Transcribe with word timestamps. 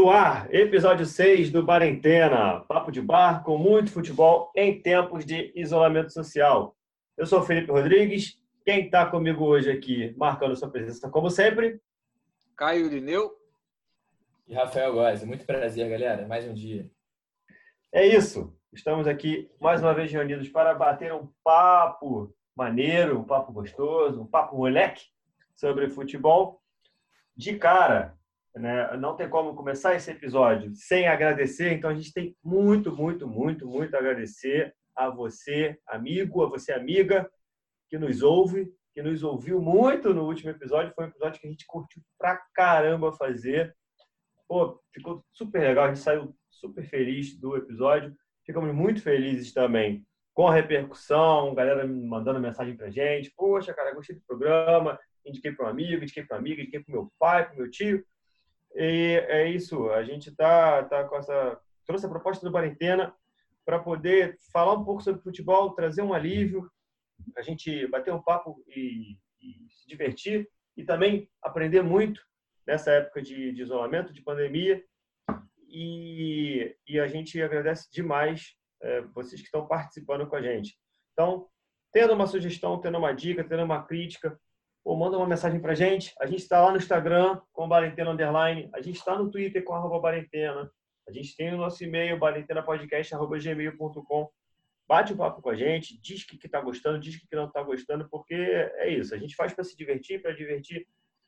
No 0.00 0.08
ar, 0.08 0.48
episódio 0.50 1.04
6 1.04 1.52
do 1.52 1.62
Barentena, 1.62 2.60
papo 2.60 2.90
de 2.90 3.02
bar 3.02 3.44
com 3.44 3.58
muito 3.58 3.90
futebol 3.90 4.50
em 4.56 4.80
tempos 4.80 5.26
de 5.26 5.52
isolamento 5.54 6.10
social. 6.10 6.74
Eu 7.18 7.26
sou 7.26 7.40
o 7.40 7.42
Felipe 7.42 7.70
Rodrigues, 7.70 8.40
quem 8.64 8.86
está 8.86 9.04
comigo 9.04 9.44
hoje 9.44 9.70
aqui, 9.70 10.14
marcando 10.16 10.56
sua 10.56 10.70
presença 10.70 11.10
como 11.10 11.28
sempre? 11.28 11.82
Caio 12.56 12.88
Lineu. 12.88 13.30
E 14.48 14.54
Rafael 14.54 14.94
Góes. 14.94 15.22
Muito 15.22 15.44
prazer, 15.44 15.90
galera. 15.90 16.26
Mais 16.26 16.48
um 16.48 16.54
dia. 16.54 16.90
É 17.92 18.06
isso. 18.06 18.56
Estamos 18.72 19.06
aqui 19.06 19.50
mais 19.60 19.82
uma 19.82 19.92
vez 19.92 20.10
reunidos 20.10 20.48
para 20.48 20.72
bater 20.72 21.12
um 21.12 21.28
papo 21.44 22.34
maneiro, 22.56 23.18
um 23.18 23.24
papo 23.24 23.52
gostoso, 23.52 24.22
um 24.22 24.26
papo 24.26 24.56
moleque 24.56 25.04
sobre 25.54 25.90
futebol. 25.90 26.62
De 27.36 27.58
cara, 27.58 28.18
né? 28.54 28.96
Não 28.96 29.16
tem 29.16 29.28
como 29.28 29.54
começar 29.54 29.94
esse 29.94 30.10
episódio 30.10 30.72
sem 30.74 31.06
agradecer, 31.06 31.72
então 31.72 31.90
a 31.90 31.94
gente 31.94 32.12
tem 32.12 32.36
muito, 32.42 32.94
muito, 32.94 33.26
muito, 33.26 33.66
muito 33.66 33.94
a 33.94 33.98
agradecer 33.98 34.74
a 34.96 35.08
você, 35.08 35.78
amigo, 35.86 36.42
a 36.42 36.48
você, 36.48 36.72
amiga, 36.72 37.30
que 37.88 37.98
nos 37.98 38.22
ouve, 38.22 38.72
que 38.92 39.02
nos 39.02 39.22
ouviu 39.22 39.60
muito 39.60 40.12
no 40.12 40.24
último 40.26 40.50
episódio. 40.50 40.92
Foi 40.94 41.04
um 41.04 41.08
episódio 41.08 41.40
que 41.40 41.46
a 41.46 41.50
gente 41.50 41.66
curtiu 41.66 42.02
pra 42.18 42.40
caramba 42.54 43.12
fazer. 43.12 43.74
Pô, 44.48 44.80
ficou 44.92 45.24
super 45.32 45.60
legal, 45.60 45.84
a 45.84 45.88
gente 45.88 46.00
saiu 46.00 46.34
super 46.50 46.84
feliz 46.84 47.38
do 47.38 47.56
episódio. 47.56 48.14
Ficamos 48.44 48.74
muito 48.74 49.00
felizes 49.00 49.52
também 49.52 50.04
com 50.34 50.48
a 50.48 50.54
repercussão, 50.54 51.54
galera 51.54 51.86
mandando 51.86 52.40
mensagem 52.40 52.76
pra 52.76 52.90
gente. 52.90 53.32
Poxa, 53.36 53.74
cara, 53.74 53.94
gostei 53.94 54.16
do 54.16 54.22
programa, 54.22 54.98
indiquei 55.24 55.52
para 55.52 55.66
um 55.66 55.68
amigo, 55.68 56.02
indiquei 56.02 56.24
para 56.24 56.36
uma 56.36 56.40
amiga, 56.40 56.62
indiquei 56.62 56.80
para 56.80 56.92
meu 56.92 57.12
pai, 57.18 57.46
para 57.46 57.56
meu 57.56 57.70
tio. 57.70 58.04
E 58.74 59.24
é 59.28 59.48
isso, 59.48 59.90
a 59.90 60.02
gente 60.04 60.34
tá, 60.34 60.84
tá 60.84 61.04
com 61.04 61.16
essa 61.16 61.60
trouxe 61.86 62.06
a 62.06 62.08
proposta 62.08 62.46
do 62.46 62.52
Quarentena 62.52 63.12
para 63.64 63.80
poder 63.80 64.36
falar 64.52 64.74
um 64.74 64.84
pouco 64.84 65.02
sobre 65.02 65.20
futebol, 65.22 65.74
trazer 65.74 66.02
um 66.02 66.14
alívio, 66.14 66.70
a 67.36 67.42
gente 67.42 67.86
bater 67.88 68.14
um 68.14 68.22
papo 68.22 68.62
e, 68.68 69.16
e 69.40 69.66
se 69.68 69.88
divertir 69.88 70.48
e 70.76 70.84
também 70.84 71.28
aprender 71.42 71.82
muito 71.82 72.20
nessa 72.66 72.92
época 72.92 73.20
de, 73.20 73.52
de 73.52 73.62
isolamento, 73.62 74.12
de 74.12 74.22
pandemia. 74.22 74.82
E, 75.68 76.76
e, 76.86 76.98
a 76.98 77.06
gente 77.06 77.40
agradece 77.40 77.88
demais 77.92 78.54
é, 78.82 79.02
vocês 79.14 79.40
que 79.40 79.46
estão 79.46 79.66
participando 79.66 80.26
com 80.26 80.36
a 80.36 80.42
gente. 80.42 80.76
Então, 81.12 81.48
tendo 81.92 82.12
uma 82.12 82.26
sugestão, 82.26 82.80
tendo 82.80 82.98
uma 82.98 83.12
dica, 83.12 83.44
tendo 83.44 83.62
uma 83.62 83.84
crítica, 83.84 84.38
ou 84.84 84.96
manda 84.96 85.16
uma 85.16 85.26
mensagem 85.26 85.60
para 85.60 85.72
a 85.72 85.74
gente. 85.74 86.14
A 86.20 86.26
gente 86.26 86.40
está 86.40 86.60
lá 86.60 86.70
no 86.70 86.76
Instagram 86.76 87.40
com 87.52 87.68
Barentena 87.68 88.10
Underline, 88.10 88.70
a 88.74 88.80
gente 88.80 88.96
está 88.96 89.16
no 89.16 89.30
Twitter 89.30 89.64
com 89.64 89.74
arroba 89.74 90.00
Barentena, 90.00 90.70
a 91.08 91.12
gente 91.12 91.36
tem 91.36 91.52
o 91.52 91.56
nosso 91.56 91.82
e-mail, 91.82 92.18
barentenapodcast.gmail.com. 92.18 94.30
Bate 94.86 95.12
um 95.12 95.16
papo 95.16 95.42
com 95.42 95.50
a 95.50 95.54
gente, 95.54 96.00
diz 96.00 96.24
que 96.24 96.36
está 96.44 96.60
gostando, 96.60 96.98
diz 96.98 97.16
que 97.16 97.36
não 97.36 97.46
está 97.46 97.62
gostando, 97.62 98.08
porque 98.08 98.34
é 98.34 98.88
isso. 98.88 99.14
A 99.14 99.18
gente 99.18 99.36
faz 99.36 99.52
para 99.52 99.64
se 99.64 99.76
divertir, 99.76 100.20
para 100.20 100.32
divertir 100.32 100.86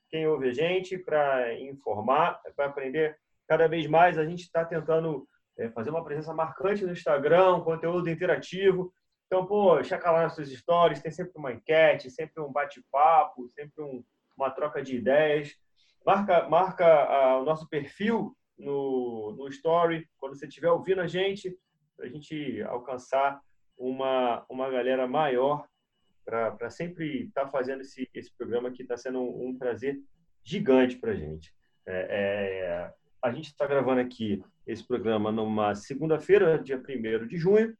quem 0.09 0.27
ouve 0.27 0.49
a 0.49 0.53
gente, 0.53 0.97
para 0.97 1.57
informar, 1.59 2.41
para 2.55 2.65
aprender 2.65 3.17
cada 3.47 3.67
vez 3.67 3.87
mais. 3.87 4.17
A 4.17 4.25
gente 4.25 4.41
está 4.41 4.65
tentando 4.65 5.27
é, 5.57 5.69
fazer 5.69 5.89
uma 5.89 6.03
presença 6.03 6.33
marcante 6.33 6.85
no 6.85 6.91
Instagram, 6.91 7.55
um 7.55 7.63
conteúdo 7.63 8.09
interativo. 8.09 8.93
Então, 9.33 9.47
pô, 9.47 9.83
checa 9.83 10.11
lá 10.11 10.21
nas 10.21 10.35
suas 10.35 10.51
stories, 10.51 11.01
tem 11.01 11.11
sempre 11.11 11.33
uma 11.35 11.51
enquete, 11.51 12.11
sempre 12.11 12.39
um 12.39 12.51
bate-papo, 12.51 13.49
sempre 13.49 13.83
um, 13.83 14.03
uma 14.37 14.51
troca 14.51 14.79
de 14.79 14.95
ideias. 14.95 15.55
Marca, 16.05 16.47
marca 16.47 16.85
ah, 16.85 17.39
o 17.39 17.43
nosso 17.43 17.67
perfil 17.67 18.37
no, 18.59 19.33
no 19.35 19.47
Story, 19.47 20.07
quando 20.19 20.37
você 20.37 20.45
estiver 20.45 20.69
ouvindo 20.69 21.01
a 21.01 21.07
gente, 21.07 21.57
para 21.97 22.05
a 22.05 22.09
gente 22.09 22.61
alcançar 22.61 23.41
uma, 23.75 24.45
uma 24.47 24.69
galera 24.69 25.07
maior, 25.07 25.65
para 26.23 26.69
sempre 26.69 27.23
estar 27.23 27.45
tá 27.45 27.49
fazendo 27.49 27.81
esse, 27.81 28.07
esse 28.13 28.31
programa 28.37 28.69
que 28.69 28.83
está 28.83 28.95
sendo 28.95 29.19
um, 29.19 29.47
um, 29.47 29.57
prazer 29.57 29.99
gigante 30.43 30.95
para 30.97 31.11
a 31.11 31.15
gente. 31.15 31.51
É, 31.87 32.07
é, 32.11 32.93
a 33.19 33.31
gente 33.31 33.47
está 33.47 33.65
gravando 33.65 33.99
aqui 33.99 34.43
esse 34.67 34.85
programa 34.85 35.31
numa 35.31 35.73
segunda-feira, 35.73 36.59
dia 36.59 36.77
1 36.77 37.25
de 37.25 37.35
junho, 37.35 37.75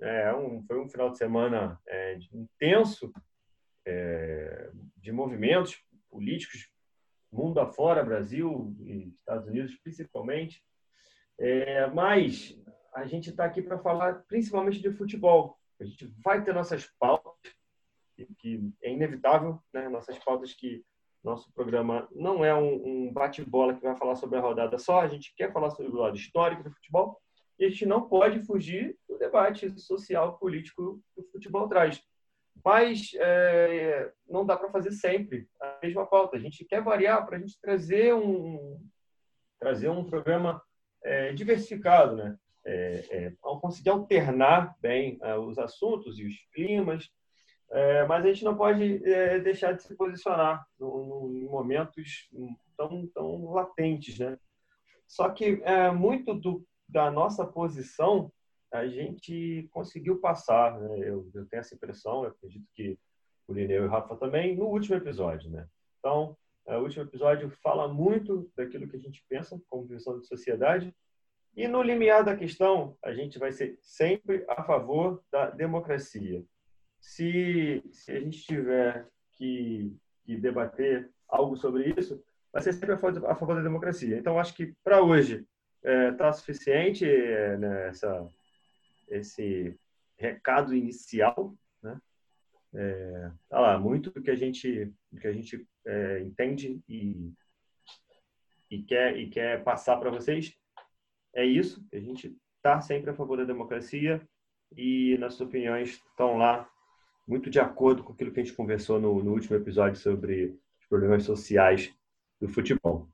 é, 0.00 0.34
um, 0.34 0.62
foi 0.62 0.80
um 0.80 0.88
final 0.88 1.10
de 1.10 1.18
semana 1.18 1.80
é, 1.86 2.18
intenso 2.32 3.12
é, 3.86 4.70
de 4.96 5.10
movimentos 5.12 5.82
políticos, 6.10 6.70
mundo 7.32 7.60
afora, 7.60 8.04
Brasil 8.04 8.74
e 8.80 9.08
Estados 9.08 9.46
Unidos 9.46 9.76
principalmente. 9.76 10.62
É, 11.38 11.86
mas 11.88 12.58
a 12.94 13.06
gente 13.06 13.30
está 13.30 13.44
aqui 13.44 13.62
para 13.62 13.78
falar 13.78 14.24
principalmente 14.26 14.80
de 14.80 14.90
futebol. 14.90 15.58
A 15.80 15.84
gente 15.84 16.06
vai 16.24 16.42
ter 16.42 16.52
nossas 16.52 16.86
pautas, 16.98 17.34
que 18.38 18.72
é 18.82 18.92
inevitável, 18.92 19.62
né? 19.72 19.88
nossas 19.88 20.18
pautas 20.18 20.52
que 20.52 20.84
nosso 21.22 21.52
programa 21.52 22.08
não 22.12 22.44
é 22.44 22.54
um, 22.54 23.06
um 23.08 23.12
bate-bola 23.12 23.74
que 23.74 23.82
vai 23.82 23.96
falar 23.96 24.16
sobre 24.16 24.38
a 24.38 24.42
rodada 24.42 24.78
só, 24.78 25.00
a 25.00 25.08
gente 25.08 25.34
quer 25.36 25.52
falar 25.52 25.70
sobre 25.70 25.92
o 25.92 25.96
lado 25.96 26.16
histórico 26.16 26.62
do 26.62 26.70
futebol, 26.70 27.20
e 27.58 27.64
a 27.64 27.68
gente 27.68 27.86
não 27.86 28.08
pode 28.08 28.40
fugir 28.40 28.97
debate 29.18 29.78
social, 29.78 30.38
político 30.38 31.00
que 31.14 31.20
o 31.20 31.24
futebol 31.30 31.68
traz. 31.68 32.02
Mas 32.64 33.12
é, 33.14 34.12
não 34.28 34.44
dá 34.44 34.56
para 34.56 34.70
fazer 34.70 34.92
sempre 34.92 35.48
a 35.60 35.78
mesma 35.82 36.06
pauta. 36.06 36.36
A 36.36 36.40
gente 36.40 36.64
quer 36.64 36.82
variar 36.82 37.24
para 37.26 37.36
a 37.36 37.40
gente 37.40 37.58
trazer 37.60 38.14
um, 38.14 38.80
trazer 39.58 39.88
um 39.88 40.04
programa 40.04 40.62
é, 41.02 41.32
diversificado, 41.32 42.16
né? 42.16 42.38
É, 42.64 43.04
é, 43.10 43.32
conseguir 43.40 43.90
alternar 43.90 44.76
bem 44.80 45.18
é, 45.22 45.36
os 45.38 45.58
assuntos 45.58 46.18
e 46.18 46.26
os 46.26 46.34
climas, 46.52 47.08
é, 47.70 48.04
mas 48.06 48.24
a 48.24 48.28
gente 48.28 48.44
não 48.44 48.56
pode 48.56 48.98
deixar 49.42 49.72
de 49.72 49.82
se 49.82 49.94
posicionar 49.94 50.66
em 50.80 51.46
momentos 51.46 52.28
tão, 52.76 53.06
tão 53.08 53.50
latentes, 53.52 54.18
né? 54.18 54.38
Só 55.06 55.30
que 55.30 55.62
muito 55.94 56.34
do 56.34 56.66
da 56.88 57.10
nossa 57.10 57.44
posição, 57.44 58.32
a 58.72 58.86
gente 58.86 59.68
conseguiu 59.72 60.20
passar. 60.20 60.78
Né? 60.78 60.98
Eu, 61.00 61.28
eu, 61.34 61.46
tenho 61.46 61.60
essa 61.60 61.74
impressão, 61.74 62.24
eu 62.24 62.30
acredito 62.30 62.66
que 62.74 62.98
o 63.46 63.52
Lineu 63.52 63.84
e 63.84 63.86
o 63.86 63.90
Rafa 63.90 64.14
também, 64.16 64.56
no 64.56 64.66
último 64.66 64.96
episódio. 64.96 65.50
Né? 65.50 65.66
Então, 65.98 66.36
é, 66.66 66.76
o 66.76 66.82
último 66.82 67.04
episódio 67.04 67.48
fala 67.62 67.88
muito 67.88 68.50
daquilo 68.56 68.88
que 68.88 68.96
a 68.96 69.00
gente 69.00 69.24
pensa 69.28 69.60
como 69.68 69.86
visão 69.86 70.18
de 70.18 70.26
sociedade. 70.26 70.94
E 71.56 71.66
no 71.66 71.82
limiar 71.82 72.24
da 72.24 72.36
questão, 72.36 72.96
a 73.02 73.12
gente 73.12 73.38
vai 73.38 73.50
ser 73.52 73.78
sempre 73.80 74.44
a 74.48 74.62
favor 74.62 75.22
da 75.32 75.50
democracia. 75.50 76.44
Se, 77.00 77.82
se 77.90 78.12
a 78.12 78.20
gente 78.20 78.42
tiver 78.42 79.06
que, 79.32 79.96
que 80.24 80.36
debater 80.36 81.10
algo 81.28 81.56
sobre 81.56 81.94
isso, 81.98 82.22
vai 82.52 82.62
ser 82.62 82.74
sempre 82.74 82.92
a 82.92 82.98
favor, 82.98 83.26
a 83.26 83.34
favor 83.34 83.56
da 83.56 83.62
democracia. 83.62 84.16
Então, 84.16 84.38
acho 84.38 84.54
que 84.54 84.74
para 84.84 85.02
hoje 85.02 85.46
está 85.78 85.90
é, 85.90 86.12
tá 86.12 86.32
suficiente 86.32 87.04
é, 87.04 87.56
né, 87.56 87.92
esse 89.08 89.78
recado 90.16 90.74
inicial, 90.74 91.54
né? 91.82 92.00
É, 92.74 93.30
tá 93.48 93.60
lá, 93.60 93.78
muito 93.78 94.10
do 94.10 94.22
que 94.22 94.30
a 94.30 94.36
gente, 94.36 94.92
que 95.20 95.26
a 95.26 95.32
gente 95.32 95.66
é, 95.86 96.20
entende 96.20 96.80
e, 96.88 97.32
e, 98.70 98.82
quer, 98.82 99.16
e 99.16 99.28
quer 99.28 99.64
passar 99.64 99.96
para 99.96 100.10
vocês 100.10 100.54
é 101.34 101.44
isso. 101.44 101.86
A 101.92 101.98
gente 101.98 102.36
está 102.56 102.80
sempre 102.80 103.10
a 103.10 103.14
favor 103.14 103.38
da 103.38 103.44
democracia 103.44 104.20
e 104.76 105.16
nossas 105.18 105.40
opiniões 105.40 106.02
estão 106.10 106.36
lá 106.36 106.68
muito 107.26 107.50
de 107.50 107.60
acordo 107.60 108.02
com 108.02 108.12
aquilo 108.12 108.32
que 108.32 108.40
a 108.40 108.42
gente 108.42 108.56
conversou 108.56 109.00
no, 109.00 109.22
no 109.22 109.32
último 109.32 109.56
episódio 109.56 110.00
sobre 110.00 110.58
os 110.80 110.86
problemas 110.88 111.24
sociais 111.24 111.94
do 112.40 112.48
futebol. 112.48 113.08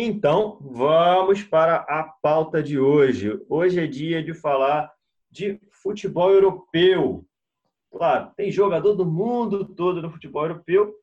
Então, 0.00 0.58
vamos 0.60 1.42
para 1.42 1.78
a 1.78 2.04
pauta 2.04 2.62
de 2.62 2.78
hoje. 2.78 3.36
Hoje 3.48 3.80
é 3.80 3.86
dia 3.88 4.22
de 4.22 4.32
falar 4.32 4.92
de 5.28 5.60
futebol 5.82 6.30
europeu. 6.30 7.26
Claro, 7.90 8.30
tem 8.36 8.48
jogador 8.48 8.94
do 8.94 9.04
mundo 9.04 9.64
todo 9.64 10.00
no 10.00 10.08
futebol 10.08 10.44
europeu, 10.44 10.94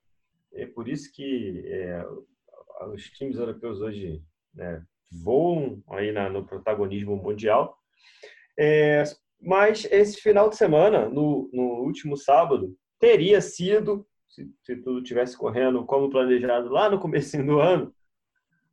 é 0.54 0.66
por 0.66 0.88
isso 0.88 1.12
que 1.12 1.62
é, 1.66 2.06
os 2.94 3.04
times 3.10 3.36
europeus 3.36 3.82
hoje 3.82 4.24
né, 4.54 4.82
voam 5.12 5.84
aí 5.90 6.14
na, 6.14 6.30
no 6.30 6.46
protagonismo 6.46 7.18
mundial. 7.18 7.78
É, 8.58 9.04
mas 9.42 9.84
esse 9.92 10.22
final 10.22 10.48
de 10.48 10.56
semana, 10.56 11.10
no, 11.10 11.50
no 11.52 11.84
último 11.84 12.16
sábado, 12.16 12.74
teria 12.98 13.42
sido, 13.42 14.08
se, 14.30 14.50
se 14.64 14.78
tudo 14.78 15.04
tivesse 15.04 15.38
correndo 15.38 15.84
como 15.84 16.10
planejado 16.10 16.70
lá 16.70 16.90
no 16.90 16.98
começo 16.98 17.38
do 17.44 17.60
ano, 17.60 17.94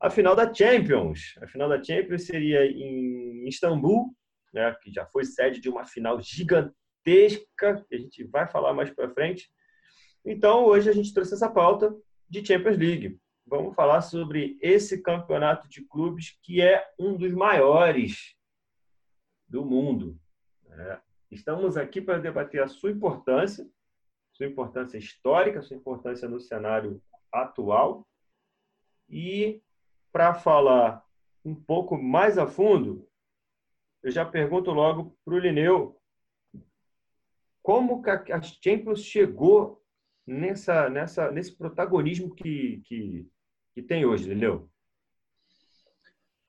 a 0.02 0.10
final 0.10 0.34
da 0.34 0.52
Champions. 0.52 1.38
A 1.40 1.46
final 1.46 1.68
da 1.68 1.82
Champions 1.82 2.24
seria 2.24 2.66
em 2.66 3.46
Istambul, 3.46 4.12
né, 4.52 4.74
que 4.82 4.92
já 4.92 5.06
foi 5.06 5.24
sede 5.24 5.60
de 5.60 5.68
uma 5.68 5.86
final 5.86 6.20
gigantesca, 6.20 7.86
que 7.88 7.94
a 7.94 7.98
gente 7.98 8.24
vai 8.24 8.48
falar 8.48 8.74
mais 8.74 8.90
para 8.90 9.14
frente. 9.14 9.48
Então, 10.24 10.64
hoje 10.64 10.90
a 10.90 10.92
gente 10.92 11.14
trouxe 11.14 11.34
essa 11.34 11.48
pauta 11.48 11.96
de 12.28 12.44
Champions 12.44 12.76
League. 12.76 13.20
vamos 13.46 13.76
falar 13.76 14.02
sobre 14.02 14.58
esse 14.60 15.00
campeonato 15.02 15.68
de 15.68 15.84
clubes 15.84 16.36
que 16.42 16.60
é 16.60 16.84
um 16.98 17.16
dos 17.16 17.32
maiores 17.32 18.34
do 19.46 19.64
mundo. 19.64 20.18
Né? 20.64 21.00
Estamos 21.30 21.76
aqui 21.76 22.00
para 22.00 22.18
debater 22.18 22.60
a 22.60 22.68
sua 22.68 22.90
importância, 22.90 23.68
sua 24.32 24.46
importância 24.46 24.98
histórica, 24.98 25.62
sua 25.62 25.76
importância 25.76 26.28
no 26.28 26.40
cenário 26.40 27.00
atual. 27.32 28.04
E 29.08 29.62
para 30.12 30.34
falar 30.34 31.04
um 31.44 31.54
pouco 31.54 31.96
mais 31.96 32.38
a 32.38 32.46
fundo, 32.46 33.08
eu 34.02 34.10
já 34.10 34.24
pergunto 34.24 34.70
logo 34.70 35.16
para 35.24 35.34
o 35.34 35.38
Lineu 35.38 35.98
como 37.62 38.02
a 38.06 38.42
Champions 38.42 39.02
chegou 39.04 39.82
nessa, 40.26 40.90
nessa, 40.90 41.30
nesse 41.30 41.56
protagonismo 41.56 42.34
que, 42.34 42.82
que, 42.84 43.30
que 43.72 43.82
tem 43.82 44.04
hoje, 44.04 44.28
Lineu? 44.28 44.68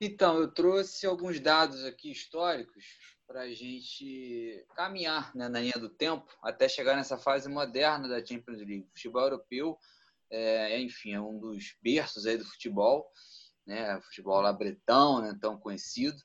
Então, 0.00 0.38
eu 0.38 0.52
trouxe 0.52 1.06
alguns 1.06 1.38
dados 1.40 1.84
aqui 1.84 2.10
históricos 2.10 2.84
para 3.26 3.42
a 3.42 3.54
gente 3.54 4.66
caminhar 4.74 5.34
né, 5.34 5.48
na 5.48 5.60
linha 5.60 5.78
do 5.78 5.88
tempo 5.88 6.26
até 6.42 6.68
chegar 6.68 6.96
nessa 6.96 7.16
fase 7.16 7.48
moderna 7.48 8.08
da 8.08 8.24
Champions 8.24 8.58
League. 8.58 8.86
O 8.86 8.90
futebol 8.90 9.22
europeu, 9.22 9.78
é, 10.30 10.78
enfim, 10.80 11.12
é 11.12 11.20
um 11.20 11.38
dos 11.38 11.76
berços 11.80 12.26
aí 12.26 12.36
do 12.36 12.44
futebol, 12.44 13.08
né, 13.66 14.00
futebol 14.02 14.40
lá 14.40 14.52
bretão, 14.52 15.20
né, 15.20 15.36
tão 15.40 15.58
conhecido. 15.58 16.20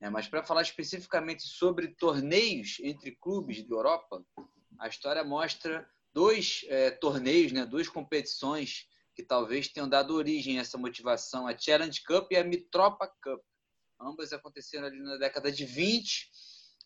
É, 0.00 0.08
mas 0.08 0.28
para 0.28 0.44
falar 0.44 0.62
especificamente 0.62 1.42
sobre 1.42 1.88
torneios 1.88 2.78
entre 2.80 3.16
clubes 3.16 3.66
da 3.66 3.74
Europa, 3.74 4.24
a 4.78 4.86
história 4.86 5.24
mostra 5.24 5.88
dois 6.12 6.64
é, 6.68 6.90
torneios, 6.90 7.52
né, 7.52 7.66
duas 7.66 7.88
competições 7.88 8.86
que 9.14 9.22
talvez 9.24 9.68
tenham 9.68 9.88
dado 9.88 10.14
origem 10.14 10.58
a 10.58 10.60
essa 10.60 10.78
motivação, 10.78 11.48
a 11.48 11.58
Challenge 11.58 12.00
Cup 12.04 12.30
e 12.30 12.36
a 12.36 12.44
Mitropa 12.44 13.12
Cup. 13.20 13.42
Ambas 14.00 14.32
aconteceram 14.32 14.86
ali 14.86 15.00
na 15.00 15.16
década 15.16 15.50
de 15.50 15.64
20 15.64 16.30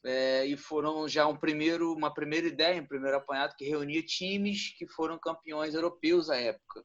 é, 0.04 0.46
e 0.46 0.56
foram 0.56 1.06
já 1.06 1.26
um 1.26 1.36
primeiro, 1.36 1.92
uma 1.92 2.12
primeira 2.12 2.46
ideia, 2.46 2.80
um 2.80 2.86
primeiro 2.86 3.18
apanhado 3.18 3.54
que 3.54 3.68
reunia 3.68 4.02
times 4.02 4.74
que 4.78 4.86
foram 4.88 5.18
campeões 5.18 5.74
europeus 5.74 6.30
à 6.30 6.36
época. 6.36 6.82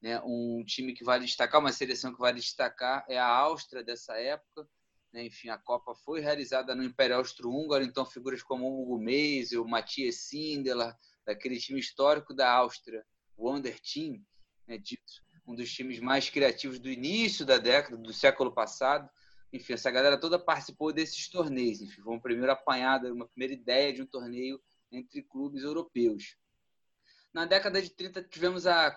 Né? 0.00 0.20
Um 0.24 0.64
time 0.64 0.92
que 0.92 1.04
vale 1.04 1.24
destacar, 1.24 1.60
uma 1.60 1.72
seleção 1.72 2.12
que 2.12 2.20
vale 2.20 2.40
destacar 2.40 3.04
é 3.08 3.18
a 3.18 3.26
Áustria 3.26 3.82
dessa 3.82 4.16
época. 4.16 4.68
Né? 5.12 5.26
Enfim, 5.26 5.48
a 5.48 5.58
Copa 5.58 5.94
foi 5.94 6.20
realizada 6.20 6.74
no 6.74 6.84
Império 6.84 7.16
Austro-Húngaro, 7.16 7.84
então 7.84 8.06
figuras 8.06 8.42
como 8.42 8.66
o 8.66 8.82
Hugo 8.82 9.02
o 9.60 9.68
Matthias 9.68 10.16
Sindelar, 10.16 10.96
daquele 11.24 11.58
time 11.58 11.80
histórico 11.80 12.32
da 12.32 12.50
Áustria, 12.50 13.04
o 13.36 13.50
Wonder 13.50 13.78
Team, 13.80 14.24
né, 14.66 14.80
um 15.46 15.54
dos 15.54 15.72
times 15.72 15.98
mais 15.98 16.28
criativos 16.28 16.78
do 16.78 16.90
início 16.90 17.44
da 17.44 17.56
década, 17.56 17.96
do 17.96 18.12
século 18.12 18.52
passado. 18.52 19.08
Enfim, 19.50 19.72
essa 19.72 19.90
galera 19.90 20.20
toda 20.20 20.38
participou 20.38 20.92
desses 20.92 21.28
torneios. 21.28 21.80
Enfim, 21.80 22.02
foi 22.02 22.12
uma 22.12 22.20
primeira 22.20 22.52
apanhada, 22.52 23.12
uma 23.12 23.26
primeira 23.26 23.54
ideia 23.54 23.92
de 23.92 24.02
um 24.02 24.06
torneio 24.06 24.60
entre 24.92 25.22
clubes 25.22 25.62
europeus. 25.62 26.36
Na 27.32 27.46
década 27.46 27.80
de 27.80 27.90
30 27.90 28.22
tivemos 28.24 28.66
a, 28.66 28.90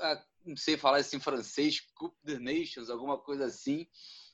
a 0.00 0.22
não 0.44 0.56
sei 0.56 0.76
falar 0.76 1.00
isso 1.00 1.14
em 1.14 1.20
francês, 1.20 1.80
Coupe 1.94 2.16
des 2.24 2.40
Nations, 2.40 2.88
alguma 2.88 3.18
coisa 3.18 3.44
assim, 3.44 3.86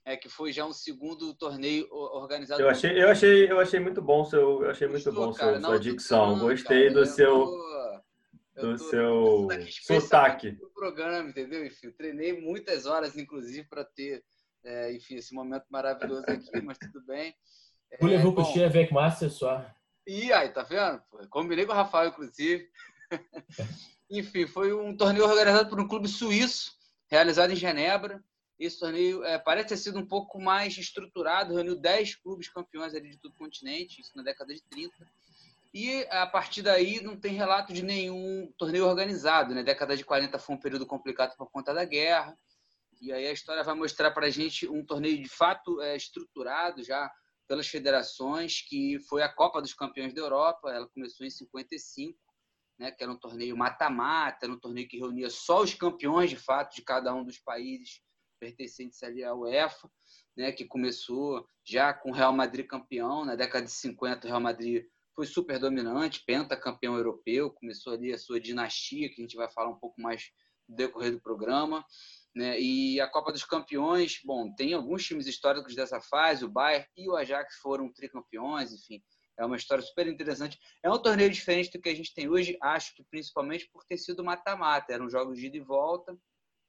é 0.04 0.16
que 0.16 0.28
foi 0.28 0.52
já 0.52 0.64
um 0.64 0.72
segundo 0.72 1.34
torneio 1.34 1.88
organizado. 1.90 2.62
Eu 2.62 2.68
achei, 2.68 3.02
eu 3.02 3.08
achei, 3.08 3.50
eu 3.50 3.58
achei 3.58 3.80
muito 3.80 4.00
bom 4.00 4.24
seu, 4.24 4.62
eu 4.62 4.70
achei 4.70 4.86
muito 4.86 5.10
bom 5.12 5.32
cara, 5.32 5.58
sua, 5.58 5.68
sua 5.68 5.80
dicção. 5.80 6.38
Gostei 6.38 6.88
cara, 6.88 7.00
do 7.00 7.06
seu 7.06 7.64
do 8.54 8.78
seu 8.78 9.48
sotaque. 9.82 10.52
Do 10.52 10.70
programa, 10.70 11.28
entendeu? 11.28 11.66
Enfim, 11.66 11.90
treinei 11.90 12.40
muitas 12.40 12.86
horas, 12.86 13.16
inclusive, 13.16 13.66
para 13.68 13.84
ter, 13.84 14.22
é, 14.62 14.92
enfim, 14.92 15.16
esse 15.16 15.34
momento 15.34 15.64
maravilhoso 15.68 16.24
aqui, 16.28 16.60
mas 16.62 16.78
tudo 16.78 17.04
bem. 17.04 17.34
Vous 18.00 18.10
é, 18.10 18.16
levou 18.16 18.34
coucher 18.34 18.64
avec 18.64 18.92
moi 18.92 19.08
ce 19.10 19.28
soir. 19.28 19.72
E 20.06 20.32
aí, 20.32 20.48
tá 20.48 20.62
vendo? 20.62 21.00
Combinei 21.30 21.64
com 21.64 21.72
o 21.72 21.76
Rafael, 21.76 22.08
inclusive. 22.08 22.68
enfim, 24.10 24.46
foi 24.46 24.72
um 24.72 24.96
torneio 24.96 25.24
organizado 25.24 25.68
por 25.68 25.80
um 25.80 25.88
clube 25.88 26.08
suíço, 26.08 26.72
realizado 27.08 27.52
em 27.52 27.56
Genebra. 27.56 28.22
Esse 28.58 28.78
torneio 28.78 29.24
é, 29.24 29.38
parece 29.38 29.68
ter 29.68 29.76
sido 29.76 29.98
um 29.98 30.06
pouco 30.06 30.40
mais 30.40 30.76
estruturado, 30.78 31.54
reuniu 31.54 31.76
10 31.76 32.16
clubes 32.16 32.48
campeões 32.48 32.94
ali 32.94 33.10
de 33.10 33.18
todo 33.18 33.32
o 33.32 33.38
continente, 33.38 34.00
isso 34.00 34.12
na 34.14 34.22
década 34.22 34.54
de 34.54 34.62
30 34.62 34.94
e 35.74 36.06
a 36.08 36.24
partir 36.24 36.62
daí 36.62 37.02
não 37.02 37.18
tem 37.18 37.34
relato 37.34 37.72
de 37.72 37.82
nenhum 37.82 38.50
torneio 38.56 38.86
organizado. 38.86 39.52
Né? 39.52 39.64
década 39.64 39.96
de 39.96 40.04
40 40.04 40.38
foi 40.38 40.54
um 40.54 40.60
período 40.60 40.86
complicado 40.86 41.36
por 41.36 41.50
conta 41.50 41.74
da 41.74 41.84
guerra. 41.84 42.38
E 43.02 43.12
aí 43.12 43.26
a 43.26 43.32
história 43.32 43.64
vai 43.64 43.74
mostrar 43.74 44.12
para 44.12 44.26
a 44.26 44.30
gente 44.30 44.68
um 44.68 44.86
torneio 44.86 45.20
de 45.20 45.28
fato 45.28 45.82
é, 45.82 45.96
estruturado 45.96 46.80
já 46.84 47.10
pelas 47.48 47.66
federações, 47.66 48.62
que 48.62 49.00
foi 49.08 49.22
a 49.22 49.28
Copa 49.28 49.60
dos 49.60 49.74
Campeões 49.74 50.14
da 50.14 50.20
Europa. 50.20 50.70
Ela 50.70 50.88
começou 50.88 51.26
em 51.26 51.30
55, 51.30 52.16
né, 52.78 52.90
que 52.90 53.02
era 53.02 53.12
um 53.12 53.18
torneio 53.18 53.56
mata-mata, 53.56 54.46
era 54.46 54.52
um 54.52 54.58
torneio 54.58 54.88
que 54.88 54.98
reunia 54.98 55.30
só 55.30 55.62
os 55.62 55.74
campeões 55.74 56.30
de 56.30 56.36
fato 56.36 56.74
de 56.74 56.82
cada 56.82 57.14
um 57.14 57.24
dos 57.24 57.38
países 57.38 58.00
pertencentes 58.40 59.02
ali 59.02 59.24
à 59.24 59.34
UEFA, 59.34 59.90
né, 60.36 60.52
que 60.52 60.64
começou 60.64 61.48
já 61.64 61.94
com 61.94 62.10
o 62.10 62.14
Real 62.14 62.32
Madrid 62.32 62.66
campeão. 62.66 63.24
Na 63.24 63.36
década 63.36 63.64
de 63.64 63.72
50, 63.72 64.26
o 64.26 64.30
Real 64.30 64.40
Madrid 64.40 64.84
foi 65.14 65.26
super 65.26 65.58
dominante, 65.58 66.24
pentacampeão 66.26 66.96
europeu, 66.96 67.50
começou 67.50 67.92
ali 67.92 68.12
a 68.12 68.18
sua 68.18 68.40
dinastia, 68.40 69.08
que 69.08 69.20
a 69.20 69.24
gente 69.24 69.36
vai 69.36 69.48
falar 69.50 69.70
um 69.70 69.78
pouco 69.78 70.00
mais 70.00 70.24
no 70.68 70.76
decorrer 70.76 71.12
do 71.12 71.20
programa. 71.20 71.84
Né? 72.34 72.60
E 72.60 73.00
a 73.00 73.08
Copa 73.08 73.30
dos 73.30 73.44
Campeões, 73.44 74.20
bom, 74.24 74.52
tem 74.54 74.74
alguns 74.74 75.04
times 75.04 75.26
históricos 75.26 75.74
dessa 75.76 76.00
fase, 76.00 76.44
o 76.44 76.50
Bayern 76.50 76.86
e 76.96 77.08
o 77.08 77.14
Ajax 77.14 77.56
foram 77.62 77.92
tricampeões, 77.92 78.72
enfim, 78.72 79.00
é 79.38 79.44
uma 79.44 79.56
história 79.56 79.82
super 79.82 80.06
interessante. 80.06 80.58
É 80.82 80.90
um 80.90 80.98
torneio 80.98 81.30
diferente 81.30 81.70
do 81.70 81.80
que 81.80 81.88
a 81.88 81.94
gente 81.94 82.14
tem 82.14 82.28
hoje, 82.28 82.56
acho 82.60 82.94
que 82.94 83.04
principalmente 83.04 83.68
por 83.72 83.84
ter 83.84 83.98
sido 83.98 84.24
mata-mata, 84.24 84.92
eram 84.92 85.08
jogos 85.08 85.38
de 85.38 85.46
ida 85.46 85.56
e 85.56 85.60
volta, 85.60 86.16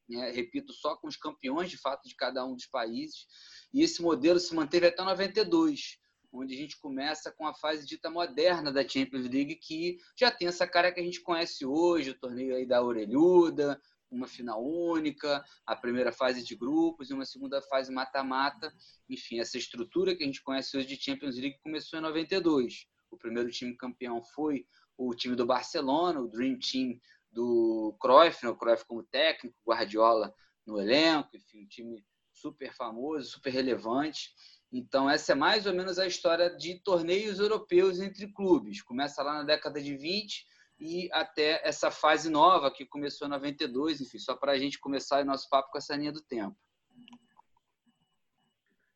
né? 0.10 0.32
repito, 0.32 0.74
só 0.74 0.96
com 0.96 1.08
os 1.08 1.18
campeões 1.18 1.70
de 1.70 1.78
fato 1.78 2.08
de 2.08 2.16
cada 2.16 2.46
um 2.46 2.56
dos 2.56 2.68
países, 2.68 3.26
e 3.74 3.82
esse 3.82 4.02
modelo 4.02 4.40
se 4.40 4.54
manteve 4.54 4.88
até 4.88 5.04
92 5.04 5.98
onde 6.38 6.54
a 6.54 6.58
gente 6.58 6.78
começa 6.80 7.32
com 7.32 7.48
a 7.48 7.54
fase 7.54 7.86
dita 7.86 8.10
moderna 8.10 8.72
da 8.72 8.88
Champions 8.88 9.28
League, 9.30 9.56
que 9.56 9.98
já 10.18 10.30
tem 10.30 10.48
essa 10.48 10.68
cara 10.68 10.92
que 10.92 11.00
a 11.00 11.04
gente 11.04 11.22
conhece 11.22 11.66
hoje, 11.66 12.10
o 12.10 12.20
torneio 12.20 12.56
aí 12.56 12.66
da 12.66 12.84
orelhuda, 12.84 13.80
uma 14.10 14.28
final 14.28 14.64
única, 14.64 15.44
a 15.66 15.76
primeira 15.76 16.12
fase 16.12 16.44
de 16.44 16.56
grupos 16.56 17.10
e 17.10 17.14
uma 17.14 17.26
segunda 17.26 17.62
fase 17.62 17.92
mata-mata. 17.92 18.74
Enfim, 19.10 19.40
essa 19.40 19.58
estrutura 19.58 20.16
que 20.16 20.24
a 20.24 20.26
gente 20.26 20.44
conhece 20.44 20.78
hoje 20.78 20.88
de 20.88 21.02
Champions 21.02 21.36
League 21.36 21.60
começou 21.62 22.00
em 22.00 22.02
92. 22.02 22.88
O 23.12 23.18
primeiro 23.18 23.50
time 23.50 23.76
campeão 23.76 24.22
foi 24.22 24.66
o 24.98 25.14
time 25.14 25.36
do 25.36 25.46
Barcelona, 25.46 26.20
o 26.20 26.28
Dream 26.28 26.58
Team 26.60 27.00
do 27.32 27.96
Cruyff, 28.00 28.44
né? 28.44 28.50
o 28.50 28.56
Cruyff 28.56 28.86
como 28.86 29.04
técnico, 29.04 29.56
Guardiola 29.68 30.34
no 30.66 30.80
elenco, 30.80 31.36
enfim, 31.36 31.64
um 31.64 31.68
time 31.68 32.04
super 32.32 32.74
famoso, 32.74 33.32
super 33.32 33.52
relevante. 33.52 34.34
Então, 34.72 35.10
essa 35.10 35.34
é 35.34 35.36
mais 35.36 35.66
ou 35.66 35.74
menos 35.74 36.00
a 36.00 36.08
história 36.08 36.50
de 36.50 36.80
torneios 36.80 37.40
europeus 37.40 38.00
entre 38.00 38.32
clubes. 38.32 38.82
Começa 38.82 39.22
lá 39.22 39.36
na 39.36 39.44
década 39.44 39.82
de 39.82 39.96
20 39.96 40.46
e 40.80 41.10
até 41.12 41.66
essa 41.68 41.90
fase 41.90 42.30
nova 42.30 42.72
que 42.72 42.86
começou 42.86 43.28
em 43.28 43.32
92, 43.32 44.02
enfim, 44.02 44.20
só 44.20 44.36
para 44.36 44.52
a 44.52 44.58
gente 44.58 44.80
começar 44.80 45.22
o 45.22 45.26
nosso 45.26 45.50
papo 45.50 45.72
com 45.72 45.78
essa 45.78 45.96
linha 45.96 46.12
do 46.12 46.22
tempo. 46.22 46.56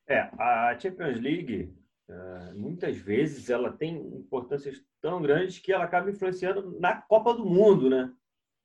É, 0.07 0.21
a 0.39 0.77
Champions 0.79 1.19
League, 1.21 1.73
é, 2.09 2.53
muitas 2.53 2.97
vezes, 2.97 3.49
ela 3.49 3.71
tem 3.71 3.95
importâncias 3.95 4.83
tão 5.01 5.21
grandes 5.21 5.59
que 5.59 5.71
ela 5.71 5.85
acaba 5.85 6.09
influenciando 6.09 6.79
na 6.79 7.01
Copa 7.01 7.33
do 7.33 7.45
Mundo, 7.45 7.89
né? 7.89 8.11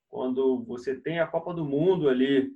Quando 0.09 0.65
você 0.65 0.95
tem 0.95 1.21
a 1.21 1.27
Copa 1.27 1.53
do 1.53 1.65
Mundo 1.65 2.09
ali, 2.09 2.51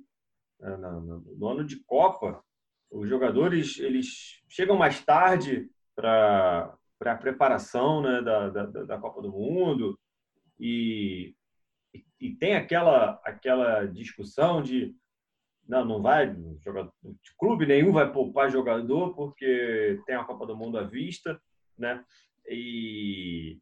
é, 0.61 0.69
no 0.77 1.47
ano 1.47 1.63
de 1.63 1.77
Copa, 1.83 2.43
os 2.91 3.07
jogadores 3.07 3.77
eles 3.77 4.41
chegam 4.49 4.75
mais 4.75 5.03
tarde 5.05 5.69
para 5.95 6.75
a 7.01 7.15
preparação 7.15 8.01
né, 8.01 8.21
da, 8.21 8.49
da, 8.49 8.65
da, 8.65 8.97
Copa 8.97 9.21
do 9.21 9.31
Mundo 9.31 9.97
e, 10.59 11.35
e, 12.19 12.35
tem 12.35 12.55
aquela, 12.55 13.19
aquela 13.23 13.85
discussão 13.85 14.61
de 14.61 14.95
não, 15.67 15.85
não 15.85 16.01
vai, 16.01 16.35
jogador, 16.63 16.91
clube 17.37 17.65
nenhum 17.65 17.91
vai 17.91 18.11
poupar 18.11 18.51
jogador 18.51 19.13
porque 19.13 20.01
tem 20.05 20.15
a 20.15 20.23
Copa 20.23 20.45
do 20.45 20.57
Mundo 20.57 20.79
à 20.79 20.83
vista, 20.83 21.39
né? 21.77 22.03
E, 22.47 23.59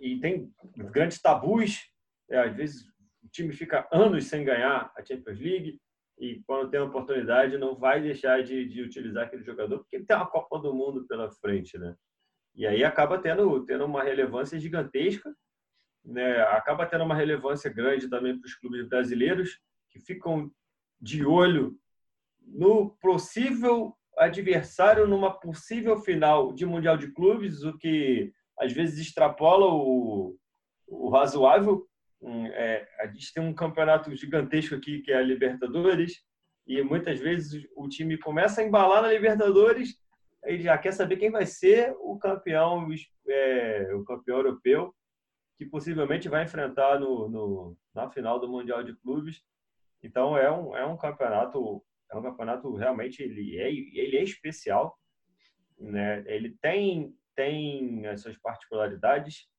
e 0.00 0.18
tem 0.18 0.50
grandes 0.76 1.20
tabus, 1.20 1.78
é, 2.30 2.38
às 2.38 2.56
vezes 2.56 2.86
o 3.22 3.28
time 3.30 3.52
fica 3.52 3.86
anos 3.92 4.24
sem 4.24 4.44
ganhar 4.44 4.90
a 4.96 5.04
Champions 5.04 5.38
League, 5.38 5.78
e 6.18 6.42
quando 6.46 6.70
tem 6.70 6.80
a 6.80 6.84
oportunidade 6.84 7.58
não 7.58 7.76
vai 7.76 8.00
deixar 8.00 8.42
de, 8.42 8.66
de 8.66 8.82
utilizar 8.82 9.26
aquele 9.26 9.42
jogador 9.42 9.78
porque 9.78 10.00
tem 10.00 10.16
uma 10.16 10.26
Copa 10.26 10.58
do 10.58 10.74
Mundo 10.74 11.06
pela 11.06 11.30
frente, 11.30 11.78
né? 11.78 11.94
E 12.54 12.66
aí 12.66 12.82
acaba 12.82 13.18
tendo, 13.18 13.64
tendo 13.64 13.84
uma 13.84 14.02
relevância 14.02 14.58
gigantesca, 14.58 15.34
né? 16.04 16.40
acaba 16.42 16.86
tendo 16.86 17.04
uma 17.04 17.14
relevância 17.14 17.70
grande 17.70 18.08
também 18.08 18.38
para 18.38 18.46
os 18.46 18.54
clubes 18.54 18.88
brasileiros 18.88 19.58
que 19.90 20.00
ficam 20.00 20.50
de 21.00 21.24
olho 21.24 21.76
no 22.46 22.90
possível 23.00 23.94
adversário 24.18 25.06
numa 25.06 25.32
possível 25.32 25.98
final 25.98 26.52
de 26.52 26.66
Mundial 26.66 26.96
de 26.96 27.10
Clubes, 27.12 27.62
o 27.62 27.76
que 27.78 28.32
às 28.58 28.72
vezes 28.72 28.98
extrapola 28.98 29.66
o, 29.66 30.36
o 30.86 31.08
razoável. 31.08 31.86
É, 32.52 32.86
a 33.00 33.06
gente 33.06 33.32
tem 33.32 33.42
um 33.42 33.54
campeonato 33.54 34.14
gigantesco 34.14 34.74
aqui, 34.74 35.00
que 35.00 35.10
é 35.10 35.16
a 35.16 35.22
Libertadores, 35.22 36.22
e 36.66 36.82
muitas 36.82 37.18
vezes 37.18 37.66
o 37.74 37.88
time 37.88 38.18
começa 38.18 38.60
a 38.60 38.64
embalar 38.64 39.02
na 39.02 39.12
Libertadores, 39.12 39.96
e 40.46 40.60
já 40.60 40.76
quer 40.76 40.92
saber 40.92 41.16
quem 41.16 41.30
vai 41.30 41.46
ser 41.46 41.94
o 42.00 42.18
campeão, 42.18 42.88
é, 43.26 43.90
o 43.94 44.04
campeão 44.04 44.38
europeu, 44.38 44.94
que 45.60 45.66
possivelmente 45.66 46.26
vai 46.26 46.44
enfrentar 46.44 46.98
no, 46.98 47.28
no, 47.28 47.76
na 47.94 48.08
final 48.08 48.40
do 48.40 48.48
Mundial 48.48 48.82
de 48.82 48.96
Clubes. 48.96 49.42
Então 50.02 50.34
é 50.34 50.50
um, 50.50 50.74
é 50.74 50.86
um 50.86 50.96
campeonato 50.96 51.84
é 52.10 52.16
um 52.16 52.22
campeonato 52.22 52.74
realmente 52.76 53.22
ele 53.22 53.58
é 53.58 53.70
ele 53.70 54.16
é 54.16 54.22
especial, 54.22 54.98
né? 55.78 56.24
Ele 56.26 56.56
tem 56.62 57.14
tem 57.36 58.06
as 58.06 58.22
suas 58.22 58.38
particularidades, 58.38 59.50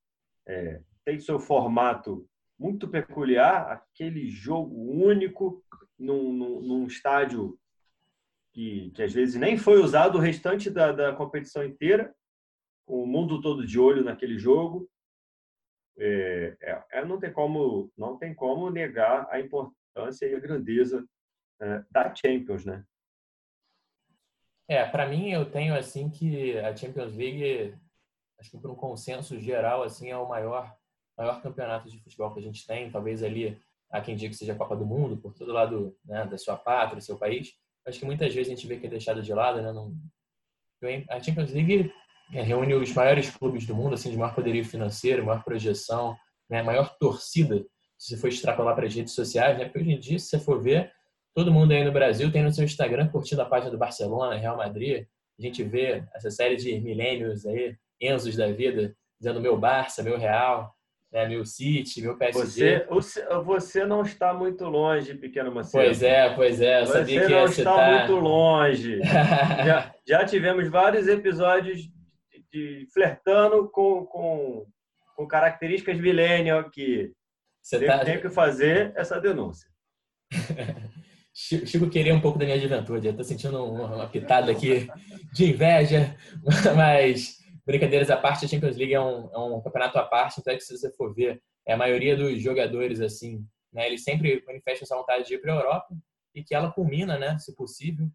é, 0.48 0.82
tem 1.06 1.20
seu 1.20 1.40
formato 1.40 2.28
muito 2.58 2.88
peculiar, 2.88 3.72
aquele 3.72 4.28
jogo 4.28 4.76
único 4.76 5.64
num, 6.00 6.34
num, 6.34 6.62
num 6.62 6.88
estádio 6.88 7.60
que, 8.54 8.90
que, 8.96 9.04
às 9.04 9.14
vezes 9.14 9.36
nem 9.36 9.56
foi 9.56 9.80
usado 9.80 10.18
o 10.18 10.22
restante 10.22 10.68
da, 10.68 10.92
da 10.92 11.14
competição 11.14 11.64
inteira, 11.64 12.12
o 12.88 13.06
mundo 13.06 13.40
todo 13.40 13.68
de 13.68 13.80
olho 13.80 14.04
naquele 14.04 14.40
jogo. 14.40 14.90
É, 15.98 16.58
é, 16.62 16.84
é 16.92 17.06
não 17.06 17.20
tem 17.20 17.32
como 17.32 17.92
não 17.98 18.18
tem 18.18 18.34
como 18.34 18.70
negar 18.70 19.28
a 19.30 19.40
importância 19.40 20.26
e 20.26 20.36
a 20.36 20.40
grandeza 20.40 21.06
é, 21.62 21.84
da 21.92 22.14
Champions, 22.14 22.66
né? 22.66 22.84
É, 24.68 24.86
para 24.86 25.08
mim 25.08 25.32
eu 25.32 25.50
tenho 25.50 25.76
assim 25.76 26.10
que 26.10 26.58
a 26.60 26.76
Champions 26.76 27.16
League, 27.16 27.76
acho 28.40 28.52
que 28.52 28.58
por 28.58 28.72
um 28.72 28.76
consenso 28.76 29.40
geral 29.40 29.84
assim 29.84 30.10
é 30.10 30.18
o 30.18 30.28
maior 30.28 30.76
maior 31.18 31.42
campeonato 31.42 31.90
de 31.90 32.02
futebol 32.02 32.34
que 32.34 32.40
a 32.40 32.44
gente 32.44 32.66
tem, 32.66 32.90
talvez 32.90 33.22
ali 33.22 33.62
há 33.92 34.02
quem 34.02 34.16
diga 34.16 34.32
que 34.32 34.38
seja 34.38 34.54
a 34.54 34.58
Copa 34.58 34.76
do 34.76 34.86
Mundo, 34.86 35.18
por 35.18 35.34
todo 35.34 35.52
lado 35.52 35.96
né, 36.06 36.26
da 36.26 36.38
sua 36.38 36.56
pátria, 36.56 36.96
do 36.96 37.04
seu 37.04 37.18
país. 37.18 37.54
Acho 37.86 38.00
que 38.00 38.06
muitas 38.06 38.34
vezes 38.34 38.52
a 38.52 38.56
gente 38.56 38.68
vê 38.68 38.78
que 38.78 38.88
é 38.88 38.90
deixado 38.90 39.22
de 39.22 39.34
lado, 39.34 39.62
né? 39.62 39.72
Não... 39.72 39.94
A 41.10 41.22
Champions 41.22 41.52
League 41.52 41.94
reúne 42.32 42.74
os 42.74 42.94
maiores 42.94 43.30
clubes 43.30 43.66
do 43.66 43.76
mundo, 43.76 43.94
assim, 43.94 44.10
de 44.10 44.18
maior 44.18 44.34
poderio 44.34 44.64
financeiro, 44.64 45.26
maior 45.26 45.44
projeção, 45.44 46.16
né, 46.50 46.64
maior 46.64 46.96
torcida, 46.98 47.66
se 47.98 48.16
você 48.16 48.18
for 48.18 48.28
extrapolar 48.30 48.76
para 48.76 48.88
as 48.88 48.96
redes 48.96 49.14
sociais, 49.14 49.58
né? 49.58 49.66
Porque 49.66 49.80
hoje 49.80 49.92
em 49.92 50.00
dia, 50.00 50.18
se 50.18 50.26
você 50.28 50.40
for 50.40 50.62
ver, 50.62 50.92
todo 51.36 51.52
mundo 51.52 51.72
aí 51.72 51.84
no 51.84 51.92
Brasil 51.92 52.32
tem 52.32 52.44
no 52.44 52.52
seu 52.52 52.64
Instagram 52.64 53.08
curtindo 53.10 53.42
a 53.42 53.46
página 53.46 53.70
do 53.70 53.78
Barcelona, 53.78 54.38
Real 54.38 54.58
Madrid. 54.58 55.06
A 55.38 55.42
gente 55.42 55.64
vê 55.64 56.04
essa 56.14 56.32
série 56.32 56.56
de 56.56 56.80
milênios 56.82 57.46
aí, 57.46 57.76
Enzos 58.02 58.36
da 58.36 58.52
vida, 58.52 58.96
dizendo 59.20 59.40
meu 59.40 59.56
Barça, 59.56 60.02
meu 60.02 60.18
Real, 60.18 60.74
né, 61.12 61.28
meu 61.28 61.46
City, 61.46 62.02
meu 62.02 62.18
PSG. 62.18 62.88
Você, 62.90 63.24
você 63.44 63.86
não 63.86 64.02
está 64.02 64.34
muito 64.34 64.66
longe, 64.66 65.14
pequeno 65.14 65.54
Macedo. 65.54 65.84
Pois 65.84 66.02
é, 66.02 66.30
pois 66.34 66.60
é. 66.60 66.82
Eu 66.82 66.86
você 66.88 66.94
sabia 66.94 67.26
que 67.28 67.34
não 67.34 67.46
está 67.46 67.54
citar... 67.54 68.00
muito 68.00 68.16
longe. 68.16 69.00
já, 69.64 69.94
já 70.08 70.26
tivemos 70.26 70.68
vários 70.70 71.08
episódios 71.08 71.88
de, 72.52 72.88
flertando 72.94 73.70
com, 73.70 74.06
com, 74.06 74.66
com 75.16 75.28
características 75.28 76.00
millennial 76.00 76.60
aqui. 76.60 77.12
Você 77.62 77.80
tem, 77.80 77.88
tá... 77.88 78.06
tem 78.06 78.22
que 78.22 78.30
fazer 78.30 78.94
essa 78.96 79.20
denúncia. 79.20 79.70
Chico 81.34 81.90
queria 81.90 82.14
um 82.14 82.20
pouco 82.20 82.38
da 82.38 82.46
minha 82.46 82.60
juventude. 82.60 83.08
Eu 83.08 83.16
tô 83.16 83.24
sentindo 83.24 83.64
uma 83.64 84.08
pitada 84.08 84.52
aqui 84.52 84.88
de 85.34 85.52
inveja, 85.52 86.16
mas 86.76 87.40
brincadeiras 87.66 88.10
à 88.10 88.18
parte, 88.18 88.46
a 88.46 88.48
Champions 88.48 88.76
League 88.76 88.94
é 88.94 89.00
um, 89.00 89.30
é 89.34 89.38
um 89.38 89.62
campeonato 89.62 89.98
à 89.98 90.04
parte, 90.04 90.40
então 90.40 90.54
é 90.54 90.58
que 90.58 90.64
se 90.64 90.78
você 90.78 90.92
for 90.92 91.14
ver, 91.14 91.42
é 91.66 91.74
a 91.74 91.78
maioria 91.78 92.18
dos 92.18 92.42
jogadores, 92.42 93.00
assim, 93.00 93.46
né, 93.72 93.88
eles 93.88 94.04
sempre 94.04 94.44
manifestam 94.46 94.84
essa 94.84 94.96
vontade 94.96 95.26
de 95.26 95.36
ir 95.36 95.42
para 95.42 95.54
a 95.54 95.58
Europa 95.58 95.96
e 96.36 96.44
que 96.44 96.54
ela 96.54 96.72
culmina, 96.72 97.18
né, 97.18 97.38
se 97.40 97.56
possível, 97.56 98.10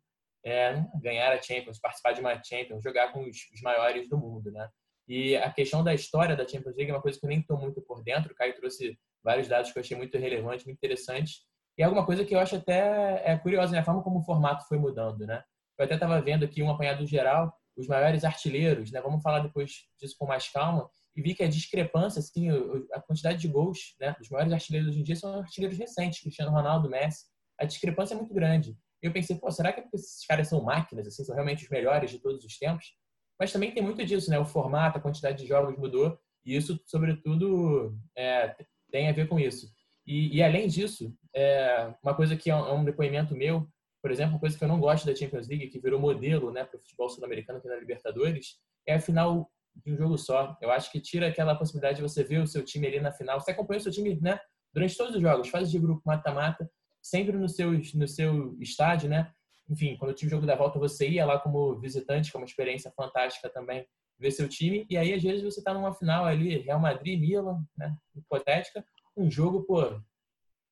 é, 0.46 0.80
ganhar 1.02 1.32
a 1.32 1.42
Champions, 1.42 1.80
participar 1.80 2.12
de 2.12 2.20
uma 2.20 2.40
Champions, 2.40 2.80
jogar 2.80 3.12
com 3.12 3.28
os, 3.28 3.36
os, 3.52 3.60
maiores 3.62 4.08
do 4.08 4.16
mundo, 4.16 4.52
né? 4.52 4.68
E 5.08 5.36
a 5.36 5.50
questão 5.52 5.82
da 5.82 5.92
história 5.92 6.36
da 6.36 6.46
Champions 6.46 6.76
League 6.76 6.90
é 6.90 6.94
uma 6.94 7.02
coisa 7.02 7.18
que 7.18 7.26
eu 7.26 7.28
nem 7.28 7.40
estou 7.40 7.58
muito 7.58 7.82
por 7.82 8.02
dentro. 8.04 8.32
O 8.32 8.34
Caio 8.34 8.54
trouxe 8.54 8.96
vários 9.24 9.48
dados 9.48 9.72
que 9.72 9.78
eu 9.78 9.80
achei 9.80 9.96
muito 9.96 10.16
relevantes, 10.16 10.64
muito 10.64 10.78
interessantes. 10.78 11.40
E 11.76 11.82
é 11.82 11.84
alguma 11.84 12.06
coisa 12.06 12.24
que 12.24 12.32
eu 12.32 12.38
acho 12.38 12.54
até 12.56 13.22
é 13.24 13.36
curiosa, 13.36 13.72
né? 13.72 13.80
A 13.80 13.84
forma 13.84 14.04
como 14.04 14.20
o 14.20 14.22
formato 14.22 14.66
foi 14.68 14.78
mudando, 14.78 15.26
né? 15.26 15.42
Eu 15.76 15.84
até 15.84 15.94
estava 15.94 16.20
vendo 16.22 16.44
aqui 16.44 16.62
um 16.62 16.70
apanhado 16.70 17.04
geral, 17.04 17.52
os 17.76 17.88
maiores 17.88 18.24
artilheiros, 18.24 18.92
né? 18.92 19.00
Vamos 19.00 19.22
falar 19.22 19.40
depois 19.40 19.72
disso 19.98 20.14
com 20.16 20.26
mais 20.26 20.48
calma. 20.48 20.88
E 21.16 21.22
vi 21.22 21.34
que 21.34 21.42
a 21.42 21.48
discrepância, 21.48 22.20
assim, 22.20 22.50
a 22.92 23.00
quantidade 23.00 23.38
de 23.38 23.48
gols, 23.48 23.96
né? 24.00 24.14
Dos 24.16 24.30
maiores 24.30 24.52
artilheiros 24.52 24.90
hoje 24.90 25.00
em 25.00 25.02
dia 25.02 25.16
são 25.16 25.40
artilheiros 25.40 25.76
recentes, 25.76 26.20
Cristiano 26.20 26.52
Ronaldo, 26.52 26.88
Messi. 26.88 27.24
A 27.58 27.64
discrepância 27.64 28.14
é 28.14 28.16
muito 28.16 28.32
grande. 28.32 28.76
E 29.02 29.06
eu 29.06 29.12
pensei, 29.12 29.36
pô, 29.36 29.50
será 29.50 29.72
que 29.72 29.80
é 29.80 29.82
porque 29.82 29.96
esses 29.96 30.26
caras 30.26 30.48
são 30.48 30.62
máquinas, 30.62 31.06
assim, 31.06 31.24
são 31.24 31.34
realmente 31.34 31.64
os 31.64 31.70
melhores 31.70 32.10
de 32.10 32.18
todos 32.18 32.44
os 32.44 32.58
tempos? 32.58 32.94
Mas 33.38 33.52
também 33.52 33.72
tem 33.72 33.82
muito 33.82 34.04
disso, 34.04 34.30
né? 34.30 34.38
O 34.38 34.44
formato, 34.44 34.98
a 34.98 35.00
quantidade 35.00 35.38
de 35.38 35.46
jogos 35.46 35.76
mudou. 35.76 36.18
E 36.44 36.56
isso, 36.56 36.80
sobretudo, 36.86 37.94
é, 38.16 38.56
tem 38.90 39.08
a 39.08 39.12
ver 39.12 39.28
com 39.28 39.38
isso. 39.38 39.70
E, 40.06 40.36
e 40.36 40.42
além 40.42 40.68
disso, 40.68 41.14
é, 41.34 41.92
uma 42.02 42.14
coisa 42.14 42.36
que 42.36 42.50
é 42.50 42.56
um, 42.56 42.66
é 42.66 42.72
um 42.72 42.84
depoimento 42.84 43.34
meu, 43.34 43.68
por 44.00 44.10
exemplo, 44.10 44.34
uma 44.34 44.40
coisa 44.40 44.56
que 44.56 44.62
eu 44.62 44.68
não 44.68 44.78
gosto 44.78 45.04
da 45.04 45.14
Champions 45.14 45.48
League, 45.48 45.68
que 45.68 45.80
virou 45.80 46.00
modelo 46.00 46.52
né, 46.52 46.64
para 46.64 46.76
o 46.76 46.80
futebol 46.80 47.08
sul-americano 47.08 47.58
aqui 47.58 47.68
na 47.68 47.76
Libertadores, 47.76 48.56
é 48.86 48.94
a 48.94 49.00
final 49.00 49.50
de 49.84 49.92
um 49.92 49.96
jogo 49.96 50.16
só. 50.16 50.56
Eu 50.62 50.70
acho 50.70 50.90
que 50.92 51.00
tira 51.00 51.26
aquela 51.26 51.56
possibilidade 51.56 51.96
de 51.96 52.02
você 52.02 52.22
ver 52.22 52.40
o 52.40 52.46
seu 52.46 52.64
time 52.64 52.86
ali 52.86 53.00
na 53.00 53.10
final. 53.10 53.40
Você 53.40 53.50
acompanha 53.50 53.78
o 53.78 53.82
seu 53.82 53.92
time 53.92 54.18
né, 54.20 54.38
durante 54.72 54.96
todos 54.96 55.16
os 55.16 55.20
jogos, 55.20 55.48
fase 55.48 55.70
de 55.70 55.78
grupo, 55.78 56.02
mata-mata, 56.06 56.70
sempre 57.08 57.36
no 57.36 57.48
seu, 57.48 57.72
no 57.72 58.08
seu 58.08 58.56
estádio, 58.60 59.08
né? 59.08 59.32
Enfim, 59.68 59.96
quando 59.96 60.14
tinha 60.14 60.26
o 60.26 60.30
jogo 60.30 60.46
da 60.46 60.54
volta, 60.54 60.78
você 60.78 61.08
ia 61.08 61.24
lá 61.24 61.38
como 61.38 61.78
visitante, 61.78 62.30
que 62.30 62.36
é 62.36 62.40
uma 62.40 62.46
experiência 62.46 62.92
fantástica 62.96 63.48
também, 63.48 63.86
ver 64.18 64.30
seu 64.30 64.48
time. 64.48 64.86
E 64.90 64.96
aí, 64.96 65.12
às 65.12 65.22
vezes, 65.22 65.42
você 65.42 65.60
está 65.60 65.72
numa 65.72 65.94
final 65.94 66.24
ali, 66.24 66.58
Real 66.58 66.80
Madrid, 66.80 67.20
Milan, 67.20 67.64
né? 67.76 67.96
Hipotética, 68.14 68.84
um 69.16 69.30
jogo, 69.30 69.62
pô, 69.64 70.00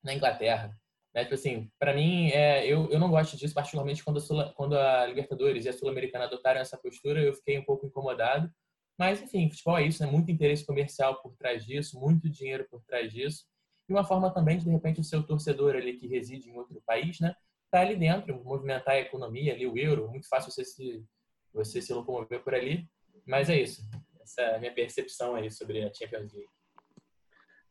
na 0.02 0.14
Inglaterra. 0.14 0.76
Né? 1.14 1.22
Tipo 1.22 1.34
assim, 1.34 1.70
para 1.78 1.94
mim, 1.94 2.30
é, 2.30 2.66
eu, 2.66 2.90
eu 2.90 2.98
não 2.98 3.10
gosto 3.10 3.36
disso, 3.36 3.54
particularmente 3.54 4.02
quando 4.02 4.18
a, 4.18 4.52
quando 4.54 4.76
a 4.76 5.06
Libertadores 5.06 5.64
e 5.64 5.68
a 5.68 5.72
Sul-Americana 5.72 6.24
adotaram 6.24 6.60
essa 6.60 6.76
postura, 6.76 7.22
eu 7.22 7.34
fiquei 7.34 7.58
um 7.58 7.64
pouco 7.64 7.86
incomodado. 7.86 8.50
Mas, 8.98 9.22
enfim, 9.22 9.48
futebol 9.50 9.78
é 9.78 9.86
isso, 9.86 10.04
né? 10.04 10.10
Muito 10.10 10.30
interesse 10.30 10.66
comercial 10.66 11.20
por 11.22 11.36
trás 11.36 11.64
disso, 11.64 11.98
muito 11.98 12.28
dinheiro 12.28 12.66
por 12.70 12.82
trás 12.84 13.12
disso. 13.12 13.44
E 13.88 13.92
uma 13.92 14.04
forma 14.04 14.32
também 14.32 14.58
de, 14.58 14.64
de 14.64 14.70
repente, 14.70 15.00
o 15.00 15.04
seu 15.04 15.22
torcedor 15.22 15.74
ali 15.74 15.96
que 15.96 16.06
reside 16.06 16.50
em 16.50 16.56
outro 16.56 16.82
país, 16.86 17.20
né? 17.20 17.34
Tá 17.70 17.80
ali 17.80 17.96
dentro, 17.96 18.42
movimentar 18.42 18.94
a 18.94 19.00
economia 19.00 19.52
ali, 19.52 19.66
o 19.66 19.76
euro, 19.76 20.08
muito 20.08 20.28
fácil 20.28 20.50
você 20.50 20.64
se, 20.64 21.04
você 21.52 21.82
se 21.82 21.92
locomover 21.92 22.42
por 22.42 22.54
ali. 22.54 22.88
Mas 23.26 23.50
é 23.50 23.60
isso. 23.60 23.82
Essa 24.20 24.42
é 24.42 24.56
a 24.56 24.58
minha 24.58 24.72
percepção 24.72 25.34
aí 25.34 25.50
sobre 25.50 25.82
a 25.82 25.92
Champions 25.92 26.32
League. 26.32 26.48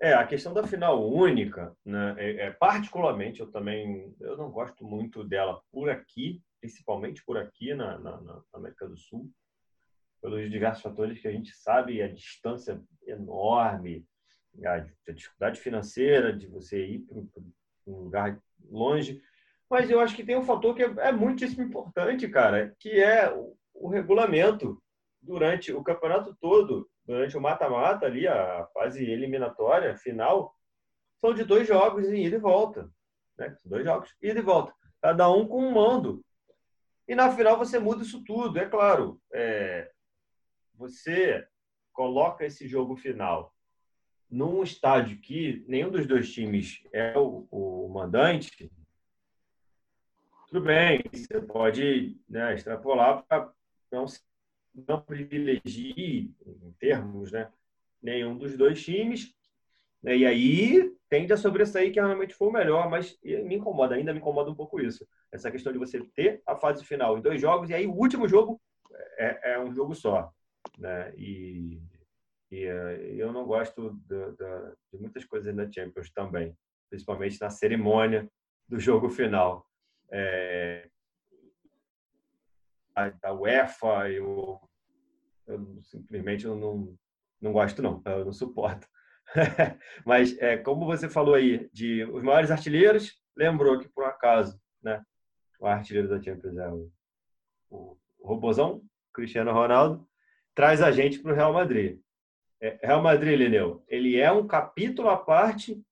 É, 0.04 0.14
a 0.14 0.28
questão 0.28 0.54
da 0.54 0.68
final 0.68 1.10
única, 1.10 1.74
né, 1.86 2.16
é, 2.18 2.48
é, 2.48 2.52
particularmente, 2.52 3.40
eu 3.40 3.50
também 3.50 4.14
eu 4.20 4.36
não 4.36 4.52
gosto 4.52 4.86
muito 4.86 5.24
dela 5.24 5.62
por 5.72 5.90
aqui, 5.90 6.44
principalmente 6.60 7.24
por 7.24 7.38
aqui 7.38 7.74
na, 7.74 7.98
na, 8.00 8.20
na, 8.20 8.44
América 8.52 8.86
do 8.86 8.98
Sul, 8.98 9.32
pelos 10.22 10.52
diversos 10.52 10.84
fatores 10.84 11.22
que 11.22 11.28
a 11.28 11.32
gente 11.32 11.56
sabe, 11.56 12.02
a 12.02 12.08
distância 12.08 12.82
enorme, 13.08 14.06
a, 14.66 15.12
dificuldade 15.12 15.60
financeira 15.60 16.32
de 16.32 16.48
você 16.48 16.86
ir 16.86 17.00
para 17.00 17.18
um 17.88 18.04
lugar 18.04 18.40
longe. 18.70 19.22
Mas 19.70 19.90
eu 19.90 20.00
acho 20.00 20.16
que 20.16 20.24
tem 20.24 20.38
um 20.38 20.44
fator 20.44 20.76
que 20.76 20.84
é, 20.84 20.94
é 20.98 21.12
muitíssimo 21.12 21.64
importante, 21.64 22.28
cara, 22.28 22.76
que 22.80 23.02
é 23.02 23.32
o, 23.34 23.56
o 23.74 23.88
regulamento 23.88 24.82
durante 25.22 25.74
o 25.74 25.84
campeonato 25.84 26.36
todo 26.40 26.90
durante 27.06 27.38
o 27.38 27.42
mata-mata 27.42 28.06
ali, 28.06 28.28
a 28.28 28.66
fase 28.74 29.04
eliminatória 29.04 29.98
final, 29.98 30.56
são 31.20 31.34
de 31.34 31.44
dois 31.44 31.68
jogos 31.68 32.08
em 32.08 32.26
ida 32.26 32.36
e 32.36 32.40
volta. 32.40 32.90
Né? 33.38 33.56
Dois 33.66 33.84
jogos, 33.84 34.16
ida 34.22 34.40
e 34.40 34.44
volta. 34.44 34.74
Cada 35.02 35.30
um 35.30 35.48
com 35.48 35.66
um 35.66 35.72
mando. 35.72 36.24
E 37.08 37.16
na 37.16 37.30
final 37.36 37.58
você 37.58 37.78
muda 37.78 38.04
isso 38.04 38.24
tudo. 38.24 38.58
É 38.58 38.68
claro, 38.68 39.20
é, 39.34 39.92
você 40.76 41.46
coloca 41.92 42.46
esse 42.46 42.68
jogo 42.68 42.96
final 42.96 43.53
num 44.34 44.64
estádio 44.64 45.20
que 45.20 45.64
nenhum 45.68 45.92
dos 45.92 46.08
dois 46.08 46.34
times 46.34 46.82
é 46.92 47.16
o, 47.16 47.48
o 47.52 47.88
mandante, 47.88 48.72
tudo 50.48 50.62
bem, 50.62 51.04
você 51.12 51.40
pode 51.40 52.18
né, 52.28 52.56
extrapolar 52.56 53.24
para 53.24 53.54
não 53.92 54.06
não 54.88 55.00
privilegie, 55.00 56.34
em 56.48 56.72
termos, 56.80 57.32
né, 57.32 57.52
nenhum 58.02 58.36
dos 58.36 58.58
dois 58.58 58.84
times, 58.84 59.32
Né? 60.02 60.18
E 60.18 60.26
aí 60.26 60.96
tende 61.10 61.32
a 61.32 61.38
sobressair 61.38 61.94
que 61.94 62.00
realmente 62.00 62.34
foi 62.34 62.48
o 62.48 62.52
melhor, 62.52 62.90
mas 62.90 63.18
me 63.24 63.56
incomoda, 63.56 63.96
ainda 63.96 64.14
me 64.14 64.20
incomoda 64.20 64.50
um 64.50 64.56
pouco 64.56 64.82
isso. 64.82 65.08
Essa 65.32 65.52
questão 65.52 65.72
de 65.72 65.80
você 65.80 66.04
ter 66.16 66.42
a 66.46 66.56
fase 66.56 66.84
final 66.84 67.18
em 67.18 67.22
dois 67.22 67.40
jogos 67.40 67.70
e 67.70 67.74
aí 67.76 67.86
o 67.86 67.94
último 67.94 68.28
jogo 68.28 68.60
é, 69.18 69.54
é 69.54 69.60
um 69.60 69.72
jogo 69.74 69.94
só. 69.94 70.34
Né? 70.78 71.14
E, 71.18 71.80
e 72.54 72.68
uh, 72.68 73.18
eu 73.18 73.34
não 73.34 73.46
gosto 73.46 74.00
de, 74.08 74.32
de, 74.34 74.76
de 74.92 75.00
muitas 75.00 75.26
coisas 75.26 75.56
na 75.56 75.70
Champions 75.72 76.12
também, 76.12 76.56
principalmente 76.88 77.42
na 77.42 77.50
cerimônia 77.50 78.30
do 78.70 78.80
jogo 78.80 79.10
final. 79.10 79.66
É, 80.12 80.88
a, 82.96 83.10
da 83.10 83.34
UEFA, 83.34 84.12
eu, 84.12 84.62
eu 85.48 85.82
simplesmente 85.82 86.46
eu 86.46 86.56
não, 86.56 86.96
não 87.42 87.52
gosto, 87.52 87.82
não, 87.82 88.04
eu 88.06 88.26
não 88.26 88.34
suporto. 88.34 88.88
Mas, 90.06 90.38
é, 90.38 90.56
como 90.56 90.86
você 90.86 91.10
falou 91.10 91.34
aí, 91.34 91.68
de 91.74 92.04
os 92.04 92.22
maiores 92.22 92.52
artilheiros, 92.52 93.20
lembrou 93.36 93.80
que, 93.80 93.90
por 93.90 94.04
acaso, 94.04 94.62
né, 94.84 95.04
o 95.60 95.66
artilheiro 95.66 96.08
da 96.08 96.22
Champions 96.22 96.56
é 96.56 96.70
o, 96.70 96.92
o 97.72 97.98
Robozão, 98.22 98.84
Cristiano 99.12 99.52
Ronaldo, 99.52 100.08
traz 100.54 100.84
a 100.84 100.92
gente 100.92 101.18
para 101.18 101.32
o 101.32 101.36
Real 101.36 101.52
Madrid. 101.52 102.00
É, 102.64 102.80
Real 102.82 103.04
Madrid, 103.04 103.38
Lineu, 103.38 103.84
ele 103.88 104.18
é 104.18 104.32
um 104.32 104.48
capítulo 104.48 105.10
à 105.10 105.18
parte 105.18 105.84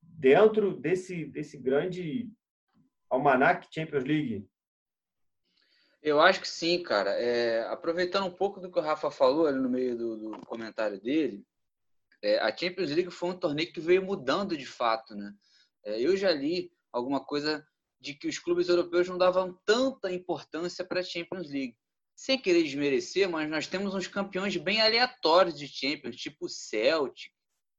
dentro 0.00 0.74
desse, 0.74 1.26
desse 1.26 1.58
grande 1.58 2.30
almanac 3.10 3.68
Champions 3.70 4.04
League 4.04 4.48
eu 6.02 6.20
acho 6.20 6.40
que 6.40 6.48
sim, 6.48 6.82
cara. 6.82 7.10
É, 7.10 7.66
aproveitando 7.68 8.26
um 8.26 8.30
pouco 8.30 8.60
do 8.60 8.70
que 8.70 8.78
o 8.78 8.82
Rafa 8.82 9.10
falou 9.10 9.46
ali 9.46 9.58
no 9.58 9.68
meio 9.68 9.96
do, 9.96 10.16
do 10.16 10.46
comentário 10.46 11.00
dele, 11.00 11.44
é, 12.22 12.38
a 12.38 12.56
Champions 12.56 12.90
League 12.90 13.10
foi 13.10 13.30
um 13.30 13.38
torneio 13.38 13.72
que 13.72 13.80
veio 13.80 14.02
mudando 14.04 14.56
de 14.56 14.66
fato, 14.66 15.14
né? 15.14 15.32
É, 15.84 16.00
eu 16.00 16.16
já 16.16 16.30
li 16.30 16.72
alguma 16.92 17.24
coisa 17.24 17.66
de 18.00 18.14
que 18.14 18.28
os 18.28 18.38
clubes 18.38 18.68
europeus 18.68 19.08
não 19.08 19.18
davam 19.18 19.58
tanta 19.64 20.12
importância 20.12 20.84
para 20.84 21.00
a 21.00 21.04
Champions 21.04 21.50
League. 21.50 21.76
Sem 22.18 22.36
querer 22.36 22.64
desmerecer, 22.64 23.28
mas 23.28 23.48
nós 23.48 23.68
temos 23.68 23.94
uns 23.94 24.08
campeões 24.08 24.56
bem 24.56 24.80
aleatórios 24.80 25.56
de 25.56 25.68
Champions, 25.68 26.16
tipo 26.16 26.48
Celtic. 26.48 27.30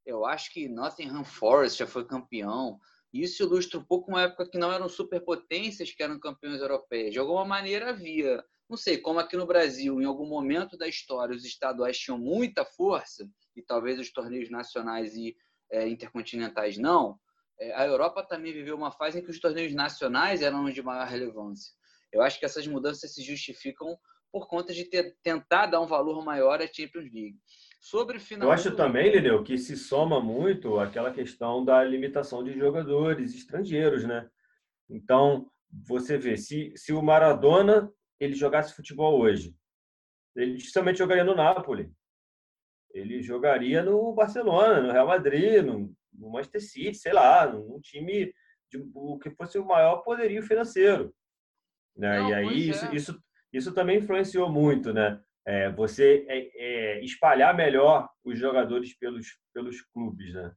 Eu 0.05 0.25
acho 0.25 0.53
que 0.53 0.69
Nottingham 0.69 1.25
Forest 1.25 1.79
já 1.79 1.85
foi 1.85 2.07
campeão. 2.07 2.79
Isso 3.11 3.43
ilustra 3.43 3.77
um 3.77 3.83
pouco 3.83 4.09
uma 4.09 4.21
época 4.21 4.49
que 4.49 4.57
não 4.57 4.71
eram 4.71 4.87
superpotências 4.87 5.91
que 5.91 6.01
eram 6.01 6.17
campeões 6.17 6.61
europeias. 6.61 7.11
De 7.11 7.19
alguma 7.19 7.43
maneira 7.43 7.89
havia, 7.89 8.41
não 8.69 8.77
sei, 8.77 8.97
como 8.97 9.19
aqui 9.19 9.35
no 9.35 9.45
Brasil, 9.45 10.01
em 10.01 10.05
algum 10.05 10.25
momento 10.25 10.77
da 10.77 10.87
história, 10.87 11.35
os 11.35 11.43
estaduais 11.43 11.99
tinham 11.99 12.17
muita 12.17 12.63
força, 12.63 13.29
e 13.57 13.61
talvez 13.61 13.99
os 13.99 14.09
torneios 14.09 14.49
nacionais 14.49 15.17
e 15.17 15.35
é, 15.69 15.85
intercontinentais 15.85 16.77
não, 16.77 17.19
é, 17.59 17.73
a 17.73 17.85
Europa 17.85 18.23
também 18.23 18.53
viveu 18.53 18.77
uma 18.77 18.89
fase 18.93 19.19
em 19.19 19.21
que 19.21 19.31
os 19.31 19.39
torneios 19.41 19.73
nacionais 19.73 20.41
eram 20.41 20.63
de 20.71 20.81
maior 20.81 21.05
relevância. 21.05 21.73
Eu 22.09 22.21
acho 22.21 22.39
que 22.39 22.45
essas 22.45 22.65
mudanças 22.65 23.13
se 23.13 23.21
justificam 23.21 23.99
por 24.31 24.47
conta 24.47 24.73
de 24.73 24.85
ter, 24.85 25.15
tentar 25.23 25.67
dar 25.67 25.81
um 25.81 25.87
valor 25.87 26.23
maior 26.23 26.61
à 26.61 26.67
Champions 26.67 27.11
League. 27.11 27.37
Sobre 27.79 28.19
final. 28.19 28.47
Eu 28.47 28.51
acho 28.51 28.75
também, 28.75 29.09
Lineu, 29.09 29.43
que 29.43 29.57
se 29.57 29.75
soma 29.77 30.19
muito 30.21 30.79
aquela 30.79 31.13
questão 31.13 31.63
da 31.63 31.83
limitação 31.83 32.43
de 32.43 32.57
jogadores 32.57 33.33
estrangeiros, 33.33 34.03
né? 34.03 34.29
Então, 34.89 35.49
você 35.71 36.17
vê, 36.17 36.35
se, 36.35 36.73
se 36.75 36.91
o 36.91 37.01
Maradona 37.01 37.91
ele 38.19 38.33
jogasse 38.33 38.75
futebol 38.75 39.19
hoje, 39.19 39.55
ele 40.35 40.55
dificilmente 40.55 40.99
jogaria 40.99 41.23
no 41.23 41.35
Napoli. 41.35 41.91
Ele 42.91 43.21
jogaria 43.21 43.83
no 43.83 44.13
Barcelona, 44.13 44.81
no 44.81 44.91
Real 44.91 45.07
Madrid, 45.07 45.63
no, 45.63 45.93
no 46.11 46.31
Manchester 46.31 46.61
City, 46.61 46.95
sei 46.95 47.13
lá, 47.13 47.47
num 47.47 47.79
time 47.79 48.33
de 48.69 48.83
o 48.93 49.17
que 49.19 49.29
fosse 49.31 49.57
o 49.57 49.65
maior 49.65 49.97
poderio 49.97 50.43
financeiro. 50.43 51.13
Né? 51.95 52.19
Não, 52.19 52.29
e 52.29 52.33
aí 52.33 52.69
isso, 52.69 52.85
é. 52.85 52.95
isso, 52.95 53.23
isso 53.51 53.73
também 53.73 53.99
influenciou 53.99 54.51
muito, 54.51 54.93
né? 54.93 55.19
é, 55.49 55.71
você 55.71 56.25
é, 56.27 56.51
é, 56.53 57.03
espalhar 57.03 57.55
melhor 57.55 58.07
os 58.23 58.37
jogadores 58.37 58.93
pelos, 58.93 59.35
pelos 59.51 59.81
clubes, 59.81 60.31
né? 60.31 60.53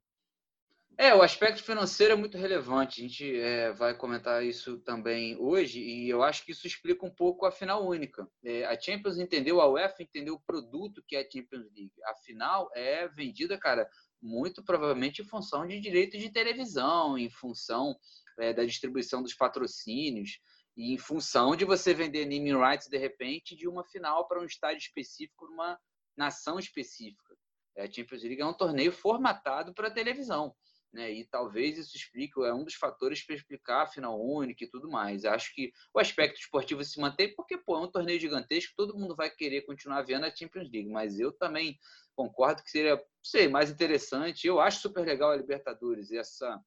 É, 0.98 1.14
o 1.14 1.22
aspecto 1.22 1.62
financeiro 1.62 2.12
é 2.12 2.16
muito 2.16 2.36
relevante. 2.36 3.00
A 3.00 3.08
gente 3.08 3.40
é, 3.40 3.72
vai 3.72 3.96
comentar 3.96 4.44
isso 4.44 4.78
também 4.80 5.34
hoje 5.38 5.80
e 5.80 6.10
eu 6.10 6.22
acho 6.22 6.44
que 6.44 6.52
isso 6.52 6.66
explica 6.66 7.06
um 7.06 7.10
pouco 7.10 7.46
a 7.46 7.50
final 7.50 7.88
única. 7.88 8.28
É, 8.44 8.66
a 8.66 8.78
Champions 8.78 9.18
entendeu, 9.18 9.62
a 9.62 9.66
UEFA 9.66 10.02
entendeu 10.02 10.34
o 10.34 10.42
produto 10.42 11.02
que 11.08 11.16
é 11.16 11.20
a 11.20 11.24
Champions 11.30 11.64
League. 11.74 11.92
A 12.04 12.14
final 12.16 12.70
é 12.74 13.08
vendida, 13.08 13.56
cara, 13.56 13.88
muito 14.20 14.62
provavelmente 14.62 15.22
em 15.22 15.24
função 15.24 15.66
de 15.66 15.80
direitos 15.80 16.20
de 16.20 16.30
televisão, 16.30 17.16
em 17.16 17.30
função 17.30 17.96
é, 18.38 18.52
da 18.52 18.64
distribuição 18.64 19.22
dos 19.22 19.32
patrocínios 19.32 20.38
e 20.76 20.94
em 20.94 20.98
função 20.98 21.54
de 21.54 21.64
você 21.64 21.92
vender 21.92 22.24
naming 22.24 22.56
rights 22.56 22.88
de 22.88 22.96
repente 22.96 23.54
de 23.54 23.68
uma 23.68 23.84
final 23.84 24.26
para 24.26 24.40
um 24.40 24.44
estádio 24.44 24.78
específico, 24.78 25.46
numa 25.46 25.78
nação 26.16 26.58
específica. 26.58 27.36
É, 27.76 27.84
a 27.84 27.90
Champions 27.90 28.22
League 28.22 28.40
é 28.40 28.46
um 28.46 28.54
torneio 28.54 28.92
formatado 28.92 29.74
para 29.74 29.90
televisão. 29.90 30.54
Né? 30.92 31.10
E 31.10 31.24
talvez 31.24 31.78
isso 31.78 31.96
explique, 31.96 32.38
é 32.44 32.52
um 32.52 32.64
dos 32.64 32.74
fatores 32.74 33.24
para 33.24 33.34
explicar 33.34 33.82
a 33.82 33.86
final 33.86 34.20
única 34.20 34.64
e 34.64 34.68
tudo 34.68 34.90
mais. 34.90 35.24
Acho 35.24 35.54
que 35.54 35.72
o 35.94 35.98
aspecto 35.98 36.38
esportivo 36.38 36.84
se 36.84 37.00
mantém 37.00 37.34
porque 37.34 37.56
pô, 37.56 37.76
é 37.76 37.80
um 37.80 37.90
torneio 37.90 38.20
gigantesco, 38.20 38.74
todo 38.76 38.96
mundo 38.96 39.16
vai 39.16 39.30
querer 39.30 39.62
continuar 39.62 40.02
vendo 40.02 40.26
a 40.26 40.34
Champions 40.34 40.70
League, 40.70 40.90
mas 40.90 41.18
eu 41.18 41.32
também 41.32 41.78
concordo 42.14 42.62
que 42.62 42.70
seria 42.70 43.02
sei, 43.22 43.48
mais 43.48 43.70
interessante. 43.70 44.46
Eu 44.46 44.60
acho 44.60 44.80
super 44.80 45.06
legal 45.06 45.30
a 45.30 45.36
Libertadores, 45.36 46.12
essa 46.12 46.62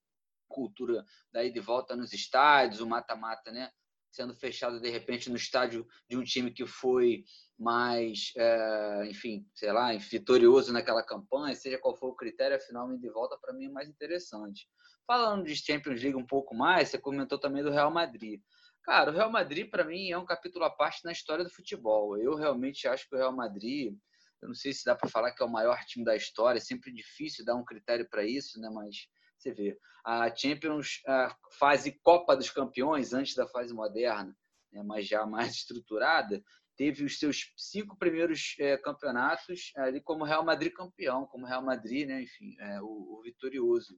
cultura 0.47 1.05
daí 1.31 1.51
de 1.51 1.59
volta 1.59 1.95
nos 1.95 2.11
estádios, 2.11 2.81
o 2.81 2.87
mata-mata, 2.87 3.51
né? 3.51 3.71
Sendo 4.15 4.33
fechado 4.33 4.79
de 4.79 4.89
repente 4.89 5.29
no 5.29 5.35
estádio 5.35 5.85
de 6.09 6.15
um 6.15 6.23
time 6.23 6.49
que 6.49 6.65
foi 6.65 7.25
mais, 7.59 8.31
é, 8.37 9.07
enfim, 9.09 9.45
sei 9.53 9.71
lá, 9.71 9.91
vitorioso 9.93 10.71
naquela 10.71 11.03
campanha, 11.03 11.53
seja 11.53 11.77
qual 11.77 11.95
for 11.95 12.07
o 12.07 12.15
critério, 12.15 12.55
afinal, 12.55 12.87
de 12.97 13.09
volta 13.09 13.37
para 13.37 13.53
mim 13.53 13.65
é 13.65 13.69
mais 13.69 13.89
interessante. 13.89 14.67
Falando 15.05 15.45
de 15.45 15.55
Champions 15.55 16.01
League 16.01 16.17
um 16.17 16.25
pouco 16.25 16.55
mais, 16.55 16.89
você 16.89 16.97
comentou 16.97 17.37
também 17.37 17.61
do 17.61 17.71
Real 17.71 17.91
Madrid. 17.91 18.41
Cara, 18.83 19.11
o 19.11 19.13
Real 19.13 19.31
Madrid, 19.31 19.69
para 19.69 19.83
mim, 19.83 20.11
é 20.11 20.17
um 20.17 20.25
capítulo 20.25 20.63
à 20.63 20.69
parte 20.69 21.03
na 21.03 21.11
história 21.11 21.43
do 21.43 21.49
futebol. 21.49 22.17
Eu 22.17 22.35
realmente 22.35 22.87
acho 22.87 23.07
que 23.09 23.15
o 23.15 23.17
Real 23.17 23.35
Madrid, 23.35 23.97
eu 24.41 24.47
não 24.47 24.55
sei 24.55 24.73
se 24.73 24.85
dá 24.85 24.95
para 24.95 25.09
falar 25.09 25.31
que 25.31 25.43
é 25.43 25.45
o 25.45 25.51
maior 25.51 25.77
time 25.85 26.05
da 26.05 26.15
história, 26.15 26.57
é 26.57 26.61
sempre 26.61 26.93
difícil 26.93 27.43
dar 27.43 27.55
um 27.55 27.65
critério 27.65 28.07
para 28.09 28.23
isso, 28.23 28.59
né? 28.59 28.69
Mas 28.71 29.07
você 29.37 29.53
vê, 29.53 29.77
a 30.03 30.33
Champions, 30.35 31.01
a 31.07 31.35
fase 31.57 31.99
Copa 32.03 32.35
dos 32.35 32.49
Campeões, 32.49 33.13
antes 33.13 33.35
da 33.35 33.47
fase 33.47 33.73
moderna, 33.73 34.35
né, 34.71 34.83
mas 34.83 35.07
já 35.07 35.25
mais 35.27 35.53
estruturada, 35.53 36.43
teve 36.75 37.03
os 37.03 37.17
seus 37.17 37.53
cinco 37.57 37.97
primeiros 37.97 38.55
é, 38.59 38.77
campeonatos 38.77 39.71
ali 39.77 40.01
como 40.01 40.25
Real 40.25 40.43
Madrid 40.43 40.73
campeão, 40.73 41.25
como 41.25 41.45
Real 41.45 41.63
Madrid, 41.63 42.07
né, 42.07 42.21
enfim, 42.21 42.55
é, 42.59 42.81
o, 42.81 42.85
o, 42.85 43.21
vitorioso. 43.23 43.97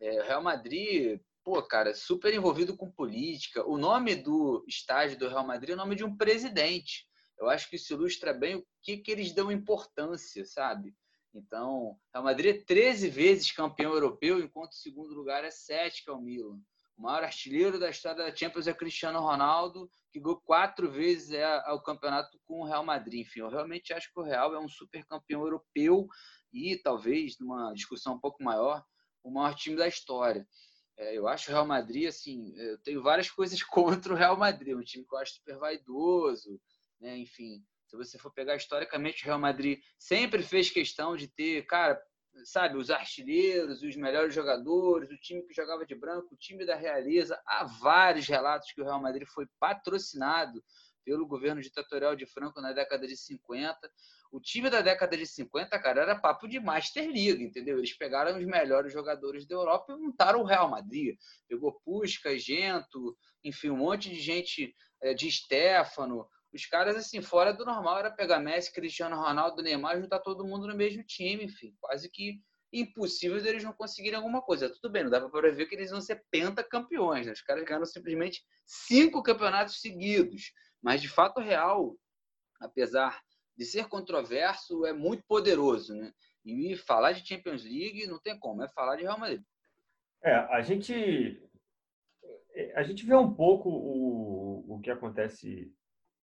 É, 0.00 0.22
Real 0.22 0.42
Madrid, 0.42 1.20
pô, 1.42 1.60
cara, 1.62 1.94
super 1.94 2.32
envolvido 2.32 2.76
com 2.76 2.90
política. 2.90 3.66
O 3.66 3.76
nome 3.76 4.14
do 4.14 4.64
estádio 4.68 5.18
do 5.18 5.28
Real 5.28 5.46
Madrid 5.46 5.70
é 5.70 5.74
o 5.74 5.78
nome 5.78 5.96
de 5.96 6.04
um 6.04 6.16
presidente. 6.16 7.06
Eu 7.38 7.48
acho 7.50 7.68
que 7.68 7.76
isso 7.76 7.92
ilustra 7.92 8.32
bem 8.32 8.56
o 8.56 8.66
que, 8.82 8.98
que 8.98 9.10
eles 9.10 9.32
dão 9.32 9.52
importância, 9.52 10.44
sabe? 10.44 10.94
Então, 11.36 11.98
Real 12.12 12.24
Madrid 12.24 12.56
é 12.56 12.64
13 12.64 13.10
vezes 13.10 13.52
campeão 13.52 13.92
europeu, 13.92 14.40
enquanto 14.40 14.72
o 14.72 14.76
segundo 14.76 15.14
lugar 15.14 15.44
é 15.44 15.50
7, 15.50 16.02
que 16.02 16.10
é 16.10 16.12
o 16.12 16.20
Milan. 16.20 16.58
O 16.96 17.02
maior 17.02 17.24
artilheiro 17.24 17.78
da 17.78 17.90
história 17.90 18.24
da 18.24 18.34
Champions 18.34 18.66
é 18.66 18.72
Cristiano 18.72 19.20
Ronaldo, 19.20 19.90
que 20.10 20.18
ganhou 20.18 20.40
quatro 20.40 20.90
vezes 20.90 21.32
é, 21.32 21.58
o 21.72 21.80
campeonato 21.80 22.40
com 22.46 22.60
o 22.60 22.64
Real 22.64 22.84
Madrid. 22.84 23.26
Enfim, 23.26 23.40
eu 23.40 23.50
realmente 23.50 23.92
acho 23.92 24.10
que 24.10 24.18
o 24.18 24.22
Real 24.22 24.54
é 24.54 24.58
um 24.58 24.68
super 24.68 25.04
campeão 25.04 25.42
europeu 25.42 26.08
e, 26.50 26.76
talvez, 26.76 27.38
numa 27.38 27.74
discussão 27.74 28.14
um 28.14 28.18
pouco 28.20 28.42
maior, 28.42 28.82
o 29.22 29.30
maior 29.30 29.54
time 29.54 29.76
da 29.76 29.86
história. 29.86 30.48
É, 30.96 31.18
eu 31.18 31.28
acho 31.28 31.50
o 31.50 31.52
Real 31.52 31.66
Madrid, 31.66 32.08
assim, 32.08 32.54
eu 32.56 32.78
tenho 32.78 33.02
várias 33.02 33.30
coisas 33.30 33.60
contra 33.64 34.14
o 34.14 34.16
Real 34.16 34.38
Madrid, 34.38 34.74
um 34.74 34.82
time 34.82 35.04
que 35.06 35.14
eu 35.14 35.18
acho 35.18 35.34
super 35.34 35.58
vaidoso, 35.58 36.58
né? 36.98 37.18
enfim, 37.18 37.62
se 37.86 37.96
você 37.96 38.18
for 38.18 38.32
pegar 38.32 38.56
historicamente, 38.56 39.22
o 39.22 39.26
Real 39.26 39.38
Madrid 39.38 39.80
sempre 39.98 40.42
fez 40.42 40.70
questão 40.70 41.16
de 41.16 41.28
ter, 41.28 41.64
cara, 41.66 42.00
sabe, 42.44 42.76
os 42.76 42.90
artilheiros, 42.90 43.82
os 43.82 43.96
melhores 43.96 44.34
jogadores, 44.34 45.10
o 45.10 45.16
time 45.16 45.42
que 45.42 45.54
jogava 45.54 45.86
de 45.86 45.94
branco, 45.94 46.34
o 46.34 46.36
time 46.36 46.66
da 46.66 46.74
Realeza. 46.74 47.40
Há 47.46 47.64
vários 47.64 48.26
relatos 48.26 48.72
que 48.72 48.80
o 48.80 48.84
Real 48.84 49.00
Madrid 49.00 49.26
foi 49.28 49.46
patrocinado 49.58 50.62
pelo 51.04 51.26
governo 51.26 51.62
ditatorial 51.62 52.16
de 52.16 52.26
Franco 52.26 52.60
na 52.60 52.72
década 52.72 53.06
de 53.06 53.16
50. 53.16 53.78
O 54.32 54.40
time 54.40 54.68
da 54.68 54.82
década 54.82 55.16
de 55.16 55.24
50, 55.24 55.78
cara, 55.78 56.02
era 56.02 56.20
papo 56.20 56.48
de 56.48 56.58
Master 56.58 57.04
League, 57.04 57.44
entendeu? 57.44 57.78
Eles 57.78 57.96
pegaram 57.96 58.36
os 58.36 58.44
melhores 58.44 58.92
jogadores 58.92 59.46
da 59.46 59.54
Europa 59.54 59.92
e 59.92 59.96
montaram 59.96 60.40
o 60.40 60.44
Real 60.44 60.68
Madrid. 60.68 61.16
Pegou 61.48 61.80
Puskas, 61.84 62.42
Gento, 62.42 63.16
enfim, 63.44 63.70
um 63.70 63.76
monte 63.76 64.10
de 64.10 64.20
gente 64.20 64.74
eh, 65.00 65.14
de 65.14 65.30
Stefano, 65.30 66.26
os 66.56 66.66
caras, 66.66 66.96
assim, 66.96 67.22
fora 67.22 67.52
do 67.52 67.64
normal 67.64 67.98
era 67.98 68.10
pegar 68.10 68.40
Messi, 68.40 68.72
Cristiano 68.72 69.16
Ronaldo, 69.16 69.62
Neymar, 69.62 70.00
juntar 70.00 70.18
todo 70.20 70.46
mundo 70.46 70.66
no 70.66 70.74
mesmo 70.74 71.04
time, 71.04 71.44
enfim. 71.44 71.74
Quase 71.80 72.10
que 72.10 72.40
impossível 72.72 73.40
deles 73.40 73.62
não 73.62 73.72
conseguirem 73.72 74.16
alguma 74.16 74.42
coisa. 74.42 74.68
Tudo 74.68 74.90
bem, 74.90 75.04
não 75.04 75.10
dá 75.10 75.20
para 75.20 75.30
prever 75.30 75.66
que 75.66 75.74
eles 75.74 75.90
vão 75.90 76.00
ser 76.00 76.24
pentacampeões. 76.30 77.26
Né? 77.26 77.32
Os 77.32 77.42
caras 77.42 77.64
ganharam 77.64 77.86
simplesmente 77.86 78.42
cinco 78.66 79.22
campeonatos 79.22 79.80
seguidos. 79.80 80.52
Mas, 80.82 81.00
de 81.00 81.08
fato, 81.08 81.40
real, 81.40 81.96
apesar 82.60 83.20
de 83.56 83.64
ser 83.64 83.88
controverso, 83.88 84.84
é 84.84 84.92
muito 84.92 85.24
poderoso. 85.28 85.94
Né? 85.94 86.12
E 86.44 86.76
falar 86.76 87.12
de 87.12 87.26
Champions 87.26 87.64
League 87.64 88.06
não 88.06 88.20
tem 88.20 88.38
como, 88.38 88.62
é 88.62 88.68
falar 88.68 88.96
de 88.96 89.02
Real 89.02 89.18
Madrid. 89.18 89.42
É, 90.22 90.34
a 90.34 90.60
gente 90.60 91.40
a 92.74 92.82
gente 92.82 93.04
vê 93.04 93.14
um 93.14 93.32
pouco 93.32 93.68
o, 93.68 94.76
o 94.76 94.80
que 94.80 94.90
acontece 94.90 95.72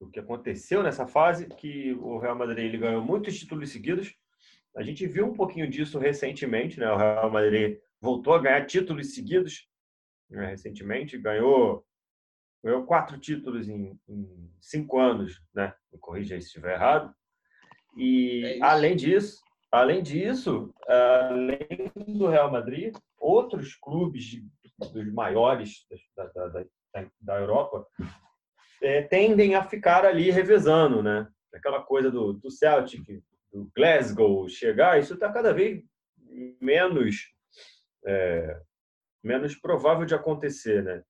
o 0.00 0.08
que 0.08 0.20
aconteceu 0.20 0.82
nessa 0.82 1.06
fase 1.06 1.46
que 1.46 1.92
o 1.94 2.18
Real 2.18 2.36
Madrid 2.36 2.66
ele 2.66 2.78
ganhou 2.78 3.02
muitos 3.02 3.38
títulos 3.38 3.70
seguidos. 3.70 4.14
A 4.76 4.82
gente 4.82 5.06
viu 5.06 5.26
um 5.26 5.34
pouquinho 5.34 5.68
disso 5.68 5.98
recentemente 5.98 6.78
né? 6.78 6.90
O 6.90 6.96
Real 6.96 7.30
Madrid 7.30 7.78
voltou 8.00 8.34
a 8.34 8.38
ganhar 8.38 8.64
títulos 8.66 9.14
seguidos 9.14 9.68
né, 10.30 10.46
recentemente. 10.46 11.18
Ganhou 11.18 11.84
ganhou 12.62 12.84
quatro 12.84 13.18
títulos 13.18 13.68
em, 13.68 13.98
em 14.08 14.52
cinco 14.60 14.98
anos 14.98 15.42
né? 15.54 15.74
Me 15.92 15.98
corrija 15.98 16.40
se 16.40 16.46
estiver 16.46 16.74
errado. 16.74 17.12
E 17.96 18.58
é 18.60 18.62
além 18.62 18.94
disso 18.94 19.42
além 19.70 20.02
disso 20.02 20.72
além 20.86 21.92
do 22.16 22.28
Real 22.28 22.50
Madrid 22.50 22.96
outros 23.18 23.74
clubes 23.74 24.40
dos 24.92 25.12
maiores 25.12 25.84
da, 26.16 26.26
da, 26.26 26.48
da, 26.48 26.64
da 27.20 27.40
Europa, 27.40 27.84
é, 28.82 29.02
tendem 29.02 29.54
a 29.54 29.64
ficar 29.64 30.04
ali 30.04 30.30
revezando, 30.30 31.02
né? 31.02 31.28
Aquela 31.54 31.82
coisa 31.82 32.10
do, 32.10 32.32
do 32.32 32.50
Celtic, 32.50 33.04
do 33.52 33.70
Glasgow 33.74 34.48
chegar, 34.48 34.98
isso 34.98 35.14
está 35.14 35.32
cada 35.32 35.52
vez 35.52 35.82
menos 36.60 37.32
é, 38.06 38.60
menos 39.22 39.56
provável 39.56 40.04
de 40.04 40.14
acontecer, 40.14 40.82
né? 40.82 41.02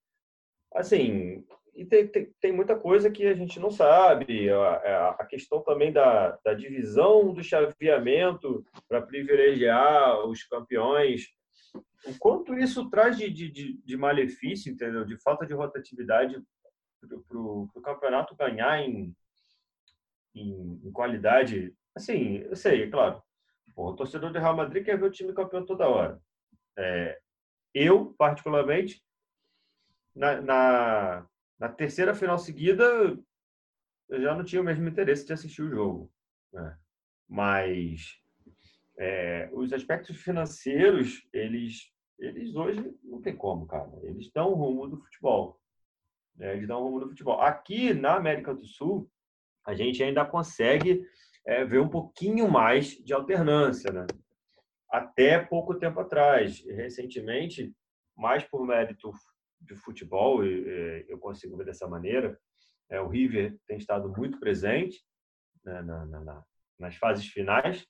Assim, 0.72 1.44
e 1.74 1.84
tem, 1.84 2.06
tem, 2.08 2.32
tem, 2.40 2.52
muita 2.52 2.76
coisa 2.76 3.10
que 3.10 3.26
a 3.26 3.34
gente 3.34 3.60
não 3.60 3.70
sabe. 3.70 4.50
A, 4.50 5.10
a 5.20 5.26
questão 5.26 5.62
também 5.62 5.92
da, 5.92 6.38
da 6.44 6.52
divisão 6.52 7.32
do 7.32 7.42
chaveamento 7.42 8.64
para 8.88 9.02
privilegiar 9.02 10.26
os 10.26 10.42
campeões 10.44 11.26
o 12.04 12.18
quanto 12.18 12.54
isso 12.54 12.88
traz 12.88 13.16
de, 13.16 13.30
de, 13.30 13.78
de 13.84 13.96
malefício, 13.96 14.72
entendeu? 14.72 15.04
De 15.04 15.16
falta 15.18 15.46
de 15.46 15.54
rotatividade 15.54 16.40
para 17.06 17.38
o 17.38 17.68
campeonato 17.82 18.34
ganhar 18.34 18.80
em, 18.80 19.14
em, 20.34 20.80
em, 20.84 20.92
qualidade. 20.92 21.74
Assim, 21.94 22.38
eu 22.38 22.56
sei, 22.56 22.84
é 22.84 22.90
claro. 22.90 23.22
o 23.76 23.92
torcedor 23.94 24.32
do 24.32 24.38
Real 24.38 24.56
Madrid 24.56 24.84
quer 24.84 24.98
ver 24.98 25.06
o 25.06 25.10
time 25.10 25.32
campeão 25.32 25.64
toda 25.64 25.88
hora. 25.88 26.20
É, 26.76 27.18
eu, 27.74 28.14
particularmente, 28.18 29.02
na, 30.14 30.40
na, 30.40 31.26
na, 31.58 31.68
terceira 31.68 32.14
final 32.14 32.38
seguida, 32.38 32.84
eu 34.08 34.22
já 34.22 34.34
não 34.34 34.44
tinha 34.44 34.60
o 34.60 34.64
mesmo 34.64 34.88
interesse 34.88 35.26
de 35.26 35.32
assistir 35.32 35.62
o 35.62 35.70
jogo. 35.70 36.12
Né? 36.52 36.78
Mas 37.28 38.20
é, 38.98 39.48
os 39.52 39.72
aspectos 39.72 40.16
financeiros, 40.16 41.26
eles, 41.32 41.92
eles 42.18 42.54
hoje 42.54 42.96
não 43.04 43.20
tem 43.20 43.36
como, 43.36 43.66
cara. 43.66 43.90
Eles 44.02 44.30
dão 44.32 44.50
o 44.50 44.54
rumo 44.54 44.88
do 44.88 44.98
futebol. 44.98 45.60
Né? 46.38 46.54
Eles 46.54 46.68
dão 46.68 46.80
o 46.80 46.84
rumo 46.84 47.00
do 47.00 47.08
futebol. 47.08 47.40
Aqui 47.40 47.92
na 47.92 48.16
América 48.16 48.54
do 48.54 48.64
Sul, 48.64 49.10
a 49.66 49.74
gente 49.74 50.02
ainda 50.02 50.24
consegue 50.24 51.04
é, 51.46 51.64
ver 51.64 51.80
um 51.80 51.88
pouquinho 51.88 52.48
mais 52.48 52.90
de 52.90 53.12
alternância, 53.12 53.92
né? 53.92 54.06
Até 54.90 55.38
pouco 55.38 55.74
tempo 55.74 56.00
atrás, 56.00 56.64
recentemente, 56.64 57.74
mais 58.16 58.42
por 58.44 58.66
mérito 58.66 59.12
de 59.60 59.74
futebol, 59.74 60.42
eu 60.44 61.18
consigo 61.18 61.56
ver 61.58 61.66
dessa 61.66 61.86
maneira, 61.86 62.38
é, 62.88 63.00
o 63.00 63.08
River 63.08 63.56
tem 63.66 63.76
estado 63.76 64.08
muito 64.08 64.40
presente 64.40 65.04
né, 65.64 65.82
na, 65.82 66.06
na, 66.06 66.44
nas 66.78 66.96
fases 66.96 67.26
finais 67.26 67.86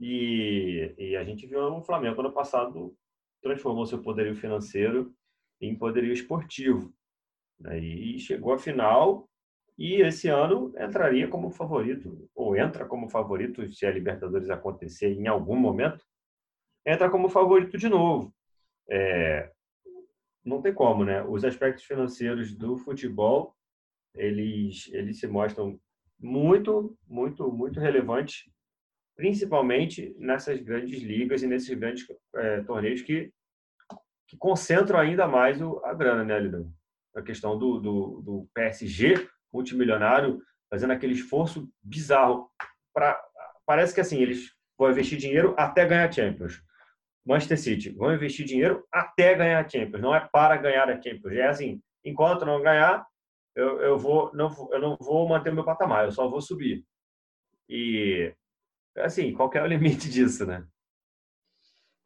e, 0.00 0.94
e 0.98 1.16
a 1.16 1.22
gente 1.22 1.46
viu 1.46 1.60
o 1.60 1.82
Flamengo 1.82 2.20
ano 2.20 2.32
passado 2.32 2.96
transformou 3.42 3.86
seu 3.86 4.02
poderio 4.02 4.34
financeiro 4.34 5.14
em 5.60 5.76
poderio 5.76 6.12
esportivo. 6.12 6.92
Né? 7.60 7.78
E 7.78 8.18
chegou 8.18 8.52
à 8.52 8.58
final 8.58 9.28
e 9.78 10.02
esse 10.02 10.28
ano 10.28 10.72
entraria 10.78 11.28
como 11.28 11.50
favorito, 11.50 12.28
ou 12.34 12.56
entra 12.56 12.84
como 12.84 13.08
favorito, 13.08 13.66
se 13.72 13.86
a 13.86 13.90
Libertadores 13.90 14.50
acontecer 14.50 15.12
em 15.12 15.26
algum 15.26 15.56
momento, 15.56 16.04
entra 16.84 17.10
como 17.10 17.28
favorito 17.28 17.78
de 17.78 17.88
novo. 17.88 18.34
É, 18.90 19.50
não 20.44 20.60
tem 20.60 20.74
como, 20.74 21.04
né? 21.04 21.22
Os 21.22 21.44
aspectos 21.44 21.84
financeiros 21.84 22.54
do 22.54 22.76
futebol, 22.76 23.54
eles, 24.14 24.88
eles 24.92 25.18
se 25.18 25.26
mostram 25.26 25.80
muito, 26.18 26.96
muito, 27.06 27.50
muito 27.50 27.80
relevantes 27.80 28.50
principalmente 29.20 30.16
nessas 30.18 30.58
grandes 30.60 31.02
ligas 31.02 31.42
e 31.42 31.46
nesses 31.46 31.78
grandes 31.78 32.06
é, 32.34 32.62
torneios 32.62 33.02
que, 33.02 33.30
que 34.26 34.34
concentram 34.38 34.98
ainda 34.98 35.28
mais 35.28 35.60
o, 35.60 35.78
a 35.84 35.92
grana, 35.92 36.24
né, 36.24 36.40
Lidão? 36.40 36.72
A 37.14 37.22
questão 37.22 37.58
do, 37.58 37.80
do, 37.80 38.22
do, 38.22 38.48
PSG 38.54 39.28
multimilionário 39.52 40.40
fazendo 40.70 40.92
aquele 40.92 41.14
esforço 41.14 41.68
bizarro. 41.82 42.48
Pra, 42.94 43.20
parece 43.66 43.94
que 43.94 44.00
assim, 44.00 44.20
eles 44.20 44.52
vão 44.78 44.90
investir 44.90 45.18
dinheiro 45.18 45.54
até 45.58 45.84
ganhar 45.84 46.12
Champions. 46.12 46.62
Manchester 47.26 47.58
City 47.58 47.90
vão 47.90 48.14
investir 48.14 48.46
dinheiro 48.46 48.84
até 48.90 49.34
ganhar 49.34 49.68
Champions, 49.68 50.00
não 50.00 50.14
é 50.14 50.20
para 50.32 50.56
ganhar 50.56 50.88
a 50.88 51.00
Champions. 51.00 51.32
É 51.32 51.46
assim, 51.46 51.80
enquanto 52.04 52.46
não 52.46 52.62
ganhar, 52.62 53.06
eu, 53.54 53.80
eu, 53.80 53.98
vou, 53.98 54.30
não, 54.34 54.68
eu 54.72 54.80
não 54.80 54.96
vou 55.00 55.28
manter 55.28 55.52
meu 55.52 55.64
patamar, 55.64 56.04
eu 56.04 56.12
só 56.12 56.28
vou 56.28 56.40
subir. 56.40 56.84
E 57.68 58.34
assim, 58.96 59.32
qual 59.32 59.50
é 59.54 59.62
o 59.62 59.66
limite 59.68 60.08
disso, 60.08 60.46
né? 60.46 60.64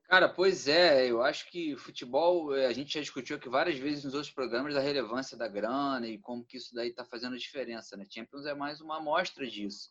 Cara, 0.04 0.28
pois 0.28 0.68
é, 0.68 1.10
eu 1.10 1.22
acho 1.22 1.50
que 1.50 1.76
futebol, 1.76 2.54
eh, 2.54 2.66
a 2.66 2.72
gente 2.72 2.92
já 2.92 3.00
discutiu 3.00 3.36
aqui 3.36 3.48
várias 3.48 3.78
vezes 3.78 4.04
nos 4.04 4.14
outros 4.14 4.32
programas 4.32 4.74
da 4.74 4.80
relevância 4.80 5.36
da 5.36 5.48
grana 5.48 6.06
e 6.06 6.18
como 6.18 6.44
que 6.44 6.58
isso 6.58 6.74
daí 6.74 6.90
está 6.90 7.04
fazendo 7.04 7.38
diferença, 7.38 7.96
né? 7.96 8.04
Champions 8.08 8.44
é 8.44 8.54
mais 8.54 8.80
uma 8.80 8.98
amostra 8.98 9.46
disso. 9.46 9.90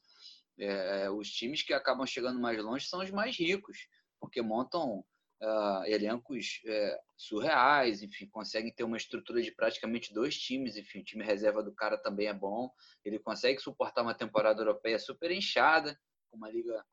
É, 0.57 1.09
os 1.09 1.31
times 1.31 1.63
que 1.63 1.73
acabam 1.73 2.05
chegando 2.05 2.39
mais 2.39 2.63
longe 2.63 2.85
são 2.87 3.01
os 3.01 3.09
mais 3.09 3.35
ricos, 3.35 3.87
porque 4.19 4.39
montam 4.41 5.03
uh, 5.41 5.83
elencos 5.87 6.61
é, 6.65 6.99
surreais, 7.17 8.03
enfim, 8.03 8.27
conseguem 8.27 8.71
ter 8.73 8.83
uma 8.83 8.97
estrutura 8.97 9.41
de 9.41 9.51
praticamente 9.51 10.13
dois 10.13 10.37
times, 10.37 10.77
enfim, 10.77 10.99
o 10.99 11.03
time 11.03 11.23
reserva 11.23 11.63
do 11.63 11.73
cara 11.73 11.97
também 11.97 12.27
é 12.27 12.33
bom, 12.33 12.71
ele 13.03 13.17
consegue 13.17 13.59
suportar 13.59 14.03
uma 14.03 14.13
temporada 14.13 14.61
europeia 14.61 14.99
super 14.99 15.31
inchada, 15.31 15.99
uma 16.31 16.51
liga 16.51 16.85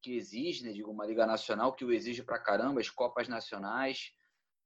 que 0.00 0.16
exige, 0.16 0.64
né, 0.64 0.72
digo, 0.72 0.90
uma 0.90 1.06
liga 1.06 1.26
nacional 1.26 1.72
que 1.72 1.84
o 1.84 1.92
exige 1.92 2.22
para 2.22 2.38
caramba, 2.38 2.80
as 2.80 2.90
Copas 2.90 3.28
Nacionais, 3.28 4.12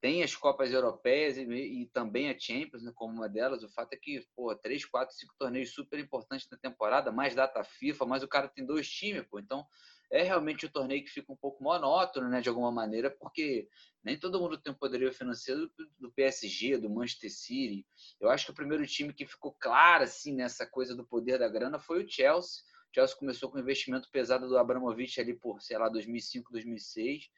tem 0.01 0.23
as 0.25 0.35
Copas 0.35 0.73
Europeias 0.73 1.39
e, 1.39 1.43
e 1.43 1.87
também 1.87 2.29
a 2.29 2.39
Champions, 2.39 2.83
né, 2.83 2.91
como 2.95 3.15
uma 3.15 3.29
delas. 3.29 3.63
O 3.63 3.69
fato 3.69 3.93
é 3.93 3.97
que, 3.97 4.27
pô, 4.35 4.55
três, 4.57 4.85
quatro, 4.85 5.15
cinco 5.15 5.33
torneios 5.39 5.73
super 5.73 5.99
importantes 5.99 6.49
na 6.51 6.59
temporada, 6.59 7.13
mais 7.13 7.37
data 7.37 7.63
FIFA, 7.63 8.07
mas 8.07 8.23
o 8.25 8.29
cara 8.29 8.49
tem 8.49 8.67
dois 8.67 8.89
times, 8.89 9.25
pô. 9.31 9.39
Então, 9.39 9.65
é 10.11 10.23
realmente 10.23 10.67
um 10.67 10.69
torneio 10.69 11.05
que 11.05 11.11
fica 11.11 11.33
um 11.33 11.37
pouco 11.37 11.63
monótono, 11.63 12.29
né, 12.29 12.41
de 12.41 12.49
alguma 12.49 12.73
maneira, 12.73 13.11
porque 13.11 13.69
nem 14.03 14.19
todo 14.19 14.41
mundo 14.41 14.59
tem 14.59 14.73
o 14.73 14.77
poderio 14.77 15.13
financeiro 15.13 15.71
do 16.01 16.11
PSG, 16.11 16.79
do 16.79 16.91
Manchester 16.91 17.33
City. 17.33 17.87
Eu 18.21 18.29
acho 18.29 18.47
que 18.47 18.51
o 18.51 18.57
primeiro 18.57 18.85
time 18.87 19.15
que 19.15 19.25
ficou 19.25 19.53
claro, 19.53 20.03
assim, 20.03 20.35
nessa 20.35 20.67
coisa 20.67 20.97
do 20.97 21.07
poder 21.07 21.39
da 21.39 21.49
grana 21.49 21.79
foi 21.79 22.05
o 22.05 22.09
Chelsea 22.09 22.63
Chelsea 22.95 23.17
começou 23.17 23.51
com 23.51 23.59
um 23.59 23.61
investimento 23.61 24.11
pesado 24.11 24.49
do 24.49 24.59
Abramovich 24.59 25.21
ali 25.21 25.35
por, 25.35 25.61
sei 25.61 25.79
lá, 25.79 25.89
2005, 25.89 26.53
2006, 26.53 27.31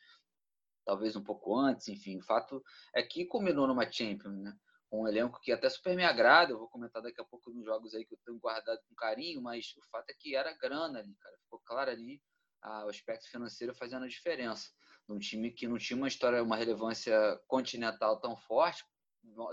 talvez 0.84 1.16
um 1.16 1.22
pouco 1.22 1.56
antes, 1.56 1.88
enfim. 1.88 2.18
O 2.18 2.22
fato 2.22 2.62
é 2.94 3.02
que 3.02 3.24
combinou 3.24 3.66
numa 3.66 3.90
Champions, 3.90 4.36
né? 4.36 4.56
Um 4.92 5.08
elenco 5.08 5.40
que 5.40 5.50
até 5.50 5.68
super 5.68 5.96
me 5.96 6.04
agrada, 6.04 6.52
eu 6.52 6.58
vou 6.58 6.68
comentar 6.68 7.02
daqui 7.02 7.20
a 7.20 7.24
pouco 7.24 7.50
nos 7.50 7.64
jogos 7.64 7.94
aí 7.94 8.04
que 8.04 8.14
eu 8.14 8.18
tenho 8.24 8.38
guardado 8.38 8.78
com 8.88 8.94
carinho, 8.94 9.42
mas 9.42 9.74
o 9.76 9.82
fato 9.90 10.10
é 10.10 10.14
que 10.14 10.36
era 10.36 10.52
grana 10.52 11.00
ali, 11.00 11.14
cara. 11.16 11.36
Ficou 11.38 11.58
claro 11.64 11.90
ali 11.90 12.22
o 12.62 12.88
aspecto 12.88 13.28
financeiro 13.28 13.74
fazendo 13.74 14.04
a 14.04 14.08
diferença. 14.08 14.70
Num 15.08 15.18
time 15.18 15.50
que 15.50 15.66
não 15.66 15.78
tinha 15.78 15.96
uma 15.96 16.08
história, 16.08 16.42
uma 16.42 16.56
relevância 16.56 17.14
continental 17.46 18.20
tão 18.20 18.36
forte, 18.36 18.84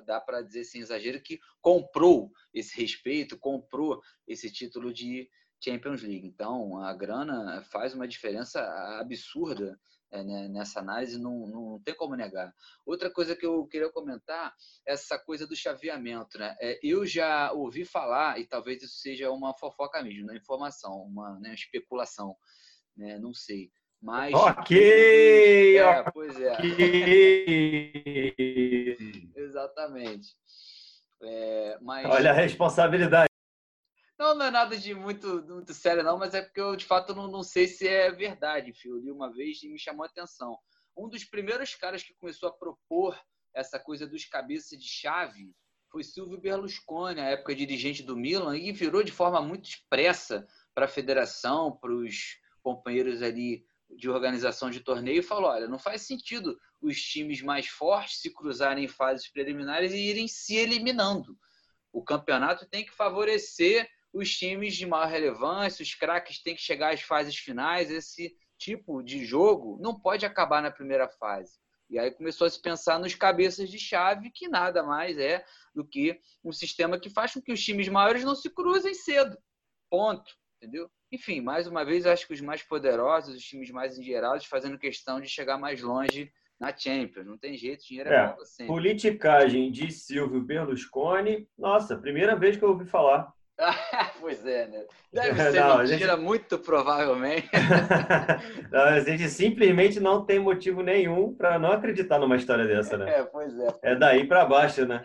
dá 0.05 0.21
para 0.21 0.41
dizer 0.41 0.63
sem 0.63 0.81
exagero 0.81 1.21
que 1.21 1.39
comprou 1.59 2.31
esse 2.53 2.79
respeito, 2.79 3.37
comprou 3.39 4.01
esse 4.27 4.51
título 4.51 4.93
de 4.93 5.29
Champions 5.63 6.01
League. 6.01 6.27
Então, 6.27 6.79
a 6.79 6.93
grana 6.93 7.61
faz 7.63 7.93
uma 7.93 8.07
diferença 8.07 8.61
absurda 8.99 9.79
é, 10.11 10.23
né, 10.23 10.47
nessa 10.49 10.81
análise, 10.81 11.17
não, 11.17 11.47
não 11.47 11.79
tem 11.79 11.95
como 11.95 12.15
negar. 12.15 12.53
Outra 12.85 13.09
coisa 13.09 13.35
que 13.35 13.45
eu 13.45 13.65
queria 13.65 13.89
comentar 13.89 14.53
é 14.85 14.91
essa 14.91 15.17
coisa 15.17 15.47
do 15.47 15.55
chaveamento. 15.55 16.37
Né? 16.37 16.53
É, 16.59 16.77
eu 16.83 17.05
já 17.05 17.53
ouvi 17.53 17.85
falar, 17.85 18.37
e 18.39 18.45
talvez 18.45 18.83
isso 18.83 18.97
seja 18.97 19.31
uma 19.31 19.53
fofoca 19.53 20.03
mesmo, 20.03 20.23
uma 20.23 20.35
informação, 20.35 21.03
uma 21.03 21.39
né, 21.39 21.53
especulação, 21.53 22.35
né, 22.97 23.17
não 23.19 23.33
sei, 23.33 23.71
Mas. 24.01 24.33
Ok! 24.33 25.77
É, 25.77 26.03
pois 26.11 26.37
é. 26.41 26.53
Ok. 26.53 26.67
Exatamente. 29.37 30.35
É, 31.23 31.77
mas... 31.81 32.07
Olha 32.07 32.31
a 32.31 32.33
responsabilidade. 32.33 33.30
Não, 34.21 34.35
não 34.35 34.45
é 34.45 34.51
nada 34.51 34.77
de 34.77 34.93
muito, 34.93 35.43
muito 35.47 35.73
sério, 35.73 36.03
não, 36.03 36.15
mas 36.15 36.35
é 36.35 36.43
porque 36.43 36.61
eu, 36.61 36.75
de 36.75 36.85
fato, 36.85 37.15
não, 37.15 37.27
não 37.27 37.41
sei 37.41 37.65
se 37.65 37.87
é 37.87 38.11
verdade. 38.11 38.69
Enfim, 38.69 38.89
eu 38.89 38.99
li 38.99 39.11
uma 39.11 39.33
vez 39.33 39.63
e 39.63 39.67
me 39.67 39.79
chamou 39.79 40.03
a 40.03 40.05
atenção. 40.05 40.59
Um 40.95 41.09
dos 41.09 41.23
primeiros 41.23 41.73
caras 41.73 42.03
que 42.03 42.13
começou 42.13 42.47
a 42.47 42.53
propor 42.53 43.19
essa 43.51 43.79
coisa 43.79 44.05
dos 44.05 44.23
cabeças 44.25 44.77
de 44.77 44.87
chave 44.87 45.51
foi 45.89 46.03
Silvio 46.03 46.39
Berlusconi, 46.39 47.15
na 47.15 47.29
época 47.29 47.55
dirigente 47.55 48.03
do 48.03 48.15
Milan, 48.15 48.55
e 48.55 48.71
virou 48.71 49.01
de 49.01 49.11
forma 49.11 49.41
muito 49.41 49.67
expressa 49.67 50.47
para 50.75 50.85
a 50.85 50.87
federação, 50.87 51.75
para 51.75 51.91
os 51.91 52.37
companheiros 52.61 53.23
ali 53.23 53.65
de 53.89 54.07
organização 54.07 54.69
de 54.69 54.81
torneio, 54.81 55.21
e 55.21 55.23
falou: 55.23 55.49
olha, 55.49 55.67
não 55.67 55.79
faz 55.79 56.03
sentido 56.03 56.59
os 56.79 57.01
times 57.01 57.41
mais 57.41 57.65
fortes 57.65 58.21
se 58.21 58.31
cruzarem 58.31 58.85
em 58.85 58.87
fases 58.87 59.27
preliminares 59.31 59.93
e 59.93 59.97
irem 59.97 60.27
se 60.27 60.57
eliminando. 60.57 61.35
O 61.91 62.03
campeonato 62.03 62.69
tem 62.69 62.85
que 62.85 62.93
favorecer 62.93 63.89
os 64.13 64.29
times 64.35 64.75
de 64.75 64.85
maior 64.85 65.07
relevância, 65.07 65.83
os 65.83 65.95
craques 65.95 66.41
têm 66.41 66.55
que 66.55 66.61
chegar 66.61 66.93
às 66.93 67.01
fases 67.01 67.35
finais. 67.35 67.89
Esse 67.89 68.35
tipo 68.57 69.01
de 69.01 69.25
jogo 69.25 69.77
não 69.81 69.99
pode 69.99 70.25
acabar 70.25 70.61
na 70.61 70.71
primeira 70.71 71.07
fase. 71.07 71.59
E 71.89 71.99
aí 71.99 72.09
começou 72.11 72.47
a 72.47 72.49
se 72.49 72.61
pensar 72.61 72.99
nos 72.99 73.15
cabeças 73.15 73.69
de 73.69 73.77
chave, 73.77 74.31
que 74.31 74.47
nada 74.47 74.81
mais 74.81 75.17
é 75.17 75.43
do 75.75 75.85
que 75.85 76.17
um 76.43 76.51
sistema 76.51 76.99
que 76.99 77.09
faz 77.09 77.33
com 77.33 77.41
que 77.41 77.51
os 77.51 77.61
times 77.61 77.89
maiores 77.89 78.23
não 78.23 78.35
se 78.35 78.49
cruzem 78.49 78.93
cedo. 78.93 79.37
Ponto. 79.89 80.31
Entendeu? 80.57 80.89
Enfim, 81.11 81.41
mais 81.41 81.67
uma 81.67 81.83
vez, 81.83 82.05
acho 82.05 82.25
que 82.25 82.33
os 82.33 82.39
mais 82.39 82.61
poderosos, 82.63 83.35
os 83.35 83.43
times 83.43 83.71
mais 83.71 83.97
endinheirados, 83.97 84.45
fazendo 84.45 84.77
questão 84.77 85.19
de 85.19 85.27
chegar 85.27 85.57
mais 85.57 85.81
longe 85.81 86.31
na 86.57 86.75
Champions. 86.75 87.25
Não 87.25 87.37
tem 87.37 87.57
jeito, 87.57 87.83
dinheiro 87.85 88.09
é, 88.09 88.15
é 88.15 88.27
bom 88.27 88.45
sempre. 88.45 88.67
Politicagem 88.67 89.71
de 89.71 89.91
Silvio 89.91 90.41
Berlusconi. 90.41 91.49
Nossa, 91.57 91.97
primeira 91.97 92.35
vez 92.37 92.55
que 92.55 92.63
eu 92.63 92.69
ouvi 92.69 92.85
falar. 92.85 93.33
pois 94.19 94.45
é, 94.45 94.67
né? 94.67 94.85
Deve 95.11 95.35
ser 95.51 95.59
não, 95.59 95.77
mentira, 95.77 96.15
gente... 96.15 96.21
muito 96.21 96.59
provavelmente. 96.59 97.49
não, 98.71 98.81
a 98.81 98.99
gente 98.99 99.29
simplesmente 99.29 99.99
não 99.99 100.25
tem 100.25 100.39
motivo 100.39 100.81
nenhum 100.81 101.33
para 101.33 101.59
não 101.59 101.71
acreditar 101.71 102.19
numa 102.19 102.35
história 102.35 102.65
dessa, 102.65 102.97
né? 102.97 103.19
É, 103.19 103.23
pois 103.23 103.57
é. 103.57 103.79
É 103.83 103.95
daí 103.95 104.27
para 104.27 104.45
baixo, 104.45 104.85
né? 104.85 105.03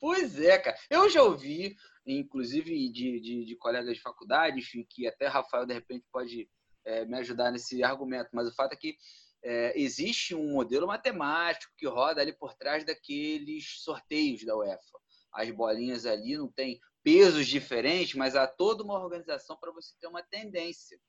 Pois 0.00 0.40
é, 0.40 0.58
cara. 0.58 0.76
Eu 0.90 1.08
já 1.10 1.22
ouvi, 1.22 1.74
inclusive 2.06 2.90
de, 2.90 3.20
de, 3.20 3.44
de 3.44 3.56
colegas 3.56 3.94
de 3.94 4.00
faculdade, 4.00 4.58
enfim, 4.58 4.86
que 4.88 5.06
até 5.06 5.26
Rafael, 5.26 5.66
de 5.66 5.74
repente, 5.74 6.04
pode 6.12 6.48
é, 6.84 7.04
me 7.04 7.18
ajudar 7.18 7.50
nesse 7.50 7.82
argumento, 7.82 8.30
mas 8.32 8.48
o 8.48 8.54
fato 8.54 8.72
é 8.72 8.76
que 8.76 8.96
é, 9.44 9.78
existe 9.80 10.34
um 10.34 10.52
modelo 10.52 10.86
matemático 10.86 11.72
que 11.76 11.86
roda 11.86 12.20
ali 12.20 12.32
por 12.32 12.54
trás 12.54 12.84
daqueles 12.84 13.82
sorteios 13.82 14.44
da 14.44 14.56
UEFA. 14.56 14.98
As 15.32 15.50
bolinhas 15.50 16.06
ali 16.06 16.36
não 16.36 16.50
tem 16.50 16.80
pesos 17.08 17.46
diferentes, 17.46 18.14
mas 18.14 18.36
há 18.36 18.46
toda 18.46 18.84
uma 18.84 19.02
organização 19.02 19.56
para 19.56 19.72
você 19.72 19.94
ter 19.98 20.06
uma 20.06 20.22
tendência. 20.22 21.00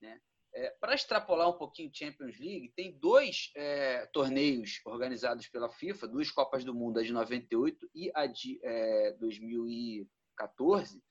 Né? 0.00 0.20
É, 0.54 0.70
para 0.80 0.94
extrapolar 0.94 1.48
um 1.48 1.58
pouquinho 1.58 1.90
Champions 1.92 2.38
League, 2.38 2.72
tem 2.76 2.96
dois 2.96 3.50
é, 3.56 4.06
torneios 4.12 4.80
organizados 4.84 5.48
pela 5.48 5.68
FIFA, 5.68 6.06
duas 6.06 6.30
Copas 6.30 6.62
do 6.64 6.72
Mundo, 6.72 7.00
a 7.00 7.02
de 7.02 7.12
98 7.12 7.90
e 7.92 8.08
a 8.14 8.26
de 8.26 8.60
é, 8.62 9.16
2014, 9.18 11.02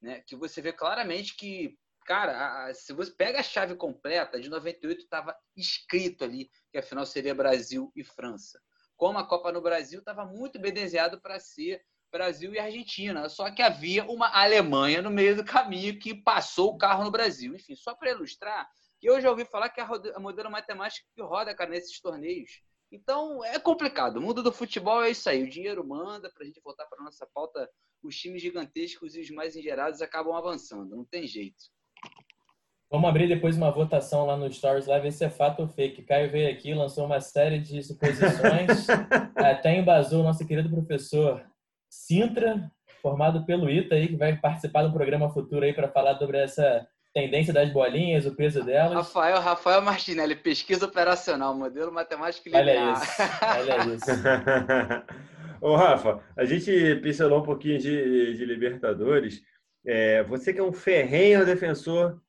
né, 0.00 0.20
que 0.20 0.36
você 0.36 0.62
vê 0.62 0.72
claramente 0.72 1.34
que 1.36 1.76
cara, 2.04 2.68
a, 2.68 2.74
se 2.74 2.92
você 2.92 3.10
pega 3.10 3.40
a 3.40 3.42
chave 3.42 3.74
completa, 3.74 4.40
de 4.40 4.48
98 4.48 5.02
estava 5.02 5.36
escrito 5.56 6.22
ali 6.22 6.48
que 6.70 6.78
a 6.78 6.82
final 6.82 7.04
seria 7.04 7.34
Brasil 7.34 7.90
e 7.96 8.04
França. 8.04 8.62
Como 8.96 9.18
a 9.18 9.26
Copa 9.26 9.50
no 9.50 9.60
Brasil 9.60 9.98
estava 9.98 10.24
muito 10.24 10.60
bem 10.60 10.72
desenhado 10.72 11.20
para 11.20 11.40
ser 11.40 11.84
Brasil 12.16 12.54
e 12.54 12.58
Argentina, 12.58 13.28
só 13.28 13.50
que 13.50 13.60
havia 13.60 14.04
uma 14.04 14.28
Alemanha 14.28 15.02
no 15.02 15.10
meio 15.10 15.36
do 15.36 15.44
caminho 15.44 15.98
que 15.98 16.14
passou 16.14 16.70
o 16.70 16.78
carro 16.78 17.04
no 17.04 17.10
Brasil. 17.10 17.54
Enfim, 17.54 17.74
só 17.76 17.94
para 17.94 18.10
ilustrar, 18.10 18.66
que 18.98 19.08
eu 19.08 19.20
já 19.20 19.28
ouvi 19.28 19.44
falar 19.44 19.68
que 19.68 19.80
a 19.80 20.18
modelo 20.18 20.50
matemática 20.50 21.06
que 21.14 21.22
roda, 21.22 21.54
cara, 21.54 21.70
nesses 21.70 22.00
torneios. 22.00 22.62
Então, 22.90 23.44
é 23.44 23.58
complicado. 23.58 24.16
O 24.16 24.22
mundo 24.22 24.42
do 24.42 24.50
futebol 24.50 25.02
é 25.02 25.10
isso 25.10 25.28
aí. 25.28 25.42
O 25.42 25.50
dinheiro 25.50 25.86
manda, 25.86 26.30
para 26.32 26.44
a 26.44 26.46
gente 26.46 26.60
voltar 26.64 26.86
para 26.86 27.04
nossa 27.04 27.26
pauta, 27.34 27.68
os 28.02 28.16
times 28.16 28.40
gigantescos 28.40 29.14
e 29.14 29.20
os 29.20 29.30
mais 29.30 29.54
engerados 29.54 30.00
acabam 30.00 30.34
avançando. 30.34 30.96
Não 30.96 31.04
tem 31.04 31.26
jeito. 31.26 31.64
Vamos 32.88 33.10
abrir 33.10 33.26
depois 33.26 33.56
uma 33.56 33.70
votação 33.70 34.26
lá 34.26 34.36
no 34.36 34.50
Stories, 34.50 34.86
lá 34.86 34.98
ver 35.00 35.10
se 35.10 35.24
é 35.24 35.28
fato 35.28 35.60
ou 35.60 35.68
fake. 35.68 36.04
Caio 36.04 36.30
veio 36.30 36.50
aqui, 36.50 36.72
lançou 36.72 37.04
uma 37.04 37.20
série 37.20 37.58
de 37.58 37.82
suposições, 37.82 38.86
até 39.34 39.76
embasou 39.76 40.20
o 40.20 40.22
nosso 40.22 40.46
querido 40.46 40.70
professor 40.70 41.44
Sintra, 41.96 42.70
formado 43.00 43.46
pelo 43.46 43.70
ITA 43.70 43.94
aí, 43.94 44.08
que 44.08 44.16
vai 44.16 44.36
participar 44.36 44.82
do 44.82 44.92
programa 44.92 45.30
futuro 45.30 45.64
aí 45.64 45.72
para 45.72 45.88
falar 45.88 46.18
sobre 46.18 46.38
essa 46.38 46.86
tendência 47.14 47.52
das 47.52 47.72
bolinhas, 47.72 48.26
o 48.26 48.36
peso 48.36 48.62
delas. 48.62 48.92
Rafael, 48.92 49.40
Rafael 49.40 49.80
Martinelli, 49.80 50.36
pesquisa 50.36 50.84
operacional, 50.84 51.54
modelo 51.56 51.90
matemático 51.90 52.48
linear. 52.48 52.66
Olha 52.66 52.92
isso, 52.92 53.22
olha 53.42 53.94
isso. 53.94 54.06
Ô, 55.60 55.74
Rafa, 55.74 56.22
a 56.36 56.44
gente 56.44 56.96
pincelou 56.96 57.40
um 57.40 57.44
pouquinho 57.44 57.78
de, 57.78 58.34
de 58.36 58.44
Libertadores. 58.44 59.42
É, 59.84 60.22
você 60.24 60.52
que 60.52 60.60
é 60.60 60.62
um 60.62 60.72
ferrenho 60.72 61.46
defensor 61.46 62.20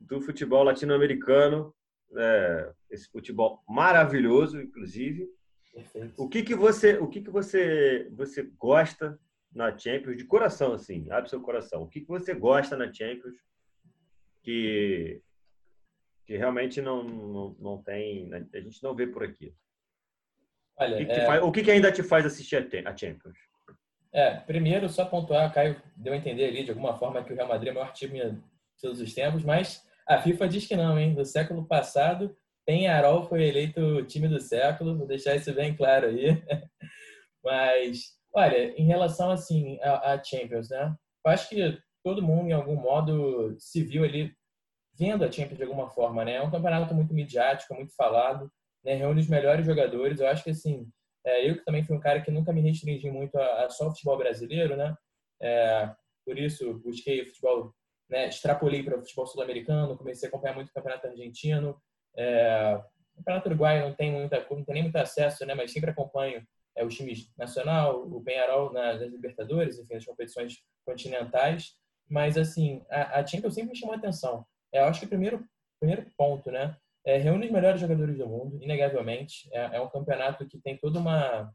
do 0.00 0.20
futebol 0.20 0.64
latino-americano, 0.64 1.72
é, 2.16 2.72
esse 2.90 3.08
futebol 3.08 3.62
maravilhoso, 3.68 4.60
inclusive. 4.60 5.28
Perfeito. 5.72 6.22
O 6.22 6.28
que 6.28 6.42
que 6.42 6.54
você, 6.54 6.98
o 6.98 7.08
que 7.08 7.22
que 7.22 7.30
você, 7.30 8.08
você 8.12 8.42
gosta 8.58 9.18
na 9.54 9.76
Champions 9.76 10.16
de 10.16 10.24
coração 10.24 10.72
assim? 10.72 11.10
Abre 11.10 11.30
seu 11.30 11.40
coração. 11.40 11.82
O 11.82 11.88
que 11.88 12.00
que 12.00 12.08
você 12.08 12.34
gosta 12.34 12.76
na 12.76 12.92
Champions 12.92 13.36
que 14.42 15.22
que 16.24 16.36
realmente 16.36 16.80
não, 16.80 17.02
não, 17.02 17.56
não 17.58 17.82
tem, 17.82 18.30
a 18.32 18.60
gente 18.60 18.82
não 18.82 18.94
vê 18.94 19.06
por 19.06 19.24
aqui. 19.24 19.54
Olha, 20.76 20.94
o, 20.94 20.98
que, 20.98 21.06
que 21.06 21.20
é... 21.20 21.26
faz, 21.26 21.42
o 21.42 21.52
que, 21.52 21.62
que 21.62 21.70
ainda 21.70 21.92
te 21.92 22.02
faz 22.02 22.24
assistir 22.24 22.56
a 22.56 22.96
Champions? 22.96 23.36
É, 24.12 24.36
primeiro, 24.36 24.88
só 24.88 25.04
pontuar, 25.04 25.52
Caio 25.52 25.80
deu 25.96 26.12
a 26.12 26.16
entender 26.16 26.44
ali 26.44 26.64
de 26.64 26.70
alguma 26.70 26.96
forma 26.98 27.24
que 27.24 27.32
o 27.32 27.36
Real 27.36 27.48
Madrid 27.48 27.68
é 27.68 27.72
o 27.72 27.74
maior 27.74 27.92
time 27.92 28.20
de 28.20 28.40
todos 28.80 29.00
os 29.00 29.12
tempos, 29.12 29.42
mas 29.42 29.86
a 30.06 30.20
FIFA 30.20 30.48
diz 30.48 30.66
que 30.66 30.76
não, 30.76 30.98
hein? 30.98 31.14
Do 31.14 31.24
século 31.24 31.66
passado, 31.66 32.36
Penharol 32.66 33.24
foi 33.24 33.44
eleito 33.44 34.04
time 34.06 34.28
do 34.28 34.40
século, 34.40 34.96
vou 34.96 35.06
deixar 35.06 35.34
isso 35.34 35.52
bem 35.54 35.74
claro 35.74 36.08
aí. 36.08 36.28
Mas, 37.44 38.16
olha, 38.34 38.72
em 38.78 38.86
relação 38.86 39.30
assim 39.30 39.78
a, 39.82 40.22
Champions, 40.22 40.70
né? 40.70 40.94
Eu 41.24 41.32
acho 41.32 41.48
que 41.48 41.78
todo 42.04 42.22
mundo, 42.22 42.48
em 42.48 42.52
algum 42.52 42.76
modo, 42.76 43.56
se 43.58 43.82
viu 43.82 44.04
ali 44.04 44.32
vendo 44.98 45.24
a 45.24 45.30
Champions 45.30 45.58
de 45.58 45.64
alguma 45.64 45.88
forma, 45.90 46.24
né? 46.24 46.34
É 46.34 46.42
um 46.42 46.50
campeonato 46.50 46.94
muito 46.94 47.14
midiático, 47.14 47.74
muito 47.74 47.94
falado, 47.96 48.50
né? 48.84 48.94
Reúne 48.94 49.20
os 49.20 49.28
melhores 49.28 49.66
jogadores. 49.66 50.20
Eu 50.20 50.28
acho 50.28 50.44
que, 50.44 50.50
assim, 50.50 50.88
é, 51.26 51.48
eu 51.48 51.56
que 51.56 51.64
também 51.64 51.84
fui 51.84 51.96
um 51.96 52.00
cara 52.00 52.20
que 52.20 52.30
nunca 52.30 52.52
me 52.52 52.60
restringi 52.60 53.10
muito 53.10 53.36
a, 53.36 53.64
a 53.64 53.70
só 53.70 53.88
futebol 53.90 54.18
brasileiro, 54.18 54.76
né? 54.76 54.94
É, 55.40 55.92
por 56.24 56.38
isso, 56.38 56.78
busquei 56.78 57.26
futebol 57.26 57.74
né, 58.12 58.28
extrapolei 58.28 58.82
para 58.82 58.96
o 58.96 59.00
futebol 59.00 59.26
sul-americano, 59.26 59.96
comecei 59.96 60.28
a 60.28 60.30
acompanhar 60.30 60.54
muito 60.54 60.68
o 60.68 60.72
campeonato 60.72 61.06
argentino. 61.06 61.80
É, 62.16 62.80
o 63.14 63.16
campeonato 63.18 63.48
uruguaio 63.48 63.88
não 63.88 63.94
tem, 63.94 64.10
muita, 64.10 64.46
não 64.50 64.64
tem 64.64 64.74
nem 64.74 64.82
muito 64.84 64.96
acesso, 64.96 65.44
né, 65.46 65.54
mas 65.54 65.72
sempre 65.72 65.90
acompanho 65.90 66.46
é, 66.76 66.84
os 66.84 66.94
times 66.94 67.30
nacional, 67.36 68.02
o 68.02 68.22
Penharol 68.22 68.72
nas, 68.72 69.00
nas 69.00 69.10
Libertadores, 69.10 69.78
enfim, 69.78 69.94
as 69.94 70.04
competições 70.04 70.62
continentais. 70.84 71.74
Mas, 72.08 72.36
assim, 72.36 72.84
a, 72.90 73.20
a 73.20 73.26
Champions 73.26 73.54
sempre 73.54 73.70
me 73.70 73.76
chamou 73.76 73.94
a 73.94 73.98
atenção. 73.98 74.44
É, 74.72 74.80
eu 74.80 74.84
acho 74.84 75.00
que 75.00 75.06
o 75.06 75.08
primeiro, 75.08 75.44
primeiro 75.80 76.06
ponto, 76.16 76.50
né, 76.50 76.76
é, 77.04 77.16
reúne 77.18 77.46
os 77.46 77.52
melhores 77.52 77.80
jogadores 77.80 78.16
do 78.16 78.28
mundo, 78.28 78.62
inegavelmente. 78.62 79.48
É, 79.52 79.76
é 79.76 79.80
um 79.80 79.88
campeonato 79.88 80.46
que 80.46 80.58
tem 80.58 80.76
toda 80.76 80.98
uma, 80.98 81.52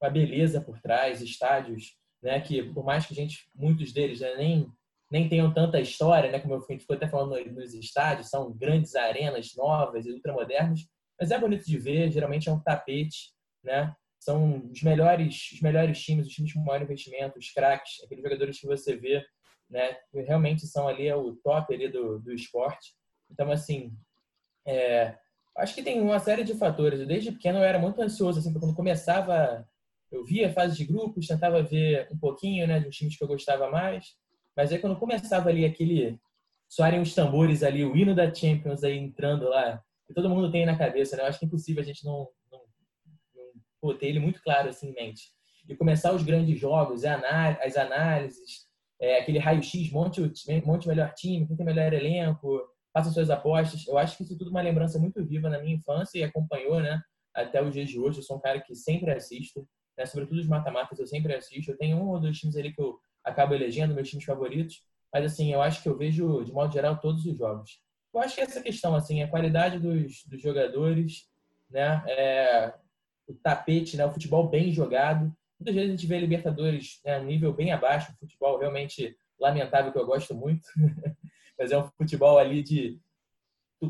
uma 0.00 0.10
beleza 0.10 0.60
por 0.60 0.80
trás, 0.80 1.20
estádios, 1.20 1.96
né, 2.22 2.40
que 2.40 2.62
por 2.72 2.84
mais 2.84 3.06
que 3.06 3.12
a 3.12 3.16
gente, 3.16 3.50
muitos 3.54 3.92
deles 3.92 4.20
né, 4.20 4.34
nem 4.36 4.70
nem 5.10 5.28
tenham 5.28 5.52
tanta 5.52 5.80
história, 5.80 6.30
né? 6.30 6.38
Como 6.38 6.54
eu 6.54 6.62
ficou 6.62 6.96
até 6.96 7.08
falando 7.08 7.36
nos 7.52 7.74
estádios, 7.74 8.28
são 8.28 8.52
grandes 8.52 8.94
arenas 8.94 9.52
novas 9.56 10.06
e 10.06 10.12
ultramodernas, 10.12 10.80
mas 11.18 11.30
é 11.30 11.38
bonito 11.38 11.64
de 11.64 11.78
ver, 11.78 12.10
geralmente 12.12 12.48
é 12.48 12.52
um 12.52 12.60
tapete, 12.60 13.32
né? 13.62 13.94
São 14.18 14.68
os 14.70 14.82
melhores, 14.82 15.50
os 15.52 15.60
melhores 15.60 16.00
times, 16.00 16.26
os 16.26 16.32
times 16.32 16.52
com 16.52 16.60
maior 16.60 16.82
investimento, 16.82 17.38
os 17.38 17.50
craques, 17.50 18.02
aqueles 18.04 18.22
jogadores 18.22 18.60
que 18.60 18.66
você 18.66 18.96
vê, 18.96 19.24
né? 19.68 19.94
Que 20.10 20.20
realmente 20.22 20.66
são 20.66 20.86
ali 20.86 21.08
é 21.08 21.16
o 21.16 21.34
top 21.36 21.74
ali 21.74 21.88
do, 21.88 22.18
do 22.20 22.32
esporte. 22.32 22.94
Então, 23.30 23.50
assim, 23.50 23.92
é, 24.66 25.16
acho 25.56 25.74
que 25.74 25.82
tem 25.82 26.00
uma 26.00 26.18
série 26.18 26.44
de 26.44 26.54
fatores. 26.54 27.06
Desde 27.06 27.32
pequeno 27.32 27.58
eu 27.58 27.64
era 27.64 27.78
muito 27.78 28.00
ansioso, 28.00 28.38
assim, 28.38 28.52
quando 28.52 28.74
começava, 28.74 29.66
eu 30.10 30.24
via 30.24 30.48
a 30.48 30.52
fase 30.52 30.76
de 30.76 30.84
grupos, 30.84 31.26
tentava 31.26 31.62
ver 31.62 32.08
um 32.12 32.18
pouquinho, 32.18 32.66
né, 32.66 32.80
dos 32.80 32.96
times 32.96 33.16
que 33.16 33.24
eu 33.24 33.28
gostava 33.28 33.70
mais. 33.70 34.14
Mas 34.60 34.70
aí 34.70 34.78
quando 34.78 34.98
começava 34.98 35.48
ali 35.48 35.64
aquele 35.64 36.20
soarem 36.68 37.00
os 37.00 37.14
tambores 37.14 37.62
ali, 37.62 37.82
o 37.82 37.96
hino 37.96 38.14
da 38.14 38.32
Champions 38.32 38.84
aí 38.84 38.98
entrando 38.98 39.48
lá, 39.48 39.82
que 40.06 40.12
todo 40.12 40.28
mundo 40.28 40.52
tem 40.52 40.66
na 40.66 40.76
cabeça, 40.76 41.16
né? 41.16 41.22
Eu 41.22 41.28
acho 41.28 41.38
que 41.38 41.46
é 41.46 41.48
impossível 41.48 41.82
a 41.82 41.86
gente 41.86 42.04
não, 42.04 42.28
não, 42.52 42.58
não 43.34 43.44
pô, 43.80 43.94
ter 43.94 44.08
ele 44.08 44.20
muito 44.20 44.42
claro 44.42 44.68
assim 44.68 44.90
em 44.90 44.92
mente. 44.92 45.32
E 45.66 45.74
começar 45.74 46.12
os 46.12 46.22
grandes 46.22 46.60
jogos, 46.60 47.06
as 47.06 47.74
análises, 47.78 48.66
é, 49.00 49.20
aquele 49.20 49.38
raio-x, 49.38 49.90
monte, 49.90 50.20
monte 50.66 50.86
melhor 50.86 51.14
time, 51.14 51.46
quem 51.46 51.56
tem 51.56 51.64
melhor 51.64 51.94
elenco, 51.94 52.60
faça 52.92 53.10
suas 53.10 53.30
apostas. 53.30 53.86
Eu 53.86 53.96
acho 53.96 54.14
que 54.14 54.24
isso 54.24 54.34
é 54.34 54.36
tudo 54.36 54.50
uma 54.50 54.60
lembrança 54.60 54.98
muito 54.98 55.24
viva 55.24 55.48
na 55.48 55.58
minha 55.58 55.76
infância 55.76 56.18
e 56.18 56.22
acompanhou, 56.22 56.80
né? 56.80 57.00
Até 57.34 57.62
os 57.62 57.72
dias 57.72 57.88
de 57.88 57.98
hoje. 57.98 58.18
Eu 58.18 58.24
sou 58.24 58.36
um 58.36 58.40
cara 58.40 58.60
que 58.60 58.74
sempre 58.74 59.10
assisto, 59.10 59.66
né? 59.96 60.04
sobretudo 60.04 60.38
os 60.38 60.46
mata-matas, 60.46 60.98
eu 60.98 61.06
sempre 61.06 61.34
assisto. 61.34 61.70
Eu 61.70 61.78
tenho 61.78 61.96
um 61.96 62.10
ou 62.10 62.20
dois 62.20 62.38
times 62.38 62.56
ali 62.56 62.74
que 62.74 62.82
eu 62.82 63.00
acabo 63.24 63.54
elegendo, 63.54 63.94
meus 63.94 64.08
times 64.08 64.24
favoritos. 64.24 64.82
Mas, 65.12 65.24
assim, 65.24 65.52
eu 65.52 65.60
acho 65.60 65.82
que 65.82 65.88
eu 65.88 65.96
vejo, 65.96 66.44
de 66.44 66.52
modo 66.52 66.72
geral, 66.72 66.98
todos 66.98 67.24
os 67.26 67.36
jogos. 67.36 67.80
Eu 68.12 68.20
acho 68.20 68.34
que 68.34 68.40
essa 68.40 68.62
questão, 68.62 68.94
assim, 68.94 69.22
a 69.22 69.28
qualidade 69.28 69.78
dos, 69.78 70.24
dos 70.24 70.40
jogadores, 70.40 71.28
né? 71.68 72.02
É, 72.06 72.74
o 73.26 73.34
tapete, 73.34 73.96
né? 73.96 74.04
O 74.04 74.12
futebol 74.12 74.48
bem 74.48 74.72
jogado. 74.72 75.32
Muitas 75.58 75.74
vezes 75.74 75.90
a 75.90 75.96
gente 75.96 76.06
vê 76.06 76.18
Libertadores 76.18 77.00
né, 77.04 77.18
um 77.18 77.24
nível 77.24 77.52
bem 77.52 77.70
abaixo, 77.70 78.14
futebol 78.18 78.58
realmente 78.58 79.14
lamentável 79.38 79.92
que 79.92 79.98
eu 79.98 80.06
gosto 80.06 80.34
muito, 80.34 80.66
mas 81.58 81.70
é 81.70 81.78
um 81.78 81.88
futebol 81.96 82.38
ali 82.38 82.62
de 82.62 82.98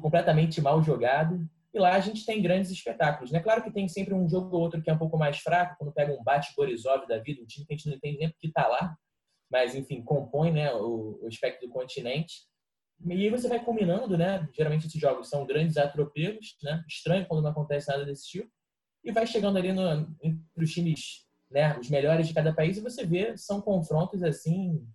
completamente 0.00 0.60
mal 0.60 0.82
jogado. 0.82 1.48
E 1.72 1.78
lá 1.78 1.94
a 1.94 2.00
gente 2.00 2.26
tem 2.26 2.42
grandes 2.42 2.70
espetáculos. 2.70 3.30
Né? 3.30 3.40
Claro 3.40 3.62
que 3.62 3.70
tem 3.70 3.88
sempre 3.88 4.14
um 4.14 4.28
jogo 4.28 4.56
ou 4.56 4.62
outro 4.62 4.82
que 4.82 4.90
é 4.90 4.92
um 4.92 4.98
pouco 4.98 5.16
mais 5.16 5.38
fraco, 5.38 5.76
quando 5.78 5.92
pega 5.92 6.12
um 6.12 6.22
bate 6.22 6.52
Borisov 6.56 7.06
da 7.06 7.18
vida, 7.18 7.42
um 7.42 7.46
time 7.46 7.64
que 7.64 7.72
a 7.72 7.76
gente 7.76 7.88
não 7.88 7.96
entende 7.96 8.18
nem 8.18 8.30
porque 8.30 8.48
está 8.48 8.66
lá, 8.66 8.96
mas 9.50 9.74
enfim, 9.74 10.02
compõe 10.02 10.52
né, 10.52 10.72
o, 10.74 11.18
o 11.22 11.28
espectro 11.28 11.66
do 11.66 11.72
continente. 11.72 12.48
E 13.04 13.12
aí 13.12 13.30
você 13.30 13.48
vai 13.48 13.64
combinando, 13.64 14.16
né? 14.16 14.46
Geralmente 14.54 14.86
esses 14.86 15.00
jogos 15.00 15.28
são 15.28 15.46
grandes 15.46 15.76
atropelos, 15.76 16.56
né? 16.62 16.84
Estranho 16.86 17.26
quando 17.26 17.42
não 17.42 17.50
acontece 17.50 17.88
nada 17.88 18.04
desse 18.04 18.28
tipo. 18.28 18.50
E 19.02 19.10
vai 19.10 19.26
chegando 19.26 19.56
ali 19.56 19.72
no, 19.72 20.14
entre 20.22 20.64
os 20.64 20.70
times 20.70 21.26
né, 21.50 21.76
os 21.78 21.90
melhores 21.90 22.28
de 22.28 22.34
cada 22.34 22.54
país, 22.54 22.76
e 22.76 22.80
você 22.80 23.04
vê, 23.04 23.36
são 23.36 23.60
confrontos 23.60 24.22
assim 24.22 24.86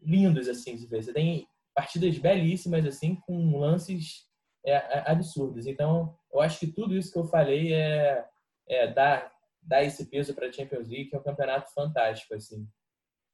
lindos 0.00 0.48
assim. 0.48 0.76
Você 0.76 1.12
tem 1.12 1.48
partidas 1.74 2.16
belíssimas 2.18 2.86
assim 2.86 3.16
com 3.16 3.58
lances 3.58 4.28
é, 4.64 5.10
absurdos. 5.10 5.66
Então, 5.66 6.16
eu 6.32 6.40
acho 6.40 6.60
que 6.60 6.68
tudo 6.68 6.96
isso 6.96 7.12
que 7.12 7.18
eu 7.18 7.24
falei 7.24 7.74
é, 7.74 8.24
é 8.68 8.86
dar, 8.86 9.32
dar 9.60 9.82
esse 9.82 10.06
peso 10.06 10.32
para 10.34 10.46
a 10.46 10.52
Champions 10.52 10.88
League, 10.88 11.10
que 11.10 11.16
é 11.16 11.18
um 11.18 11.24
campeonato 11.24 11.72
fantástico 11.74 12.34
assim. 12.34 12.66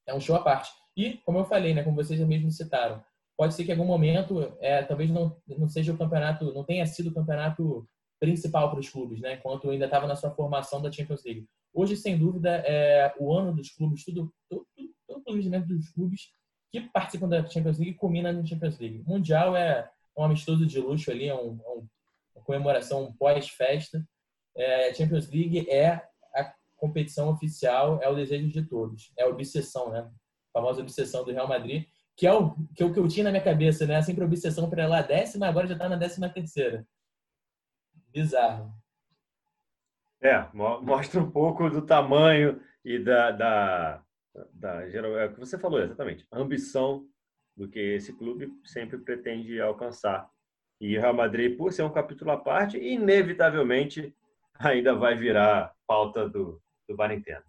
É 0.07 0.15
um 0.15 0.21
show 0.21 0.37
à 0.37 0.41
parte. 0.41 0.71
E, 0.97 1.19
como 1.25 1.39
eu 1.39 1.45
falei, 1.45 1.75
né, 1.75 1.83
como 1.83 1.97
vocês 1.97 2.21
mesmo 2.21 2.51
citaram, 2.51 3.03
pode 3.37 3.55
ser 3.55 3.65
que 3.65 3.71
em 3.71 3.75
algum 3.75 3.87
momento, 3.87 4.55
é, 4.61 4.83
talvez 4.83 5.11
não, 5.11 5.37
não 5.49 5.69
seja 5.69 5.93
o 5.93 5.99
campeonato, 5.99 6.53
não 6.53 6.65
tenha 6.65 6.87
sido 6.87 7.11
o 7.11 7.15
campeonato 7.15 7.89
principal 8.21 8.71
para 8.71 8.81
os 8.81 8.89
clubes, 8.89 9.21
né, 9.21 9.35
enquanto 9.35 9.69
ainda 9.71 9.87
estava 9.87 10.07
na 10.07 10.17
sua 10.17 10.31
formação 10.31 10.81
da 10.81 10.93
Champions 10.93 11.25
League. 11.25 11.47
Hoje, 11.73 11.97
sem 11.97 12.17
dúvida, 12.17 12.63
é 12.65 13.13
o 13.19 13.35
ano 13.35 13.53
dos 13.53 13.71
clubes, 13.71 14.05
tudo, 14.05 14.33
todo, 14.49 14.67
todo 15.07 15.19
o 15.19 15.25
planejamento 15.25 15.67
dos 15.67 15.91
clubes 15.91 16.31
que 16.71 16.81
participam 16.81 17.29
da 17.29 17.47
Champions 17.47 17.79
League 17.79 17.95
culmina 17.95 18.33
na 18.33 18.45
Champions 18.45 18.79
League. 18.79 19.03
O 19.07 19.11
Mundial 19.11 19.57
é 19.57 19.91
um 20.17 20.25
amistoso 20.25 20.67
de 20.67 20.81
luxo 20.81 21.11
ali, 21.11 21.29
é 21.29 21.35
um, 21.35 21.61
é 21.65 21.69
um, 21.71 21.89
uma 22.35 22.45
comemoração 22.45 23.13
pós-festa. 23.19 24.05
É, 24.57 24.95
Champions 24.95 25.29
League 25.31 25.69
é 25.71 26.05
competição 26.77 27.31
oficial, 27.31 28.01
é 28.03 28.09
o 28.09 28.15
desejo 28.15 28.49
de 28.49 28.63
todos, 28.63 29.13
é 29.19 29.25
a 29.25 29.29
obsessão, 29.29 29.91
né? 29.91 30.01
A 30.01 30.59
famosa 30.59 30.81
obsessão 30.81 31.25
do 31.25 31.33
Real 31.33 31.49
Madrid, 31.49 31.87
que 32.17 32.27
é 32.27 32.33
o 32.33 32.55
que, 32.75 32.85
é 32.85 32.93
que 32.93 32.99
eu 32.99 33.09
tinha 33.09 33.25
na 33.25 33.31
minha 33.31 33.43
cabeça, 33.43 33.87
né? 33.87 34.01
Sempre 34.03 34.25
obsessão 34.25 34.69
para 34.71 34.87
lá 34.87 35.03
décima, 35.03 35.49
agora 35.49 35.67
já 35.67 35.75
está 35.75 35.89
na 35.89 35.97
décima 35.97 36.29
terceira. 36.29 36.87
Bizarro. 38.13 38.73
É, 40.23 40.49
mostra 40.53 41.21
um 41.21 41.31
pouco 41.31 41.69
do 41.69 41.83
tamanho 41.83 42.61
e 42.85 42.99
da, 42.99 43.31
da, 43.31 44.03
da 44.53 44.89
é 44.89 45.27
o 45.27 45.35
que 45.35 45.41
você 45.41 45.59
falou 45.59 45.81
exatamente, 45.81 46.27
a 46.31 46.39
ambição 46.39 47.07
do 47.57 47.69
que 47.69 47.79
esse 47.79 48.13
clube 48.17 48.51
sempre 48.65 48.99
pretende 48.99 49.61
alcançar. 49.61 50.29
E 50.81 50.97
o 50.97 51.01
Real 51.01 51.15
Madrid, 51.15 51.57
por 51.57 51.73
ser 51.73 51.83
um 51.83 51.93
capítulo 51.93 52.31
à 52.31 52.37
parte, 52.37 52.79
inevitavelmente 52.79 54.15
ainda 54.59 54.95
vai 54.95 55.15
virar 55.15 55.75
pauta 55.87 56.29
do, 56.29 56.61
do 56.89 56.97
Bar 56.97 57.09
Nintendo. 57.09 57.45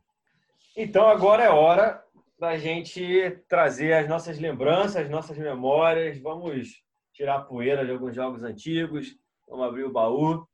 Então 0.75 1.07
agora 1.07 1.43
é 1.43 1.49
hora 1.49 2.03
da 2.37 2.57
gente 2.57 3.31
trazer 3.47 3.93
as 3.93 4.07
nossas 4.07 4.39
lembranças, 4.39 4.97
as 4.97 5.09
nossas 5.09 5.37
memórias. 5.37 6.19
Vamos 6.19 6.83
tirar 7.13 7.37
a 7.37 7.41
poeira 7.41 7.85
de 7.85 7.91
alguns 7.91 8.15
jogos 8.15 8.43
antigos, 8.43 9.15
vamos 9.47 9.65
abrir 9.65 9.83
o 9.83 9.91
baú 9.91 10.47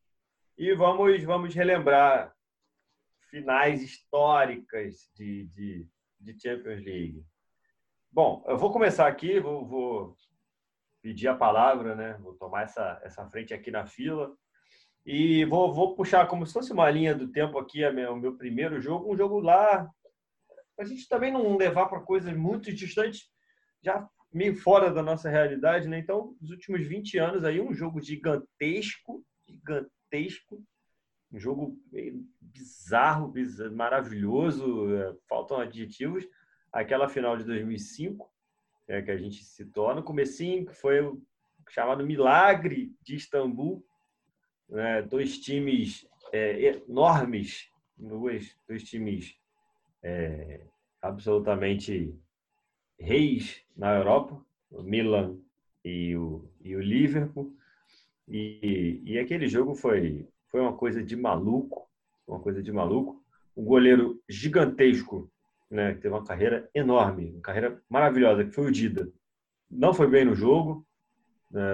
e 0.58 0.74
vamos, 0.76 1.24
vamos 1.24 1.56
relembrar 1.56 2.36
finais 3.30 3.82
históricas 3.82 5.10
de, 5.15 5.48
de, 5.48 5.88
de 6.20 6.39
Champions 6.39 6.84
League. 6.84 7.26
Bom, 8.12 8.44
eu 8.46 8.58
vou 8.58 8.72
começar 8.72 9.08
aqui, 9.08 9.39
vou, 9.39 9.65
vou, 9.65 10.15
pedir 11.02 11.28
a 11.28 11.36
palavra, 11.36 11.96
né? 11.96 12.17
Vou 12.22 12.34
tomar 12.36 12.63
essa, 12.63 13.02
essa 13.04 13.28
frente 13.30 13.54
aqui 13.54 13.72
na 13.72 13.86
fila. 13.86 14.32
E 15.06 15.46
vou, 15.46 15.74
vou 15.74 15.96
puxar 15.96 16.28
como 16.28 16.46
se 16.46 16.54
fosse 16.54 16.72
uma 16.72 16.90
linha 16.90 17.16
do 17.16 17.28
tempo 17.28 17.58
aqui, 17.58 17.84
o 17.86 18.16
meu 18.16 18.38
primeiro 18.38 18.80
jogo, 18.80 19.12
um 19.12 19.18
jogo 19.18 19.40
lá. 19.40 19.90
A 20.80 20.84
gente 20.84 21.08
também 21.08 21.32
não 21.32 21.58
levar 21.58 21.88
para 21.88 22.00
coisas 22.00 22.36
muito 22.36 22.74
distantes, 22.74 23.30
já 23.84 24.08
meio 24.34 24.56
fora 24.56 24.92
da 24.92 25.02
nossa 25.02 25.30
realidade, 25.30 25.88
né? 25.88 26.00
Então, 26.00 26.36
nos 26.40 26.52
últimos 26.52 26.86
20 26.86 27.18
anos 27.18 27.44
aí, 27.44 27.60
um 27.60 27.74
jogo 27.74 28.00
gigantesco, 28.02 29.24
gigantesco 29.48 30.64
um 31.32 31.40
jogo 31.40 31.78
bizarro, 32.40 33.30
bizarro 33.30 33.76
maravilhoso, 33.76 34.94
é, 34.96 35.16
faltam 35.30 35.58
adjetivos. 35.58 36.26
Aquela 36.72 37.08
final 37.08 37.38
de 37.38 37.44
2005, 37.46 38.30
é, 38.88 39.02
que 39.02 39.12
a 39.12 39.18
gente 39.18 39.44
citou 39.44 39.96
no 39.96 40.04
comecinho, 40.04 40.66
que 40.66 40.74
foi 40.74 41.02
o 41.02 41.22
chamado 41.70 42.06
Milagre 42.06 42.94
de 43.02 43.16
Istambul, 43.16 43.86
né? 44.72 45.02
dois 45.02 45.38
times 45.38 46.08
é, 46.32 46.82
enormes, 46.88 47.70
dois, 47.98 48.58
dois 48.68 48.84
times 48.84 49.36
é, 50.02 50.62
absolutamente 51.02 52.16
reis 53.00 53.62
na 53.76 53.96
Europa, 53.96 54.44
o 54.72 54.82
Milan 54.82 55.38
e 55.84 56.16
o, 56.16 56.50
e 56.62 56.76
o 56.76 56.82
Liverpool. 56.82 57.54
E, 58.28 59.02
e 59.04 59.20
aquele 59.20 59.48
jogo 59.48 59.76
foi, 59.76 60.28
foi 60.50 60.62
uma 60.62 60.74
coisa 60.74 61.04
de 61.04 61.16
maluco, 61.16 61.90
uma 62.26 62.40
coisa 62.40 62.64
de 62.64 62.72
maluco. 62.72 63.22
Um 63.58 63.66
goleiro 63.66 64.22
gigantesco, 64.30 65.30
né, 65.70 65.94
que 65.94 66.02
teve 66.02 66.14
uma 66.14 66.24
carreira 66.24 66.70
enorme, 66.74 67.32
uma 67.32 67.42
carreira 67.42 67.82
maravilhosa, 67.90 68.46
que 68.46 68.52
foi 68.52 68.68
o 68.68 68.72
Dida. 68.72 69.12
Não 69.70 69.94
foi 69.94 70.08
bem 70.08 70.24
no 70.24 70.34
jogo, 70.36 70.86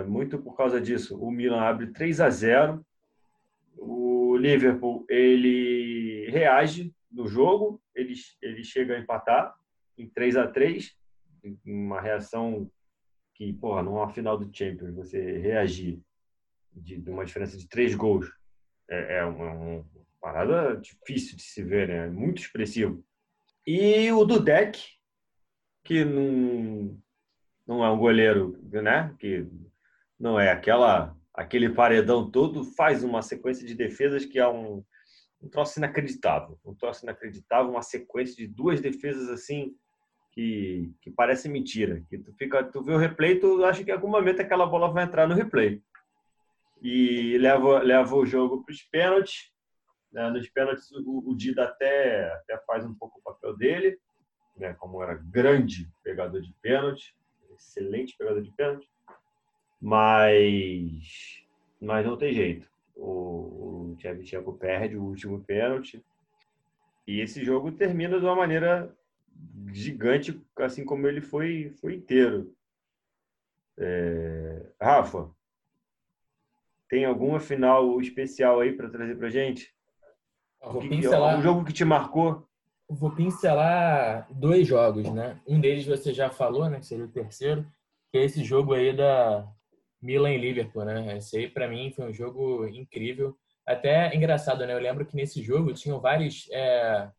muito 0.07 0.39
por 0.39 0.55
causa 0.55 0.79
disso. 0.79 1.19
O 1.21 1.31
Milan 1.31 1.61
abre 1.61 1.87
3 1.87 2.21
a 2.21 2.29
0. 2.29 2.85
O 3.77 4.35
Liverpool 4.37 5.05
ele 5.09 6.29
reage 6.29 6.93
no 7.11 7.27
jogo, 7.27 7.81
ele, 7.95 8.13
ele 8.41 8.63
chega 8.63 8.95
a 8.95 8.99
empatar 8.99 9.55
em 9.97 10.07
3 10.07 10.37
a 10.37 10.47
3 10.47 10.95
uma 11.65 12.01
reação 12.01 12.69
que, 13.33 13.53
porra, 13.53 13.83
numa 13.83 14.09
final 14.09 14.37
do 14.37 14.49
Champions, 14.51 14.95
você 14.95 15.37
reagir 15.37 16.01
de, 16.73 16.97
de 16.97 17.09
uma 17.09 17.23
diferença 17.23 17.57
de 17.57 17.67
três 17.67 17.93
gols. 17.95 18.27
É, 18.89 19.17
é 19.17 19.25
uma, 19.25 19.51
uma, 19.51 19.85
parada 20.19 20.75
difícil 20.77 21.37
de 21.37 21.43
se 21.43 21.63
ver, 21.63 21.87
né? 21.87 22.07
Muito 22.09 22.41
expressivo. 22.41 23.05
E 23.65 24.11
o 24.11 24.25
Dudek, 24.25 24.81
que 25.83 26.03
não, 26.03 26.99
não 27.67 27.83
é 27.83 27.91
um 27.91 27.97
goleiro, 27.97 28.57
né? 28.71 29.13
Que 29.19 29.45
não 30.19 30.39
é 30.39 30.51
aquela 30.51 31.15
aquele 31.33 31.69
paredão 31.69 32.31
todo, 32.31 32.63
faz 32.63 33.03
uma 33.03 33.21
sequência 33.21 33.65
de 33.65 33.75
defesas 33.75 34.25
que 34.25 34.39
é 34.39 34.47
um, 34.47 34.83
um 35.39 35.47
troço 35.47 35.77
inacreditável. 35.77 36.59
Um 36.65 36.73
troço 36.73 37.05
inacreditável, 37.05 37.69
uma 37.69 37.83
sequência 37.83 38.35
de 38.35 38.47
duas 38.47 38.81
defesas 38.81 39.29
assim 39.29 39.75
que, 40.31 40.91
que 40.99 41.11
parece 41.11 41.47
mentira. 41.47 42.03
Que 42.09 42.17
tu 42.17 42.33
fica, 42.33 42.63
tu 42.63 42.81
vê 42.81 42.91
o 42.91 42.97
replay, 42.97 43.39
tu 43.39 43.63
acha 43.63 43.83
que 43.83 43.91
em 43.91 43.93
algum 43.93 44.07
momento 44.07 44.41
aquela 44.41 44.65
bola 44.65 44.91
vai 44.91 45.03
entrar 45.03 45.27
no 45.27 45.35
replay 45.35 45.79
e 46.81 47.37
leva, 47.37 47.79
leva 47.79 48.15
o 48.15 48.25
jogo 48.25 48.63
para 48.63 48.73
os 48.73 48.81
pênaltis. 48.83 49.51
Né? 50.11 50.29
Nos 50.31 50.49
pênaltis, 50.49 50.91
o, 50.91 51.23
o 51.29 51.35
Dida 51.35 51.65
até, 51.65 52.33
até 52.33 52.57
faz 52.65 52.83
um 52.83 52.95
pouco 52.95 53.19
o 53.19 53.21
papel 53.21 53.55
dele, 53.55 53.99
né? 54.55 54.73
como 54.73 55.03
era 55.03 55.13
grande 55.13 55.87
pegador 56.03 56.41
de 56.41 56.53
pênalti, 56.61 57.15
excelente 57.57 58.15
pegador 58.17 58.41
de 58.41 58.51
pênalti, 58.51 58.89
mas, 59.81 61.43
mas 61.79 62.05
não 62.05 62.17
tem 62.17 62.33
jeito. 62.33 62.69
O, 62.95 63.91
o 63.91 63.95
Tchevchenko 63.97 64.53
perde 64.53 64.97
o 64.97 65.03
último 65.03 65.43
pênalti 65.43 66.03
e 67.05 67.21
esse 67.21 67.43
jogo 67.43 67.71
termina 67.71 68.19
de 68.19 68.25
uma 68.25 68.35
maneira 68.35 68.95
gigante, 69.71 70.41
assim 70.57 70.83
como 70.83 71.07
ele 71.07 71.21
foi, 71.21 71.71
foi 71.79 71.95
inteiro. 71.95 72.53
É... 73.77 74.65
Rafa, 74.81 75.29
tem 76.89 77.05
alguma 77.05 77.39
final 77.39 77.99
especial 78.01 78.59
aí 78.59 78.73
para 78.73 78.89
trazer 78.89 79.15
para 79.15 79.29
gente? 79.29 79.73
Vou 80.61 80.81
pincelar... 80.81 81.37
Um 81.37 81.41
jogo 81.41 81.63
que 81.63 81.73
te 81.73 81.85
marcou? 81.85 82.46
Vou 82.89 83.11
pincelar 83.11 84.27
dois 84.31 84.65
jogos, 84.65 85.11
né? 85.11 85.37
Um 85.45 85.59
deles 85.59 85.85
você 85.85 86.13
já 86.13 86.29
falou, 86.29 86.69
né? 86.69 86.79
Que 86.79 86.85
seria 86.85 87.05
o 87.05 87.09
terceiro, 87.09 87.65
que 88.11 88.17
é 88.17 88.23
esse 88.23 88.43
jogo 88.43 88.73
aí 88.73 88.95
da 88.95 89.45
Milan 90.01 90.31
e 90.31 90.37
Liverpool, 90.37 90.85
né? 90.85 91.17
Esse 91.17 91.37
aí 91.37 91.49
para 91.49 91.67
mim 91.67 91.91
foi 91.91 92.09
um 92.09 92.13
jogo 92.13 92.65
incrível. 92.67 93.35
Até 93.65 94.15
engraçado, 94.15 94.65
né? 94.65 94.73
Eu 94.73 94.79
lembro 94.79 95.05
que 95.05 95.15
nesse 95.15 95.43
jogo 95.43 95.73
tinham 95.73 95.99
vários. 95.99 96.47
É... 96.51 97.09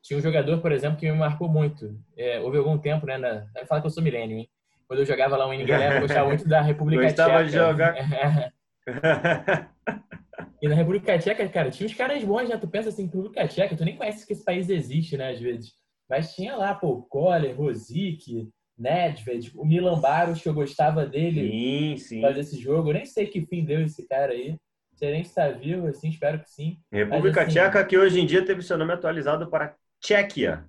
Tinha 0.00 0.18
um 0.18 0.22
jogador, 0.22 0.60
por 0.60 0.72
exemplo, 0.72 0.98
que 0.98 1.10
me 1.10 1.16
marcou 1.16 1.48
muito. 1.48 1.96
É, 2.16 2.40
houve 2.40 2.58
algum 2.58 2.78
tempo, 2.78 3.06
né? 3.06 3.18
Na... 3.18 3.46
Fala 3.66 3.80
que 3.80 3.86
eu 3.86 3.90
sou 3.90 4.02
milênio, 4.02 4.38
hein? 4.38 4.48
Quando 4.88 5.00
eu 5.00 5.06
jogava 5.06 5.36
lá 5.36 5.46
o 5.46 5.54
Inglaterra, 5.54 5.96
eu 5.96 6.00
gostava 6.00 6.28
muito 6.28 6.48
da 6.48 6.60
República 6.60 7.02
Gostava 7.02 7.44
Tcheca. 7.44 7.44
de 7.44 7.52
jogar. 7.52 7.94
e 10.60 10.68
na 10.68 10.74
República 10.74 11.18
Tcheca, 11.18 11.48
cara, 11.48 11.70
tinha 11.70 11.86
uns 11.86 11.94
caras 11.94 12.22
bons, 12.24 12.48
né? 12.48 12.56
Tu 12.56 12.68
pensa 12.68 12.88
assim, 12.88 13.04
República 13.04 13.46
Tcheca, 13.46 13.76
tu 13.76 13.84
nem 13.84 13.96
conhece 13.96 14.26
que 14.26 14.32
esse 14.32 14.44
país 14.44 14.68
existe, 14.68 15.16
né? 15.16 15.30
Às 15.30 15.40
vezes. 15.40 15.72
Mas 16.08 16.34
tinha 16.34 16.56
lá, 16.56 16.74
pô, 16.74 17.02
Kohler, 17.02 17.56
Rosic, 17.56 18.48
Nedved, 18.78 19.52
o 19.54 19.64
Milan 19.64 20.00
Baros, 20.00 20.42
que 20.42 20.48
eu 20.48 20.54
gostava 20.54 21.06
dele 21.06 21.50
sim, 21.50 21.96
sim. 21.96 22.20
fazer 22.20 22.40
esse 22.40 22.60
jogo. 22.60 22.90
Eu 22.90 22.94
nem 22.94 23.06
sei 23.06 23.26
que 23.26 23.46
fim 23.46 23.64
deu 23.64 23.82
esse 23.82 24.06
cara 24.08 24.32
aí. 24.32 24.56
Você 24.92 25.10
nem 25.10 25.22
está 25.22 25.48
vivo, 25.48 25.86
assim, 25.86 26.08
espero 26.08 26.38
que 26.38 26.50
sim. 26.50 26.78
República 26.90 27.40
Mas, 27.40 27.48
assim, 27.48 27.60
Tcheca, 27.60 27.84
que 27.84 27.98
hoje 27.98 28.20
em 28.20 28.26
dia 28.26 28.44
teve 28.44 28.62
seu 28.62 28.78
nome 28.78 28.92
atualizado 28.92 29.48
para 29.48 29.74
Tchequia. 30.00 30.64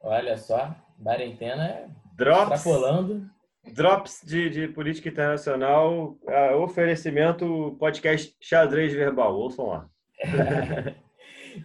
Olha 0.00 0.36
só, 0.36 0.74
Barentena 0.96 1.66
é 1.66 1.88
Drops, 2.14 2.58
extrapolando. 2.58 3.30
Drops 3.70 4.22
de, 4.24 4.50
de 4.50 4.68
política 4.68 5.08
internacional, 5.08 6.18
uh, 6.22 6.56
oferecimento 6.56 7.76
podcast 7.78 8.34
xadrez 8.40 8.92
verbal. 8.92 9.36
Ouçam 9.36 9.66
lá. 9.66 9.88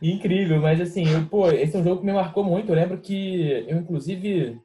Incrível, 0.02 0.62
mas 0.62 0.80
assim, 0.80 1.08
eu, 1.08 1.26
pô, 1.28 1.50
esse 1.50 1.76
é 1.76 1.80
um 1.80 1.84
jogo 1.84 2.02
que 2.02 2.06
me 2.06 2.14
marcou 2.14 2.44
muito. 2.44 2.70
Eu 2.70 2.76
lembro 2.76 3.00
que 3.00 3.66
eu, 3.68 3.78
inclusive, 3.78 4.60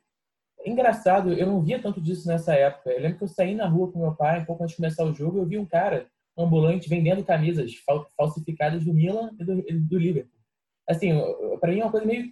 engraçado, 0.64 1.32
eu 1.32 1.46
não 1.46 1.62
via 1.62 1.80
tanto 1.80 2.00
disso 2.00 2.28
nessa 2.28 2.54
época. 2.54 2.90
Eu 2.90 3.00
lembro 3.00 3.18
que 3.18 3.24
eu 3.24 3.28
saí 3.28 3.54
na 3.54 3.66
rua 3.66 3.90
com 3.90 4.00
meu 4.00 4.14
pai, 4.14 4.40
um 4.40 4.44
pouco 4.44 4.62
antes 4.62 4.74
de 4.74 4.82
começar 4.82 5.04
o 5.04 5.14
jogo, 5.14 5.38
eu 5.38 5.46
vi 5.46 5.58
um 5.58 5.66
cara 5.66 6.06
ambulante 6.36 6.88
vendendo 6.88 7.24
camisas 7.24 7.72
falsificadas 8.16 8.84
do 8.84 8.92
Milan 8.92 9.30
e 9.38 9.44
do, 9.44 9.62
do 9.88 9.98
Liverpool. 9.98 10.40
Assim, 10.88 11.12
para 11.60 11.70
mim 11.70 11.80
é 11.80 11.84
uma 11.84 11.90
coisa 11.90 12.06
meio 12.06 12.26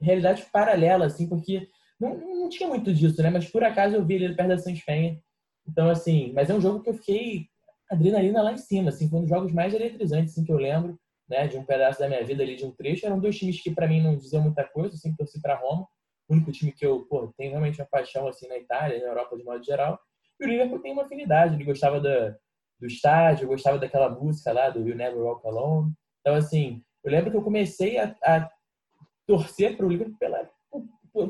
realidade 0.00 0.44
paralela, 0.52 1.06
assim, 1.06 1.28
porque 1.28 1.68
não, 2.02 2.34
não 2.40 2.48
tinha 2.48 2.68
muito 2.68 2.92
disso, 2.92 3.22
né? 3.22 3.30
Mas 3.30 3.48
por 3.48 3.62
acaso 3.62 3.94
eu 3.94 4.04
vi 4.04 4.14
ele 4.14 4.34
perto 4.34 4.48
da 4.48 4.58
Santos 4.58 4.82
Penha. 4.82 5.20
Então, 5.66 5.88
assim, 5.88 6.32
mas 6.32 6.50
é 6.50 6.54
um 6.54 6.60
jogo 6.60 6.82
que 6.82 6.90
eu 6.90 6.94
fiquei 6.94 7.46
adrenalina 7.88 8.42
lá 8.42 8.52
em 8.52 8.58
cima, 8.58 8.88
assim, 8.88 9.08
foi 9.08 9.18
um 9.18 9.22
dos 9.22 9.30
jogos 9.30 9.52
mais 9.52 9.72
eletrizantes, 9.74 10.32
assim, 10.32 10.44
que 10.44 10.52
eu 10.52 10.56
lembro, 10.56 10.98
né? 11.28 11.46
De 11.46 11.56
um 11.56 11.64
pedaço 11.64 12.00
da 12.00 12.08
minha 12.08 12.24
vida 12.24 12.42
ali, 12.42 12.56
de 12.56 12.64
um 12.64 12.72
trecho. 12.72 13.06
Eram 13.06 13.20
dois 13.20 13.38
times 13.38 13.62
que 13.62 13.70
para 13.70 13.86
mim 13.86 14.02
não 14.02 14.16
diziam 14.16 14.42
muita 14.42 14.64
coisa, 14.64 14.94
assim, 14.94 15.14
torci 15.14 15.40
para 15.40 15.56
Roma. 15.56 15.86
O 16.28 16.34
único 16.34 16.50
time 16.50 16.72
que 16.72 16.84
eu, 16.84 17.06
pô, 17.08 17.32
tenho 17.36 17.50
realmente 17.50 17.80
uma 17.80 17.86
paixão, 17.86 18.26
assim, 18.26 18.48
na 18.48 18.58
Itália, 18.58 18.98
na 18.98 19.06
Europa 19.06 19.36
de 19.36 19.44
modo 19.44 19.64
geral. 19.64 19.98
E 20.40 20.44
o 20.44 20.48
Liverpool 20.48 20.80
tem 20.80 20.92
uma 20.92 21.04
afinidade, 21.04 21.54
ele 21.54 21.64
gostava 21.64 22.00
da, 22.00 22.30
do 22.80 22.86
estádio, 22.86 23.44
eu 23.44 23.48
gostava 23.48 23.78
daquela 23.78 24.10
música 24.10 24.52
lá 24.52 24.70
do 24.70 24.80
You 24.86 24.96
Never 24.96 25.20
Walk 25.20 25.46
Alone. 25.46 25.92
Então, 26.20 26.34
assim, 26.34 26.82
eu 27.04 27.10
lembro 27.12 27.30
que 27.30 27.36
eu 27.36 27.42
comecei 27.42 27.98
a, 27.98 28.16
a 28.24 28.50
torcer 29.26 29.76
para 29.76 29.86
o 29.86 29.88
Liverpool 29.88 30.16
pela, 30.18 30.50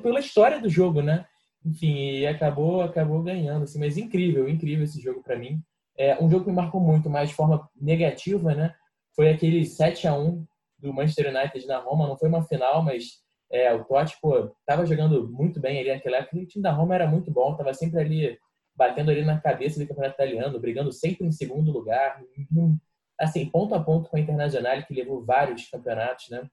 pela 0.03 0.21
história 0.21 0.61
do 0.61 0.69
jogo, 0.69 1.03
né? 1.03 1.27
Enfim, 1.65 1.95
e 1.95 2.27
acabou, 2.27 2.83
acabou 2.83 3.23
ganhando, 3.23 3.65
assim, 3.65 3.79
mas 3.79 3.97
incrível, 3.97 4.49
incrível 4.49 4.85
esse 4.85 5.01
jogo 5.01 5.23
para 5.23 5.39
mim. 5.39 5.63
É 5.97 6.23
um 6.23 6.29
jogo 6.29 6.45
que 6.45 6.51
me 6.51 6.57
marcou 6.57 6.81
muito, 6.81 7.09
mas 7.09 7.29
de 7.29 7.35
forma 7.35 7.69
negativa, 7.81 8.55
né? 8.55 8.75
Foi 9.15 9.31
aquele 9.31 9.65
7 9.65 10.09
a 10.09 10.15
1 10.15 10.45
do 10.79 10.93
Manchester 10.93 11.35
United 11.35 11.67
na 11.67 11.79
Roma, 11.79 12.09
não 12.09 12.17
foi 12.17 12.29
uma 12.29 12.43
final, 12.43 12.83
mas 12.83 13.23
é, 13.51 13.73
o 13.73 13.85
Totti, 13.85 14.17
pô, 14.21 14.51
tava 14.67 14.87
jogando 14.87 15.29
muito 15.31 15.61
bem 15.61 15.79
ali 15.79 15.93
naquela 15.93 16.17
época, 16.19 16.39
o 16.39 16.47
time 16.47 16.63
da 16.63 16.73
Roma 16.73 16.95
era 16.95 17.07
muito 17.07 17.31
bom, 17.31 17.55
tava 17.55 17.73
sempre 17.75 18.01
ali 18.01 18.39
batendo 18.75 19.11
ali 19.11 19.23
na 19.23 19.39
cabeça 19.39 19.79
do 19.79 19.87
campeonato 19.87 20.15
italiano, 20.15 20.59
brigando 20.59 20.91
sempre 20.91 21.27
em 21.27 21.31
segundo 21.31 21.71
lugar, 21.71 22.21
assim, 23.21 23.47
ponto 23.47 23.75
a 23.75 23.83
ponto 23.83 24.09
com 24.09 24.17
a 24.17 24.21
Internacional, 24.21 24.83
que 24.83 24.95
levou 24.95 25.25
vários 25.25 25.69
campeonatos, 25.69 26.31
né? 26.31 26.49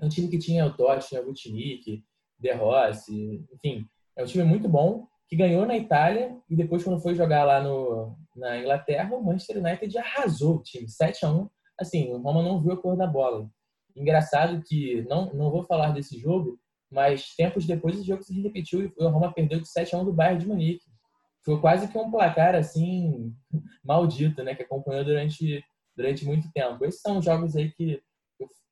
Um 0.00 0.08
time 0.08 0.28
que 0.28 0.38
tinha 0.38 0.66
o 0.66 0.74
Totti, 0.74 1.08
tinha 1.08 1.22
o 1.22 1.24
Vutinic, 1.24 2.04
De 2.38 2.52
Rossi, 2.52 3.44
enfim, 3.52 3.86
é 4.16 4.22
um 4.22 4.26
time 4.26 4.44
muito 4.44 4.68
bom, 4.68 5.06
que 5.28 5.36
ganhou 5.36 5.64
na 5.66 5.76
Itália 5.76 6.36
e 6.48 6.56
depois 6.56 6.84
quando 6.84 7.00
foi 7.00 7.14
jogar 7.14 7.44
lá 7.44 7.62
no, 7.62 8.16
na 8.36 8.58
Inglaterra, 8.58 9.14
o 9.14 9.24
Manchester 9.24 9.58
United 9.58 9.96
arrasou 9.98 10.56
o 10.56 10.62
time, 10.62 10.88
7 10.88 11.24
a 11.24 11.32
1 11.32 11.48
Assim, 11.80 12.12
o 12.12 12.18
Roma 12.18 12.40
não 12.40 12.60
viu 12.62 12.72
a 12.72 12.76
cor 12.80 12.96
da 12.96 13.06
bola. 13.06 13.50
Engraçado 13.96 14.62
que, 14.64 15.02
não, 15.08 15.32
não 15.34 15.50
vou 15.50 15.64
falar 15.64 15.90
desse 15.90 16.18
jogo, 16.18 16.56
mas 16.88 17.34
tempos 17.34 17.66
depois 17.66 17.98
o 17.98 18.04
jogo 18.04 18.22
se 18.22 18.40
repetiu 18.40 18.82
e 18.82 18.92
o 18.96 19.08
Roma 19.08 19.32
perdeu 19.32 19.60
de 19.60 19.68
7 19.68 19.94
a 19.94 19.98
1 19.98 20.04
do 20.04 20.12
Bayern 20.12 20.40
de 20.40 20.46
Munique 20.46 20.84
foi 21.44 21.60
quase 21.60 21.86
que 21.88 21.98
um 21.98 22.10
placar 22.10 22.54
assim 22.54 23.34
maldito, 23.84 24.42
né, 24.42 24.54
que 24.54 24.62
acompanhou 24.62 25.04
durante 25.04 25.62
durante 25.96 26.24
muito 26.24 26.50
tempo. 26.52 26.84
Esses 26.84 27.00
são 27.00 27.18
os 27.18 27.24
jogos 27.24 27.54
aí 27.54 27.70
que, 27.70 28.02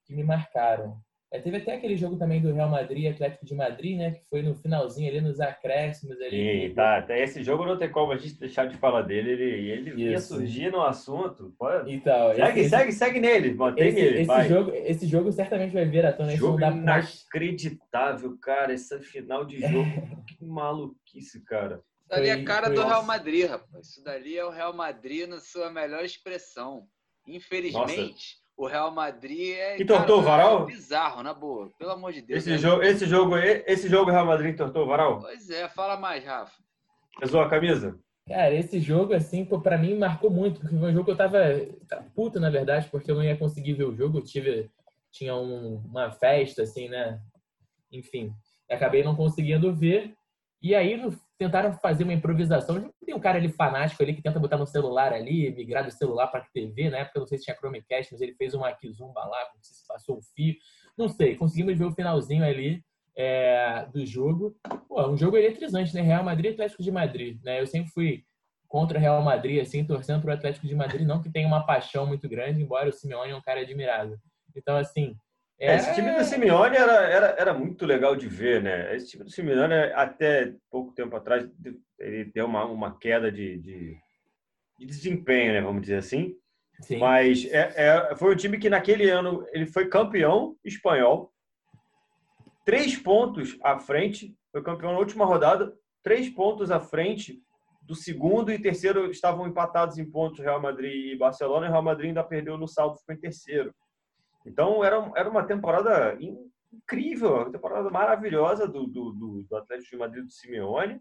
que 0.05 0.15
me 0.15 0.25
marcaram. 0.25 1.01
É, 1.33 1.41
teve 1.41 1.57
até 1.57 1.74
aquele 1.74 1.97
jogo 1.97 2.16
também 2.16 2.43
do 2.43 2.53
Real 2.53 2.68
Madrid, 2.68 3.11
Atlético 3.11 3.47
de 3.47 3.55
Madrid, 3.55 3.97
né, 3.97 4.11
que 4.11 4.28
foi 4.28 4.43
no 4.43 4.55
finalzinho 4.55 5.09
ali 5.09 5.20
nos 5.20 5.41
acréscimos 5.41 6.20
ali. 6.20 6.68
Sim, 6.68 6.74
tá. 6.74 6.99
Até 6.99 7.22
esse 7.22 7.43
jogo 7.43 7.64
não 7.64 7.78
tem 7.78 7.91
como 7.91 8.12
a 8.12 8.18
gente 8.18 8.35
deixar 8.35 8.66
de 8.66 8.76
falar 8.76 9.03
dele. 9.03 9.30
Ele 9.30 9.70
ele 9.70 10.03
ia 10.11 10.20
surgir 10.20 10.70
no 10.70 10.83
assunto. 10.83 11.55
Pode... 11.59 11.91
Então, 11.91 12.35
segue, 12.35 12.61
esse, 12.61 12.68
segue, 12.68 12.93
segue 12.93 13.20
nele, 13.20 13.55
mantém 13.55 13.89
esse, 13.89 13.99
ele. 14.01 14.16
Esse 14.18 14.26
vai. 14.26 14.49
jogo, 14.49 14.72
esse 14.74 15.07
jogo 15.07 15.33
certamente 15.33 15.72
vai 15.72 15.87
vir 15.87 16.05
à 16.05 16.12
tona. 16.12 16.37
Jogo 16.37 16.61
inacreditável, 16.61 18.37
cara. 18.39 18.72
Essa 18.74 19.01
final 19.01 19.45
de 19.45 19.59
jogo, 19.59 19.89
que 20.28 20.45
maluquice, 20.45 21.43
cara 21.45 21.83
dali 22.12 22.28
é 22.28 22.33
a 22.33 22.45
cara 22.45 22.68
do 22.68 22.85
Real 22.85 23.05
Madrid, 23.05 23.49
rapaz. 23.49 23.89
Isso 23.89 24.05
dali 24.05 24.37
é 24.37 24.45
o 24.45 24.51
Real 24.51 24.74
Madrid 24.74 25.26
na 25.26 25.41
sua 25.41 25.70
melhor 25.70 26.05
expressão. 26.05 26.87
Infelizmente, 27.26 28.03
Nossa. 28.03 28.41
O 28.63 28.69
Real 28.69 28.93
Madrid 28.93 29.57
é. 29.57 29.81
E 29.81 29.85
tortou 29.85 30.21
o 30.21 30.23
Varal? 30.23 30.63
É 30.63 30.67
bizarro, 30.67 31.23
na 31.23 31.35
boa. 31.35 31.69
Pelo 31.79 31.91
amor 31.91 32.13
de 32.13 32.23
Deus. 32.23 32.39
Esse, 32.39 32.51
né? 32.51 32.59
jogo, 32.59 32.83
esse, 32.83 33.07
jogo, 33.07 33.37
esse 33.37 33.89
jogo 33.89 34.11
Real 34.11 34.25
Madrid 34.25 34.57
tortou 34.57 34.85
o 34.85 34.87
Varal? 34.87 35.21
Pois 35.21 35.51
é, 35.51 35.69
fala 35.69 35.97
mais, 35.97 36.25
Rafa. 36.25 36.53
Pesou 37.19 37.41
a 37.41 37.49
camisa? 37.49 37.99
Cara, 38.29 38.55
esse 38.55 38.79
jogo, 38.81 39.15
assim, 39.15 39.45
pô, 39.45 39.61
pra 39.61 39.77
mim 39.77 39.99
marcou 39.99 40.31
muito, 40.31 40.61
porque 40.61 40.77
foi 40.77 40.91
um 40.91 40.93
jogo 40.93 41.05
que 41.05 41.11
eu 41.11 41.17
tava, 41.17 41.39
tava 41.89 42.05
puto, 42.15 42.39
na 42.39 42.51
verdade, 42.51 42.89
porque 42.89 43.11
eu 43.11 43.17
não 43.17 43.25
ia 43.25 43.37
conseguir 43.37 43.73
ver 43.73 43.85
o 43.85 43.97
jogo. 43.97 44.19
Eu 44.19 44.25
tive, 44.25 44.71
tinha 45.11 45.35
um, 45.35 45.79
uma 45.85 46.13
festa, 46.13 46.63
assim, 46.63 46.89
né? 46.89 47.21
Enfim, 47.91 48.33
acabei 48.71 49.03
não 49.03 49.17
conseguindo 49.17 49.75
ver. 49.75 50.15
E 50.63 50.73
aí, 50.73 50.97
no 50.97 51.13
tentaram 51.43 51.72
fazer 51.72 52.05
uma 52.05 52.12
improvisação. 52.12 52.93
Tem 53.05 53.14
um 53.14 53.20
cara 53.20 53.38
ali 53.38 53.49
fanático 53.49 54.03
ali 54.03 54.14
que 54.14 54.22
tenta 54.22 54.38
botar 54.38 54.57
no 54.57 54.66
celular 54.66 55.12
ali, 55.12 55.51
migrar 55.51 55.84
do 55.84 55.90
celular 55.90 56.28
para 56.28 56.47
TV, 56.53 56.88
na 56.88 56.99
época 56.99 57.18
eu 57.18 57.20
não 57.20 57.26
sei 57.26 57.38
se 57.38 57.45
tinha 57.45 57.57
Chromecast, 57.57 58.12
mas 58.12 58.20
ele 58.20 58.34
fez 58.34 58.55
uma 58.55 58.72
Kizumba 58.72 59.24
lá, 59.24 59.51
não 59.55 59.62
sei 59.62 59.74
se 59.74 59.86
passou 59.86 60.18
o 60.18 60.22
fio, 60.22 60.55
não 60.97 61.09
sei. 61.09 61.34
Conseguimos 61.34 61.76
ver 61.76 61.84
o 61.84 61.93
finalzinho 61.93 62.45
ali 62.45 62.80
é, 63.16 63.86
do 63.93 64.07
jogo. 64.07 64.57
Pô, 64.88 65.09
um 65.09 65.16
jogo 65.16 65.36
eletrizante, 65.36 65.93
né? 65.95 66.01
Real 66.01 66.22
Madrid 66.22 66.51
e 66.51 66.55
Atlético 66.55 66.82
de 66.82 66.93
Madrid, 66.93 67.40
né? 67.43 67.61
Eu 67.61 67.66
sempre 67.66 67.90
fui 67.90 68.24
contra 68.68 68.99
o 68.99 69.01
Real 69.01 69.20
Madrid, 69.20 69.61
assim, 69.61 69.84
torcendo 69.84 70.22
para 70.22 70.30
o 70.30 70.34
Atlético 70.34 70.66
de 70.66 70.74
Madrid, 70.74 71.07
não 71.07 71.20
que 71.20 71.30
tenha 71.30 71.47
uma 71.47 71.66
paixão 71.66 72.07
muito 72.07 72.28
grande, 72.28 72.62
embora 72.62 72.88
o 72.88 72.93
Simeone 72.93 73.32
é 73.32 73.36
um 73.36 73.43
cara 73.43 73.61
admirável. 73.61 74.16
Então, 74.57 74.76
assim, 74.76 75.14
é, 75.65 75.77
esse 75.77 75.95
time 75.95 76.13
do 76.13 76.25
Simeone 76.25 76.77
era, 76.77 76.93
era, 77.09 77.27
era 77.39 77.55
muito 77.55 77.87
legal 77.87 78.17
de 78.17 78.27
ver, 78.27 78.61
né? 78.61 78.97
Esse 78.97 79.11
time 79.11 79.23
do 79.23 79.31
Simeone, 79.31 79.75
até 79.95 80.55
pouco 80.69 80.93
tempo 80.93 81.15
atrás, 81.15 81.49
ele 81.99 82.25
deu 82.25 82.47
uma, 82.47 82.65
uma 82.65 82.99
queda 82.99 83.31
de, 83.31 83.59
de, 83.59 83.97
de 84.79 84.87
desempenho, 84.87 85.53
né? 85.53 85.61
Vamos 85.61 85.83
dizer 85.83 85.99
assim. 85.99 86.35
Sim. 86.81 86.99
Mas 86.99 87.45
é, 87.47 87.73
é, 87.77 88.17
foi 88.17 88.33
um 88.33 88.37
time 88.37 88.59
que 88.59 88.69
naquele 88.69 89.09
ano 89.09 89.47
ele 89.53 89.67
foi 89.67 89.89
campeão 89.89 90.57
espanhol, 90.65 91.33
três 92.65 92.97
pontos 92.97 93.57
à 93.63 93.79
frente, 93.79 94.35
foi 94.51 94.65
campeão 94.65 94.93
na 94.93 94.99
última 94.99 95.25
rodada, 95.25 95.73
três 96.03 96.29
pontos 96.29 96.73
à 96.73 96.81
frente 96.81 97.41
do 97.83 97.95
segundo 97.95 98.51
e 98.51 98.61
terceiro 98.61 99.11
estavam 99.11 99.47
empatados 99.47 99.97
em 99.97 100.11
pontos 100.11 100.41
Real 100.41 100.61
Madrid 100.61 101.13
e 101.13 101.17
Barcelona, 101.17 101.67
e 101.67 101.71
Real 101.71 101.83
Madrid 101.83 102.09
ainda 102.09 102.25
perdeu 102.25 102.59
no 102.59 102.67
saldo, 102.67 102.99
ficou 102.99 103.15
em 103.15 103.21
terceiro. 103.21 103.73
Então, 104.45 104.82
era, 104.84 105.12
era 105.16 105.30
uma 105.30 105.45
temporada 105.47 106.16
incrível, 106.20 107.34
uma 107.34 107.53
temporada 107.53 107.90
maravilhosa 107.90 108.66
do, 108.66 108.86
do, 108.86 109.45
do, 109.49 109.57
Atlético 109.57 109.90
de 109.90 109.97
Madrid 109.97 110.24
do 110.24 110.32
Simeone. 110.32 111.01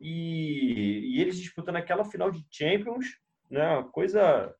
E, 0.00 1.16
e, 1.16 1.20
eles 1.20 1.38
disputando 1.38 1.76
aquela 1.76 2.04
final 2.04 2.30
de 2.30 2.44
Champions, 2.50 3.18
né? 3.50 3.78
Uma 3.78 3.88
coisa, 3.88 4.54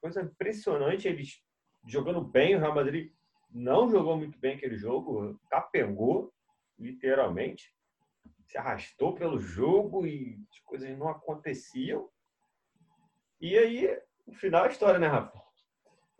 coisa 0.00 0.22
impressionante. 0.22 1.08
Eles 1.08 1.42
jogando 1.86 2.20
bem, 2.20 2.54
o 2.54 2.58
Real 2.58 2.74
Madrid 2.74 3.12
não 3.50 3.88
jogou 3.88 4.16
muito 4.16 4.38
bem 4.38 4.56
aquele 4.56 4.76
jogo, 4.76 5.40
capengou, 5.50 6.32
literalmente. 6.78 7.74
Se 8.44 8.58
arrastou 8.58 9.14
pelo 9.14 9.40
jogo 9.40 10.06
e 10.06 10.38
as 10.50 10.60
coisas 10.60 10.96
não 10.96 11.08
aconteciam. 11.08 12.08
E 13.40 13.56
aí 13.56 13.98
o 14.26 14.32
final 14.32 14.66
é 14.66 14.68
história, 14.68 14.98
né, 14.98 15.06
Rafa? 15.06 15.45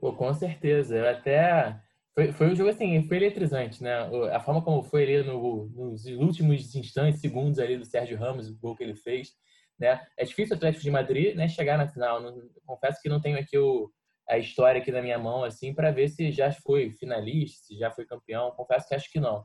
Pô, 0.06 0.12
com 0.12 0.32
certeza. 0.32 0.96
Eu 0.96 1.08
até. 1.08 1.80
Foi, 2.14 2.32
foi 2.32 2.46
um 2.52 2.54
jogo 2.54 2.70
assim, 2.70 3.02
foi 3.08 3.16
eletrizante, 3.16 3.82
né? 3.82 4.08
A 4.32 4.38
forma 4.38 4.62
como 4.62 4.80
foi 4.84 5.02
ali 5.02 5.26
no, 5.26 5.66
nos 5.74 6.06
últimos 6.06 6.76
instantes, 6.76 7.20
segundos 7.20 7.58
ali 7.58 7.76
do 7.76 7.84
Sérgio 7.84 8.16
Ramos, 8.16 8.48
o 8.48 8.56
gol 8.56 8.76
que 8.76 8.84
ele 8.84 8.94
fez, 8.94 9.32
né? 9.76 10.00
É 10.16 10.24
difícil 10.24 10.54
o 10.54 10.56
Atlético 10.56 10.84
de 10.84 10.92
Madrid 10.92 11.34
né, 11.34 11.48
chegar 11.48 11.76
na 11.76 11.88
final. 11.88 12.20
Não, 12.20 12.40
confesso 12.64 13.02
que 13.02 13.08
não 13.08 13.20
tenho 13.20 13.36
aqui 13.36 13.58
o, 13.58 13.90
a 14.28 14.38
história 14.38 14.80
aqui 14.80 14.92
na 14.92 15.02
minha 15.02 15.18
mão 15.18 15.42
assim 15.42 15.74
para 15.74 15.90
ver 15.90 16.08
se 16.08 16.30
já 16.30 16.52
foi 16.52 16.92
finalista, 16.92 17.66
se 17.66 17.76
já 17.76 17.90
foi 17.90 18.06
campeão. 18.06 18.52
Confesso 18.52 18.88
que 18.88 18.94
acho 18.94 19.10
que 19.10 19.18
não. 19.18 19.44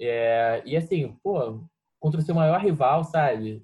É, 0.00 0.62
e 0.64 0.74
assim, 0.74 1.18
pô, 1.22 1.62
contra 2.00 2.18
o 2.18 2.24
seu 2.24 2.34
maior 2.34 2.60
rival, 2.62 3.04
sabe? 3.04 3.62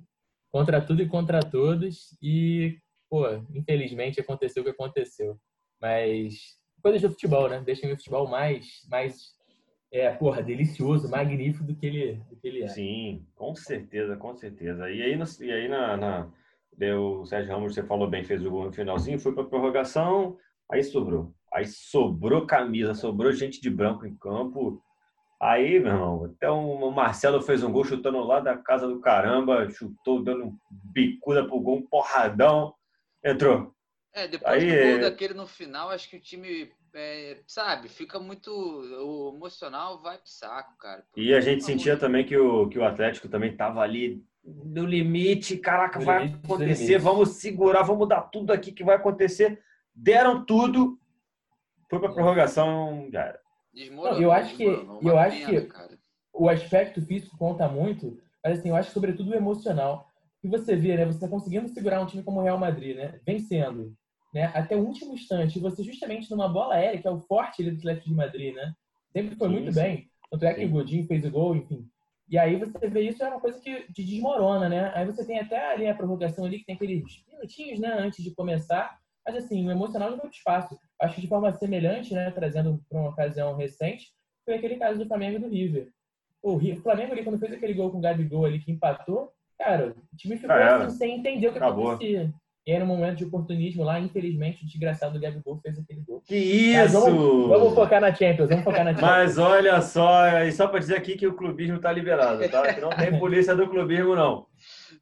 Contra 0.52 0.84
tudo 0.84 1.00
e 1.00 1.08
contra 1.08 1.40
todos. 1.40 2.18
E, 2.22 2.78
pô, 3.08 3.28
infelizmente 3.54 4.20
aconteceu 4.20 4.62
o 4.62 4.64
que 4.66 4.72
aconteceu. 4.72 5.40
Mas 5.84 6.56
coisas 6.82 7.02
do 7.02 7.10
futebol, 7.10 7.46
né? 7.46 7.60
Deixa 7.60 7.86
o 7.86 7.90
futebol 7.90 8.26
mais, 8.26 8.86
mais 8.90 9.34
é, 9.92 10.10
porra, 10.10 10.42
delicioso, 10.42 11.10
magnífico 11.10 11.62
do 11.62 11.76
que 11.76 11.84
ele, 11.84 12.14
do 12.30 12.36
que 12.36 12.48
ele 12.48 12.62
é. 12.62 12.68
Sim, 12.68 13.26
com 13.34 13.54
certeza, 13.54 14.16
com 14.16 14.34
certeza. 14.34 14.90
E 14.90 15.02
aí, 15.02 15.14
no, 15.14 15.26
e 15.42 15.52
aí 15.52 15.68
na, 15.68 15.94
na 15.94 16.28
deu, 16.74 17.20
o 17.20 17.26
Sérgio 17.26 17.52
Ramos, 17.52 17.74
você 17.74 17.82
falou 17.82 18.08
bem, 18.08 18.24
fez 18.24 18.42
o 18.46 18.50
gol 18.50 18.64
no 18.64 18.72
finalzinho, 18.72 19.20
foi 19.20 19.34
para 19.34 19.44
prorrogação, 19.44 20.38
aí 20.72 20.82
sobrou. 20.82 21.34
Aí 21.52 21.66
sobrou 21.66 22.46
camisa, 22.46 22.94
sobrou 22.94 23.30
gente 23.30 23.60
de 23.60 23.68
branco 23.68 24.06
em 24.06 24.16
campo. 24.16 24.82
Aí, 25.38 25.78
meu 25.78 25.92
irmão, 25.92 26.24
até 26.24 26.48
o 26.48 26.90
Marcelo 26.92 27.42
fez 27.42 27.62
um 27.62 27.70
gol 27.70 27.84
chutando 27.84 28.24
lá 28.24 28.40
da 28.40 28.56
casa 28.56 28.88
do 28.88 29.00
caramba, 29.00 29.68
chutou, 29.68 30.24
dando 30.24 30.46
um 30.46 30.58
bicuda 30.70 31.46
pro 31.46 31.60
gol, 31.60 31.76
um 31.76 31.86
porradão, 31.86 32.72
entrou. 33.22 33.74
É, 34.14 34.28
depois 34.28 34.62
Aí, 34.62 34.70
do 34.70 34.76
gol 34.76 34.96
é... 34.96 34.98
daquele 35.00 35.34
no 35.34 35.44
final, 35.44 35.90
acho 35.90 36.08
que 36.08 36.16
o 36.16 36.20
time, 36.20 36.70
é, 36.94 37.38
sabe, 37.48 37.88
fica 37.88 38.20
muito. 38.20 38.48
O 38.48 39.34
emocional 39.34 40.00
vai 40.00 40.16
pro 40.16 40.30
saco, 40.30 40.78
cara. 40.78 41.04
E 41.16 41.34
a 41.34 41.40
gente 41.40 41.64
sentia 41.64 41.96
também 41.96 42.24
que 42.24 42.36
o, 42.36 42.68
que 42.68 42.78
o 42.78 42.84
Atlético 42.84 43.28
também 43.28 43.56
tava 43.56 43.80
ali 43.80 44.24
no 44.44 44.86
limite, 44.86 45.56
caraca, 45.56 45.98
no 45.98 46.04
vai 46.04 46.26
limite, 46.26 46.44
acontecer, 46.44 46.98
vamos 46.98 47.30
segurar, 47.30 47.82
vamos 47.82 48.08
dar 48.08 48.22
tudo 48.22 48.52
aqui 48.52 48.70
que 48.70 48.84
vai 48.84 48.94
acontecer. 48.94 49.60
Deram 49.92 50.44
tudo, 50.44 50.96
foi 51.90 51.98
pra 51.98 52.12
prorrogação, 52.12 53.08
já 53.10 53.20
era. 53.20 53.40
Desmoronou, 53.72 54.22
eu 54.22 54.30
acho 54.30 54.56
que, 54.56 54.64
eu 54.64 55.18
acho 55.18 55.46
que 55.46 55.68
o 56.32 56.48
aspecto 56.48 57.04
físico 57.04 57.36
conta 57.36 57.66
muito, 57.66 58.16
mas 58.44 58.60
assim, 58.60 58.68
eu 58.68 58.76
acho 58.76 58.90
que 58.90 58.94
sobretudo 58.94 59.32
o 59.32 59.34
emocional. 59.34 60.08
que 60.40 60.46
você 60.46 60.76
vê, 60.76 60.96
né? 60.96 61.04
Você 61.04 61.18
tá 61.18 61.26
conseguindo 61.26 61.68
segurar 61.68 62.00
um 62.00 62.06
time 62.06 62.22
como 62.22 62.38
o 62.38 62.44
Real 62.44 62.58
Madrid, 62.58 62.96
né? 62.96 63.18
Vencendo 63.26 63.92
né, 64.34 64.50
até 64.52 64.76
o 64.76 64.84
último 64.84 65.14
instante. 65.14 65.60
Você 65.60 65.84
justamente 65.84 66.28
numa 66.30 66.48
bola 66.48 66.74
aérea, 66.74 67.00
que 67.00 67.06
é 67.06 67.10
o 67.10 67.20
forte 67.20 67.62
do 67.62 67.76
Atlético 67.76 68.08
de 68.08 68.14
Madrid, 68.14 68.54
né? 68.54 68.74
Sempre 69.12 69.36
foi 69.36 69.48
sim, 69.48 69.54
muito 69.54 69.72
sim. 69.72 69.80
bem. 69.80 70.10
Tanto 70.30 70.44
é 70.44 70.52
que 70.52 70.60
sim. 70.60 70.66
o 70.66 70.70
Godinho 70.70 71.06
fez 71.06 71.24
o 71.24 71.30
gol, 71.30 71.54
enfim. 71.54 71.88
E 72.28 72.36
aí 72.36 72.56
você 72.56 72.88
vê 72.88 73.02
isso, 73.02 73.22
é 73.22 73.28
uma 73.28 73.40
coisa 73.40 73.60
que 73.60 73.92
te 73.92 74.02
desmorona, 74.02 74.68
né? 74.68 74.90
Aí 74.94 75.06
você 75.06 75.24
tem 75.24 75.38
até 75.38 75.72
ali 75.72 75.86
a 75.86 75.94
prorrogação 75.94 76.44
ali, 76.44 76.58
que 76.58 76.64
tem 76.64 76.74
aqueles 76.74 77.04
minutinhos, 77.30 77.78
né, 77.78 77.94
antes 77.98 78.24
de 78.24 78.34
começar. 78.34 78.98
Mas 79.24 79.36
assim, 79.36 79.66
o 79.66 79.70
emocional 79.70 80.10
não 80.10 80.18
muito 80.18 80.34
espaço. 80.34 80.76
Acho 81.00 81.14
que 81.14 81.20
de 81.20 81.28
forma 81.28 81.52
semelhante, 81.52 82.12
né, 82.12 82.30
trazendo 82.30 82.82
para 82.88 82.98
uma 82.98 83.10
ocasião 83.10 83.54
recente, 83.54 84.12
foi 84.44 84.54
aquele 84.54 84.76
caso 84.76 84.98
do 84.98 85.06
Flamengo 85.06 85.36
e 85.36 85.40
do 85.40 85.48
River. 85.48 85.90
O 86.42 86.58
Flamengo 86.82 87.12
ali, 87.12 87.24
quando 87.24 87.38
fez 87.38 87.52
aquele 87.52 87.72
gol 87.72 87.90
com 87.90 87.98
o 87.98 88.00
Gabigol 88.00 88.44
ali, 88.44 88.58
que 88.58 88.72
empatou, 88.72 89.32
cara, 89.58 89.94
o 90.12 90.16
time 90.16 90.36
ficou 90.36 90.54
assim, 90.54 90.96
sem 90.96 91.18
entender 91.18 91.48
o 91.48 91.52
que 91.52 91.58
Acabou. 91.58 91.92
acontecia. 91.92 92.34
E 92.66 92.72
aí, 92.72 92.78
no 92.78 92.86
momento 92.86 93.18
de 93.18 93.24
oportunismo 93.26 93.84
lá, 93.84 94.00
infelizmente, 94.00 94.62
o 94.62 94.66
desgraçado 94.66 95.20
Gabigol 95.20 95.58
fez 95.58 95.78
aquele 95.78 96.00
gol. 96.00 96.22
Que 96.22 96.34
isso! 96.34 96.98
Vamos, 96.98 97.48
vamos, 97.48 97.74
focar 97.74 98.00
na 98.00 98.14
Champions, 98.14 98.48
vamos 98.48 98.64
focar 98.64 98.84
na 98.84 98.92
Champions. 98.92 99.10
Mas 99.10 99.38
olha 99.38 99.82
só, 99.82 100.26
e 100.42 100.50
só 100.50 100.66
para 100.66 100.78
dizer 100.78 100.96
aqui 100.96 101.14
que 101.14 101.26
o 101.26 101.36
clubismo 101.36 101.76
está 101.76 101.92
liberado, 101.92 102.48
tá? 102.48 102.72
Que 102.72 102.80
não 102.80 102.88
tem 102.88 103.16
polícia 103.20 103.54
do 103.54 103.68
clubismo, 103.68 104.16
não. 104.16 104.46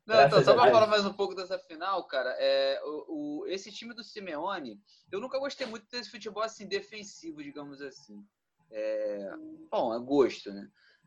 Não, 0.05 0.27
então, 0.27 0.43
só 0.43 0.55
para 0.55 0.73
falar 0.73 0.89
mais 0.89 1.07
um 1.07 1.13
pouco 1.13 1.37
dessa 1.37 1.57
final, 1.57 2.05
cara, 2.09 2.35
é, 2.41 2.81
o, 2.85 3.43
o, 3.43 3.47
esse 3.47 3.71
time 3.71 3.95
do 3.95 4.03
Simeone, 4.03 4.81
eu 5.13 5.21
nunca 5.21 5.39
gostei 5.39 5.65
muito 5.65 5.87
desse 5.89 6.11
futebol 6.11 6.43
assim, 6.43 6.67
defensivo, 6.67 7.45
digamos 7.45 7.81
assim. 7.81 8.25
É, 8.73 9.31
bom, 9.71 9.95
é 9.95 10.01
gosto, 10.01 10.53
né? 10.53 10.67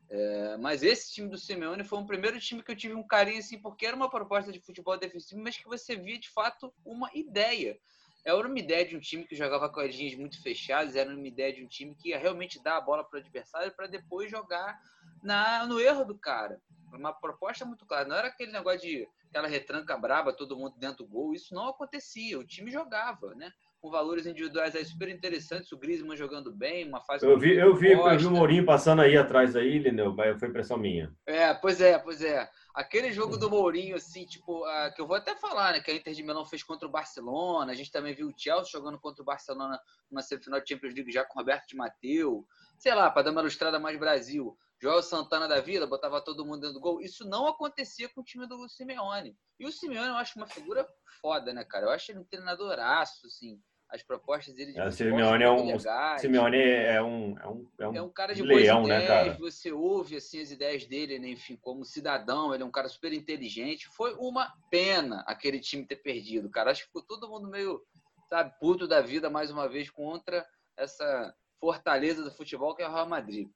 É, 0.10 0.58
mas 0.58 0.84
esse 0.84 1.14
time 1.14 1.30
do 1.30 1.38
Simeone 1.38 1.84
foi 1.84 1.98
um 2.00 2.06
primeiro 2.06 2.40
time 2.40 2.62
que 2.62 2.72
eu 2.72 2.76
tive 2.76 2.94
um 2.94 3.06
carinho 3.06 3.40
assim, 3.40 3.60
porque 3.60 3.86
era 3.86 3.96
uma 3.96 4.10
proposta 4.10 4.52
de 4.52 4.60
futebol 4.60 4.98
defensivo, 4.98 5.42
mas 5.42 5.58
que 5.58 5.66
você 5.66 5.96
via 5.96 6.20
de 6.20 6.30
fato 6.30 6.74
uma 6.86 7.10
ideia. 7.14 7.78
Era 8.24 8.48
uma 8.48 8.60
ideia 8.60 8.84
de 8.84 8.98
um 8.98 9.00
time 9.00 9.24
que 9.24 9.36
jogava 9.36 9.70
com 9.70 9.80
as 9.80 9.94
linhas 9.94 10.16
muito 10.16 10.42
fechadas, 10.42 10.96
era 10.96 11.14
uma 11.14 11.28
ideia 11.28 11.54
de 11.54 11.64
um 11.64 11.68
time 11.68 11.94
que 11.94 12.10
ia 12.10 12.18
realmente 12.18 12.62
dar 12.62 12.78
a 12.78 12.82
bola 12.82 13.04
para 13.04 13.18
o 13.18 13.20
adversário 13.20 13.72
para 13.72 13.86
depois 13.86 14.32
jogar 14.32 14.80
na, 15.22 15.66
no 15.68 15.80
erro 15.80 16.04
do 16.04 16.18
cara. 16.18 16.60
Uma 16.92 17.14
proposta 17.14 17.66
muito 17.66 17.86
clara. 17.86 18.08
Não 18.08 18.16
era 18.16 18.30
aquele 18.30 18.52
negócio 18.52 18.82
de 18.82 19.08
aquela 19.30 19.48
retranca 19.48 19.96
braba, 19.98 20.34
todo 20.34 20.58
mundo 20.58 20.76
dentro 20.78 21.06
do 21.06 21.08
gol. 21.08 21.34
Isso 21.34 21.54
não 21.54 21.68
acontecia. 21.68 22.40
O 22.40 22.44
time 22.44 22.72
jogava, 22.72 23.36
né? 23.36 23.52
Com 23.86 23.92
valores 23.92 24.26
individuais 24.26 24.76
aí 24.76 24.84
super 24.84 25.10
interessantes, 25.10 25.72
o 25.72 25.78
Griezmann 25.78 26.18
jogando 26.18 26.52
bem, 26.52 26.88
uma 26.88 27.02
fase... 27.02 27.24
Eu 27.24 27.38
vi, 27.38 27.56
eu 27.56 27.76
vi, 27.76 27.92
eu 27.92 28.18
vi 28.18 28.26
o 28.26 28.32
Mourinho 28.32 28.66
passando 28.66 29.04
aí 29.04 29.16
atrás 29.16 29.56
aí, 29.56 29.78
Lineu, 29.78 30.16
foi 30.40 30.50
impressão 30.50 30.76
minha. 30.76 31.16
É, 31.24 31.54
pois 31.54 31.80
é, 31.80 32.00
pois 32.00 32.20
é. 32.24 32.50
Aquele 32.74 33.12
jogo 33.12 33.38
do 33.38 33.48
Mourinho, 33.48 33.96
assim, 33.96 34.26
tipo, 34.26 34.66
uh, 34.66 34.92
que 34.96 35.00
eu 35.00 35.06
vou 35.06 35.16
até 35.16 35.36
falar, 35.36 35.74
né, 35.74 35.82
que 35.82 35.92
a 35.92 35.94
Inter 35.94 36.16
de 36.16 36.24
Milão 36.24 36.44
fez 36.44 36.64
contra 36.64 36.88
o 36.88 36.92
Barcelona, 36.92 37.72
a 37.72 37.76
gente 37.76 37.92
também 37.92 38.16
viu 38.16 38.28
o 38.28 38.34
Chelsea 38.36 38.72
jogando 38.72 39.00
contra 39.00 39.22
o 39.22 39.26
Barcelona 39.26 39.80
numa 40.10 40.24
semifinal 40.24 40.60
de 40.60 40.68
Champions 40.68 40.96
League 40.96 41.12
já 41.12 41.24
com 41.24 41.38
o 41.38 41.42
Roberto 41.44 41.68
de 41.68 41.76
Mateu, 41.76 42.44
sei 42.80 42.96
lá, 42.96 43.12
para 43.12 43.22
dar 43.22 43.32
uma 43.32 43.42
ilustrada 43.42 43.80
mais 43.80 44.00
Brasil. 44.00 44.58
Joel 44.82 45.04
Santana 45.04 45.48
da 45.48 45.62
vida, 45.62 45.86
botava 45.86 46.20
todo 46.22 46.44
mundo 46.44 46.62
dentro 46.62 46.74
do 46.74 46.82
gol. 46.82 47.00
Isso 47.00 47.24
não 47.24 47.48
acontecia 47.48 48.10
com 48.10 48.22
o 48.22 48.24
time 48.24 48.48
do 48.48 48.68
Simeone. 48.68 49.38
E 49.60 49.66
o 49.68 49.72
Simeone 49.72 50.10
eu 50.10 50.16
acho 50.16 50.38
uma 50.40 50.48
figura 50.48 50.88
foda, 51.22 51.54
né, 51.54 51.64
cara? 51.64 51.86
Eu 51.86 51.92
acho 51.92 52.12
ele 52.12 52.20
um 52.20 52.26
treinadoraço, 52.26 53.28
assim 53.28 53.62
as 53.96 54.04
propostas 54.04 54.54
dele 54.54 54.74
de 54.74 54.80
é, 54.80 54.92
Simeone 54.92 55.44
é 55.44 55.50
um 55.50 55.80
Simeone 56.20 56.58
é 56.58 57.02
um 57.02 57.38
é 57.40 57.48
um, 57.48 57.68
é 57.80 57.88
um, 57.88 57.96
é 57.96 58.02
um 58.02 58.10
cara 58.10 58.36
de 58.36 58.44
leão, 58.44 58.82
boas 58.82 58.88
ideias, 58.88 59.02
né, 59.02 59.08
cara? 59.08 59.38
Você 59.40 59.72
ouve 59.72 60.18
assim 60.18 60.42
as 60.42 60.52
ideias 60.52 60.86
dele, 60.86 61.18
né? 61.18 61.30
enfim, 61.30 61.56
como 61.56 61.86
cidadão, 61.86 62.54
ele 62.54 62.62
é 62.62 62.66
um 62.66 62.72
cara 62.72 62.90
super 62.90 63.14
inteligente. 63.14 63.88
Foi 63.88 64.14
uma 64.16 64.54
pena 64.70 65.24
aquele 65.26 65.60
time 65.60 65.86
ter 65.86 65.96
perdido, 65.96 66.50
cara. 66.50 66.72
Acho 66.72 66.82
que 66.82 66.88
ficou 66.88 67.04
todo 67.04 67.30
mundo 67.30 67.48
meio, 67.48 67.82
sabe, 68.30 68.54
puto 68.60 68.88
da 68.88 69.02
vida 69.02 69.30
mais 69.30 69.50
uma 69.50 69.70
vez 69.70 69.90
contra 69.90 70.46
essa 70.76 71.34
fortaleza 71.60 72.22
do 72.22 72.32
futebol 72.32 72.76
que 72.76 72.84
é 72.84 72.88
o 72.88 72.92
Real 72.92 73.08
Madrid. 73.08 73.50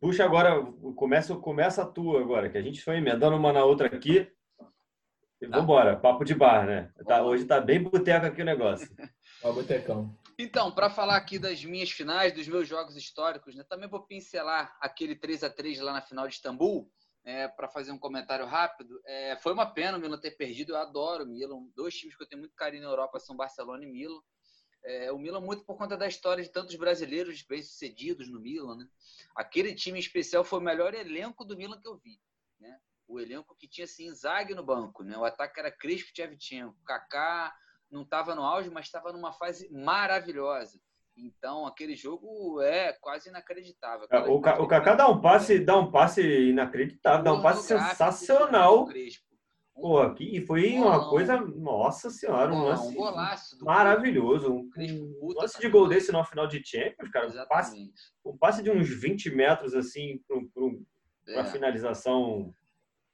Puxa 0.00 0.24
agora, 0.24 0.62
começa, 0.94 1.34
começa 1.36 1.82
a 1.82 1.86
tua 1.86 2.20
agora, 2.20 2.48
que 2.48 2.56
a 2.56 2.62
gente 2.62 2.80
foi 2.80 2.96
emendando 2.96 3.36
uma 3.36 3.52
na 3.52 3.64
outra 3.64 3.88
aqui. 3.88 4.30
E 5.40 5.48
tá. 5.48 5.58
vambora, 5.58 5.96
papo 5.96 6.24
de 6.24 6.34
bar, 6.34 6.66
né? 6.66 6.92
Tá, 7.06 7.22
hoje 7.22 7.44
tá 7.44 7.60
bem 7.60 7.82
boteco 7.82 8.26
aqui 8.26 8.42
o 8.42 8.44
negócio. 8.44 8.88
Ó, 9.42 9.52
botecão. 9.52 10.14
Então, 10.38 10.70
para 10.70 10.90
falar 10.90 11.16
aqui 11.16 11.38
das 11.38 11.64
minhas 11.64 11.90
finais, 11.90 12.32
dos 12.32 12.46
meus 12.46 12.68
jogos 12.68 12.96
históricos, 12.96 13.54
né, 13.54 13.64
também 13.68 13.88
vou 13.88 14.06
pincelar 14.06 14.76
aquele 14.80 15.14
3 15.14 15.44
a 15.44 15.50
3 15.50 15.80
lá 15.80 15.92
na 15.92 16.02
final 16.02 16.26
de 16.26 16.34
Istambul, 16.34 16.90
é, 17.24 17.48
para 17.48 17.68
fazer 17.68 17.92
um 17.92 17.98
comentário 17.98 18.46
rápido. 18.46 19.00
É, 19.04 19.36
foi 19.36 19.52
uma 19.52 19.66
pena 19.66 19.98
o 19.98 20.00
Milan 20.00 20.18
ter 20.18 20.32
perdido, 20.32 20.72
eu 20.72 20.76
adoro 20.76 21.24
o 21.24 21.26
Milan. 21.26 21.66
Dois 21.74 21.94
times 21.94 22.16
que 22.16 22.22
eu 22.22 22.28
tenho 22.28 22.40
muito 22.40 22.54
carinho 22.54 22.84
na 22.84 22.90
Europa 22.90 23.18
são 23.18 23.36
Barcelona 23.36 23.84
e 23.84 23.90
Milan. 23.90 24.20
É, 24.82 25.12
o 25.12 25.18
Milan 25.18 25.40
muito 25.40 25.64
por 25.64 25.76
conta 25.76 25.96
da 25.96 26.08
história 26.08 26.42
de 26.42 26.50
tantos 26.50 26.74
brasileiros 26.76 27.42
bem-sucedidos 27.42 28.30
no 28.30 28.40
Milan. 28.40 28.76
Né? 28.76 28.88
Aquele 29.36 29.74
time 29.74 29.98
especial 29.98 30.42
foi 30.42 30.58
o 30.58 30.62
melhor 30.62 30.94
elenco 30.94 31.44
do 31.44 31.56
Milan 31.56 31.80
que 31.80 31.88
eu 31.88 31.98
vi. 31.98 32.18
Né? 32.58 32.78
O 33.10 33.18
elenco 33.18 33.56
que 33.58 33.68
tinha 33.68 33.84
assim, 33.84 34.12
Zag 34.14 34.54
no 34.54 34.64
banco, 34.64 35.02
né? 35.02 35.16
O 35.18 35.24
ataque 35.24 35.58
era 35.58 35.70
Crespo 35.70 36.10
e 36.10 36.12
Tchevchenko. 36.12 36.76
Kaká 36.86 37.52
não 37.90 38.02
estava 38.02 38.34
no 38.34 38.42
auge, 38.42 38.70
mas 38.70 38.86
estava 38.86 39.12
numa 39.12 39.32
fase 39.32 39.68
maravilhosa. 39.72 40.80
Então, 41.16 41.66
aquele 41.66 41.96
jogo 41.96 42.62
é 42.62 42.92
quase 42.94 43.28
inacreditável. 43.28 44.06
É, 44.10 44.20
o, 44.20 44.36
o 44.36 44.66
Kaká 44.68 44.94
dá 44.94 45.08
um 45.08 45.20
passe, 45.20 45.58
dá 45.58 45.76
um 45.76 45.90
passe 45.90 46.22
inacreditável, 46.22 47.24
dá 47.24 47.32
um 47.32 47.42
passe 47.42 47.66
sensacional. 47.66 48.84
Um 48.84 48.92
Pô, 49.74 49.98
aqui 49.98 50.44
foi 50.46 50.74
um 50.74 50.84
uma 50.84 51.08
coisa, 51.08 51.40
nossa 51.40 52.10
senhora, 52.10 52.52
um 52.52 52.64
lance 52.64 52.96
um 52.96 53.64
maravilhoso. 53.64 54.68
Um, 54.76 55.32
lance 55.34 55.58
de 55.58 55.68
gol 55.68 55.88
desse 55.88 56.12
no 56.12 56.22
final 56.22 56.46
de 56.46 56.62
Champions, 56.64 57.10
cara. 57.10 57.28
Um 57.28 57.46
passe, 57.48 57.92
um 58.24 58.36
passe 58.36 58.62
de 58.62 58.70
uns 58.70 58.88
20 58.88 59.30
metros 59.34 59.74
assim 59.74 60.20
para 61.24 61.34
é. 61.34 61.40
a 61.40 61.44
finalização 61.44 62.54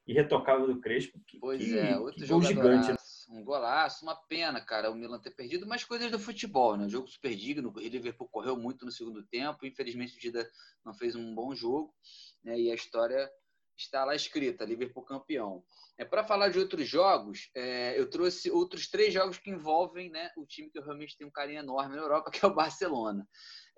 irretocável 0.07 0.67
do 0.67 0.81
Crespo. 0.81 1.21
Que, 1.27 1.39
pois 1.39 1.63
que, 1.63 1.79
é, 1.79 1.99
outro 1.99 2.21
que 2.21 2.47
gigante. 2.47 2.91
Né? 2.91 2.97
Um 3.29 3.43
golaço, 3.43 4.05
uma 4.05 4.15
pena, 4.15 4.61
cara, 4.61 4.91
o 4.91 4.95
Milan 4.95 5.19
ter 5.19 5.33
perdido, 5.33 5.67
mas 5.67 5.83
coisas 5.83 6.11
do 6.11 6.19
futebol, 6.19 6.77
né? 6.77 6.89
jogo 6.89 7.09
super 7.09 7.35
digno, 7.35 7.73
o 7.75 7.81
Liverpool 7.81 8.29
correu 8.29 8.57
muito 8.57 8.85
no 8.85 8.93
segundo 8.93 9.21
tempo, 9.25 9.67
infelizmente 9.67 10.17
o 10.17 10.21
Dida 10.21 10.49
não 10.85 10.95
fez 10.95 11.17
um 11.17 11.35
bom 11.35 11.53
jogo, 11.53 11.93
né? 12.45 12.59
E 12.59 12.71
a 12.71 12.75
história 12.75 13.29
está 13.83 14.05
lá 14.05 14.15
escrita, 14.15 14.65
Liverpool 14.65 15.05
campeão. 15.05 15.63
É, 15.99 16.05
Para 16.05 16.25
falar 16.25 16.49
de 16.49 16.59
outros 16.59 16.87
jogos, 16.87 17.51
é, 17.55 17.99
eu 17.99 18.09
trouxe 18.09 18.51
outros 18.51 18.89
três 18.89 19.13
jogos 19.13 19.39
que 19.39 19.51
envolvem 19.51 20.11
né, 20.11 20.31
o 20.37 20.45
time 20.45 20.71
que 20.71 20.79
eu 20.79 20.85
realmente 20.85 21.17
tenho 21.17 21.29
um 21.29 21.33
carinho 21.33 21.61
enorme 21.61 21.97
na 21.97 22.03
Europa, 22.03 22.31
que 22.33 22.45
é 22.45 22.49
o 22.49 22.55
Barcelona. 22.55 23.27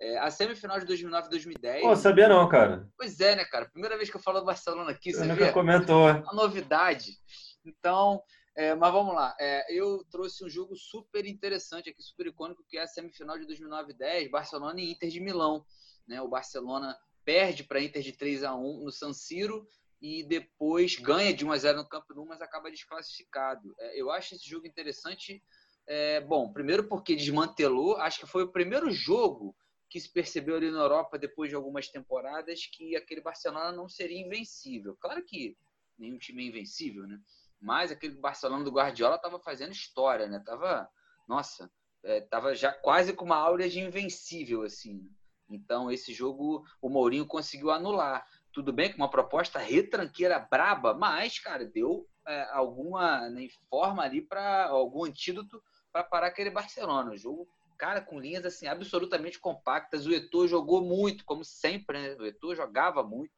É, 0.01 0.17
a 0.17 0.29
semifinal 0.29 0.79
de 0.79 0.85
2009 0.85 1.27
e 1.27 1.29
2010. 1.29 1.81
Pô, 1.81 1.95
sabia 1.95 2.27
não, 2.29 2.47
cara. 2.47 2.87
Pois 2.97 3.19
é, 3.19 3.35
né, 3.35 3.45
cara? 3.45 3.69
Primeira 3.69 3.97
vez 3.97 4.09
que 4.09 4.15
eu 4.15 4.21
falo 4.21 4.39
do 4.39 4.45
Barcelona 4.45 4.91
aqui, 4.91 5.13
você 5.13 5.25
nunca 5.25 5.45
vê? 5.45 5.51
comentou. 5.51 6.09
Uma 6.09 6.33
novidade. 6.33 7.17
Então, 7.65 8.21
é, 8.55 8.75
mas 8.75 8.91
vamos 8.91 9.13
lá. 9.13 9.35
É, 9.39 9.73
eu 9.73 10.05
trouxe 10.11 10.43
um 10.43 10.49
jogo 10.49 10.75
super 10.75 11.25
interessante 11.25 11.89
aqui, 11.89 12.01
super 12.01 12.27
icônico, 12.27 12.63
que 12.67 12.77
é 12.77 12.81
a 12.83 12.87
semifinal 12.87 13.37
de 13.37 13.45
2009 13.45 13.91
e 13.91 13.97
10, 13.97 14.31
Barcelona 14.31 14.79
e 14.81 14.91
Inter 14.91 15.09
de 15.09 15.19
Milão. 15.21 15.65
Né? 16.07 16.21
O 16.21 16.27
Barcelona 16.27 16.97
perde 17.23 17.63
para 17.63 17.81
Inter 17.81 18.01
de 18.01 18.11
3 18.11 18.43
a 18.43 18.55
1 18.55 18.83
no 18.83 18.91
San 18.91 19.13
Siro 19.13 19.65
e 20.01 20.23
depois 20.23 20.95
ganha 20.95 21.33
de 21.33 21.45
1 21.45 21.51
a 21.51 21.57
0 21.57 21.77
no 21.79 21.87
Campo 21.87 22.13
Nou, 22.13 22.25
mas 22.25 22.41
acaba 22.41 22.71
desclassificado. 22.71 23.73
É, 23.79 24.01
eu 24.01 24.09
acho 24.11 24.35
esse 24.35 24.47
jogo 24.47 24.65
interessante. 24.65 25.43
É, 25.85 26.21
bom, 26.21 26.51
primeiro 26.53 26.87
porque 26.87 27.15
desmantelou, 27.15 27.97
acho 27.97 28.19
que 28.19 28.27
foi 28.27 28.43
o 28.43 28.51
primeiro 28.51 28.91
jogo 28.91 29.55
que 29.89 29.99
se 29.99 30.11
percebeu 30.11 30.55
ali 30.55 30.69
na 30.69 30.79
Europa 30.79 31.17
depois 31.17 31.49
de 31.49 31.55
algumas 31.55 31.89
temporadas 31.89 32.67
que 32.67 32.95
aquele 32.95 33.21
Barcelona 33.21 33.71
não 33.71 33.89
seria 33.89 34.19
invencível. 34.19 34.95
Claro 34.99 35.23
que 35.25 35.57
nenhum 35.97 36.17
time 36.17 36.43
é 36.43 36.47
invencível, 36.47 37.07
né? 37.07 37.19
Mas 37.59 37.91
aquele 37.91 38.15
Barcelona 38.15 38.63
do 38.63 38.71
Guardiola 38.71 39.15
estava 39.15 39.39
fazendo 39.39 39.71
história, 39.71 40.27
né? 40.27 40.41
Tava, 40.45 40.87
nossa, 41.27 41.69
é, 42.03 42.21
tava 42.21 42.55
já 42.55 42.71
quase 42.71 43.13
com 43.13 43.25
uma 43.25 43.35
áurea 43.35 43.69
de 43.69 43.79
invencível 43.79 44.61
assim. 44.61 45.09
Então 45.49 45.91
esse 45.91 46.13
jogo 46.13 46.63
o 46.81 46.89
Mourinho 46.89 47.25
conseguiu 47.25 47.71
anular. 47.71 48.25
Tudo 48.51 48.73
bem 48.73 48.89
que 48.89 48.97
uma 48.97 49.09
proposta 49.09 49.59
retranqueira 49.59 50.39
braba, 50.39 50.93
mas 50.93 51.39
cara 51.39 51.65
deu 51.65 52.07
é, 52.27 52.47
alguma 52.51 53.29
né, 53.29 53.47
forma 53.69 54.03
ali 54.03 54.21
para 54.21 54.67
algum 54.67 55.05
antídoto 55.05 55.61
para 55.91 56.03
parar 56.03 56.27
aquele 56.27 56.49
Barcelona. 56.49 57.11
O 57.11 57.17
jogo 57.17 57.47
cara, 57.79 58.01
com 58.01 58.19
linhas 58.19 58.45
assim 58.45 58.67
absolutamente 58.67 59.39
compactas. 59.39 60.05
O 60.05 60.11
Eto'o 60.11 60.47
jogou 60.47 60.83
muito, 60.83 61.23
como 61.23 61.45
sempre, 61.45 61.97
né? 61.97 62.15
O 62.19 62.25
Eto'o 62.25 62.53
jogava 62.53 63.01
muito. 63.01 63.33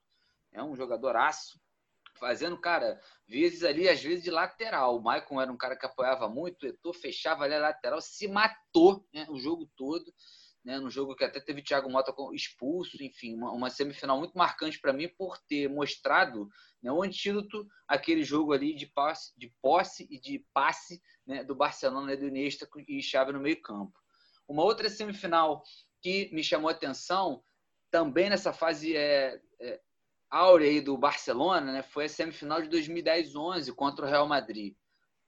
É 0.51 0.62
um 0.62 0.76
jogador 0.76 1.16
aço, 1.16 1.62
fazendo, 2.20 2.59
cara, 2.59 2.99
vezes 3.28 3.64
ali, 3.64 3.88
às 3.88 4.01
vezes 4.01 4.24
de 4.24 4.32
lateral. 4.32 4.97
O 4.97 5.01
Maicon 5.01 5.39
era 5.39 5.51
um 5.51 5.57
cara 5.57 5.78
que 5.78 5.86
apoiava 5.86 6.28
muito, 6.28 6.64
o 6.64 6.68
Eto'o 6.68 6.91
fechava 6.91 7.43
ali 7.43 7.53
a 7.53 7.59
lateral, 7.59 8.01
se 8.01 8.28
matou 8.28 9.07
né, 9.14 9.28
o 9.30 9.39
jogo 9.39 9.70
todo. 9.78 10.12
Né, 10.64 10.80
no 10.80 10.91
jogo 10.91 11.16
que 11.16 11.24
até 11.24 11.39
teve 11.39 11.64
Thiago 11.64 11.89
Mota 11.89 12.14
expulso, 12.34 13.01
enfim, 13.03 13.34
uma, 13.34 13.51
uma 13.51 13.70
semifinal 13.72 14.20
muito 14.20 14.38
marcante 14.38 14.80
para 14.80 14.93
mim 14.93 15.09
por 15.09 15.36
ter 15.39 15.68
mostrado 15.68 16.47
né, 16.84 16.91
o 16.91 17.01
antídoto 17.01 17.66
aquele 17.88 18.24
jogo 18.24 18.53
ali 18.53 18.76
de 18.76 18.86
posse, 18.86 19.34
de 19.36 19.51
posse 19.59 20.07
e 20.12 20.20
de 20.20 20.45
passe 20.53 21.01
né, 21.26 21.43
do 21.43 21.55
Barcelona 21.55 22.05
né, 22.05 22.16
do 22.16 22.28
Iniesta 22.28 22.70
e 22.88 23.01
Xavi 23.01 23.34
no 23.34 23.39
meio 23.39 23.59
campo. 23.59 23.97
Uma 24.47 24.64
outra 24.64 24.88
semifinal 24.88 25.64
que 25.99 26.30
me 26.32 26.43
chamou 26.43 26.70
a 26.70 26.74
atenção, 26.74 27.43
também 27.89 28.30
nessa 28.30 28.53
fase 28.53 28.95
é, 28.95 29.41
é, 29.59 29.82
áurea 30.30 30.82
do 30.82 30.97
Barcelona, 30.97 31.72
né, 31.72 31.82
foi 31.82 32.05
a 32.05 32.09
semifinal 32.09 32.62
de 32.62 32.70
2010-11 32.70 33.74
contra 33.74 34.05
o 34.05 34.09
Real 34.09 34.28
Madrid. 34.28 34.76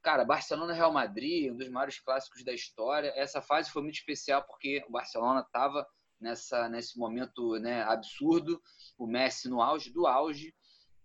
Cara, 0.03 0.25
Barcelona-Real 0.25 0.91
Madrid, 0.91 1.49
um 1.49 1.55
dos 1.55 1.69
maiores 1.69 1.97
clássicos 1.97 2.43
da 2.43 2.51
história. 2.51 3.13
Essa 3.15 3.41
fase 3.41 3.71
foi 3.71 3.81
muito 3.81 3.95
especial 3.95 4.43
porque 4.43 4.83
o 4.85 4.91
Barcelona 4.91 5.39
estava 5.39 5.87
nessa 6.19 6.67
nesse 6.67 6.99
momento 6.99 7.57
né, 7.57 7.83
absurdo, 7.83 8.61
o 8.97 9.07
Messi 9.07 9.49
no 9.49 9.61
auge 9.61 9.91
do 9.91 10.05
auge, 10.05 10.53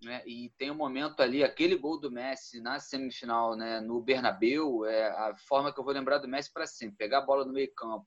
né, 0.02 0.22
e 0.26 0.52
tem 0.58 0.70
um 0.70 0.76
momento 0.76 1.20
ali, 1.20 1.44
aquele 1.44 1.76
gol 1.76 2.00
do 2.00 2.10
Messi 2.10 2.60
na 2.60 2.80
semifinal, 2.80 3.56
né, 3.56 3.80
no 3.80 4.00
Bernabéu, 4.02 4.84
é 4.84 5.08
a 5.08 5.34
forma 5.48 5.72
que 5.72 5.78
eu 5.78 5.84
vou 5.84 5.92
lembrar 5.92 6.18
do 6.18 6.28
Messi 6.28 6.52
para 6.52 6.66
sempre. 6.66 6.96
Pegar 6.96 7.18
a 7.18 7.26
bola 7.26 7.44
no 7.44 7.52
meio 7.52 7.72
campo, 7.74 8.06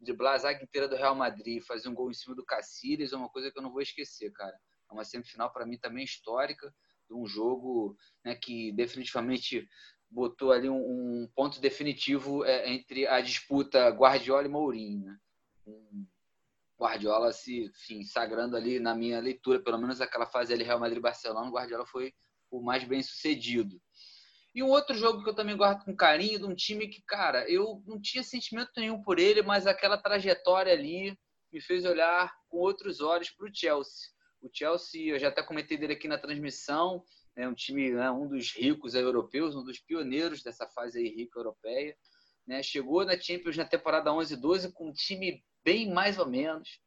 driblar 0.00 0.34
a 0.34 0.38
zaga 0.38 0.62
inteira 0.62 0.88
do 0.88 0.96
Real 0.96 1.14
Madrid, 1.14 1.62
fazer 1.62 1.88
um 1.88 1.94
gol 1.94 2.10
em 2.10 2.14
cima 2.14 2.34
do 2.34 2.44
Cacilhas, 2.44 3.12
é 3.12 3.16
uma 3.16 3.28
coisa 3.28 3.50
que 3.50 3.58
eu 3.58 3.62
não 3.62 3.72
vou 3.72 3.80
esquecer, 3.80 4.32
cara. 4.32 4.56
É 4.90 4.92
uma 4.92 5.04
semifinal 5.04 5.52
para 5.52 5.64
mim 5.64 5.78
também 5.78 6.04
histórica, 6.04 6.72
de 7.08 7.14
um 7.14 7.26
jogo 7.26 7.96
né, 8.24 8.34
que 8.34 8.72
definitivamente 8.72 9.68
botou 10.12 10.52
ali 10.52 10.68
um, 10.68 10.76
um 11.22 11.28
ponto 11.34 11.60
definitivo 11.60 12.44
é, 12.44 12.70
entre 12.70 13.06
a 13.06 13.20
disputa 13.20 13.88
Guardiola 13.88 14.46
e 14.46 14.50
Mourinho. 14.50 15.06
Né? 15.06 15.18
Guardiola 16.78 17.32
se 17.32 17.64
enfim, 17.64 18.02
sagrando 18.04 18.56
ali 18.56 18.78
na 18.78 18.94
minha 18.94 19.20
leitura, 19.20 19.60
pelo 19.60 19.78
menos 19.78 20.00
aquela 20.00 20.26
fase 20.26 20.52
ali 20.52 20.64
Real 20.64 20.80
Madrid-Barcelona, 20.80 21.50
Guardiola 21.50 21.86
foi 21.86 22.12
o 22.50 22.60
mais 22.60 22.84
bem 22.84 23.02
sucedido. 23.02 23.80
E 24.54 24.62
um 24.62 24.68
outro 24.68 24.94
jogo 24.94 25.22
que 25.22 25.30
eu 25.30 25.34
também 25.34 25.56
guardo 25.56 25.84
com 25.84 25.96
carinho, 25.96 26.40
de 26.40 26.44
um 26.44 26.54
time 26.54 26.88
que, 26.88 27.00
cara, 27.02 27.48
eu 27.50 27.82
não 27.86 28.00
tinha 28.00 28.22
sentimento 28.22 28.70
nenhum 28.76 29.00
por 29.00 29.18
ele, 29.18 29.40
mas 29.42 29.66
aquela 29.66 29.96
trajetória 29.96 30.72
ali 30.72 31.16
me 31.50 31.60
fez 31.60 31.86
olhar 31.86 32.30
com 32.48 32.58
outros 32.58 33.00
olhos 33.00 33.30
para 33.30 33.48
o 33.48 33.54
Chelsea. 33.54 34.10
O 34.42 34.50
Chelsea, 34.52 35.12
eu 35.12 35.18
já 35.18 35.28
até 35.28 35.42
comentei 35.42 35.78
dele 35.78 35.94
aqui 35.94 36.06
na 36.06 36.18
transmissão, 36.18 37.02
é 37.36 37.48
um 37.48 37.54
time, 37.54 37.90
né, 37.92 38.10
um 38.10 38.28
dos 38.28 38.52
ricos 38.52 38.94
europeus, 38.94 39.54
um 39.54 39.64
dos 39.64 39.78
pioneiros 39.78 40.42
dessa 40.42 40.66
fase 40.68 40.98
aí 40.98 41.08
rica 41.08 41.38
europeia. 41.38 41.96
Né? 42.46 42.62
Chegou 42.62 43.04
na 43.04 43.18
Champions 43.18 43.56
na 43.56 43.64
temporada 43.64 44.12
11 44.12 44.34
e 44.34 44.36
12 44.36 44.72
com 44.72 44.88
um 44.88 44.92
time 44.92 45.42
bem 45.64 45.92
mais 45.92 46.18
ou 46.18 46.26
menos, 46.26 46.80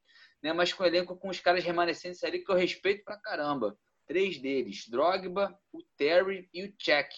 né? 0.44 0.54
mas 0.54 0.74
com 0.74 0.84
um 0.84 0.86
elenco 0.86 1.18
com 1.18 1.30
os 1.30 1.40
caras 1.40 1.64
remanescentes 1.64 2.24
ali 2.24 2.44
que 2.44 2.52
eu 2.52 2.56
respeito 2.56 3.04
pra 3.04 3.18
caramba. 3.18 3.78
Três 4.06 4.38
deles, 4.38 4.88
Drogba, 4.88 5.58
o 5.72 5.82
Terry 5.98 6.48
e 6.54 6.64
o 6.64 6.74
Cech 6.80 7.10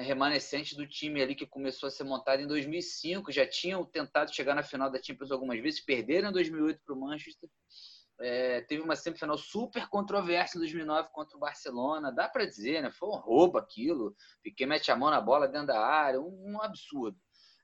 remanescente 0.00 0.74
do 0.74 0.86
time 0.86 1.22
ali 1.22 1.34
que 1.34 1.46
começou 1.46 1.86
a 1.86 1.90
ser 1.90 2.04
montado 2.04 2.40
em 2.40 2.46
2005. 2.46 3.30
Já 3.30 3.46
tinham 3.46 3.84
tentado 3.84 4.34
chegar 4.34 4.54
na 4.54 4.62
final 4.62 4.90
da 4.90 5.02
Champions 5.02 5.30
algumas 5.30 5.60
vezes, 5.60 5.80
perderam 5.80 6.30
em 6.30 6.32
2008 6.32 6.80
para 6.84 6.94
o 6.94 7.00
Manchester. 7.00 7.48
É, 8.20 8.60
teve 8.62 8.82
uma 8.82 8.94
semifinal 8.94 9.38
super 9.38 9.88
controversa 9.88 10.56
em 10.56 10.60
2009 10.60 11.08
contra 11.12 11.36
o 11.36 11.40
Barcelona. 11.40 12.12
Dá 12.12 12.28
para 12.28 12.44
dizer, 12.44 12.82
né? 12.82 12.90
Foi 12.90 13.08
um 13.08 13.16
roubo 13.16 13.56
aquilo. 13.56 14.14
Piquet 14.42 14.66
mete 14.66 14.92
a 14.92 14.96
mão 14.96 15.10
na 15.10 15.20
bola 15.20 15.48
dentro 15.48 15.68
da 15.68 15.80
área, 15.80 16.20
um, 16.20 16.52
um 16.52 16.62
absurdo. 16.62 17.18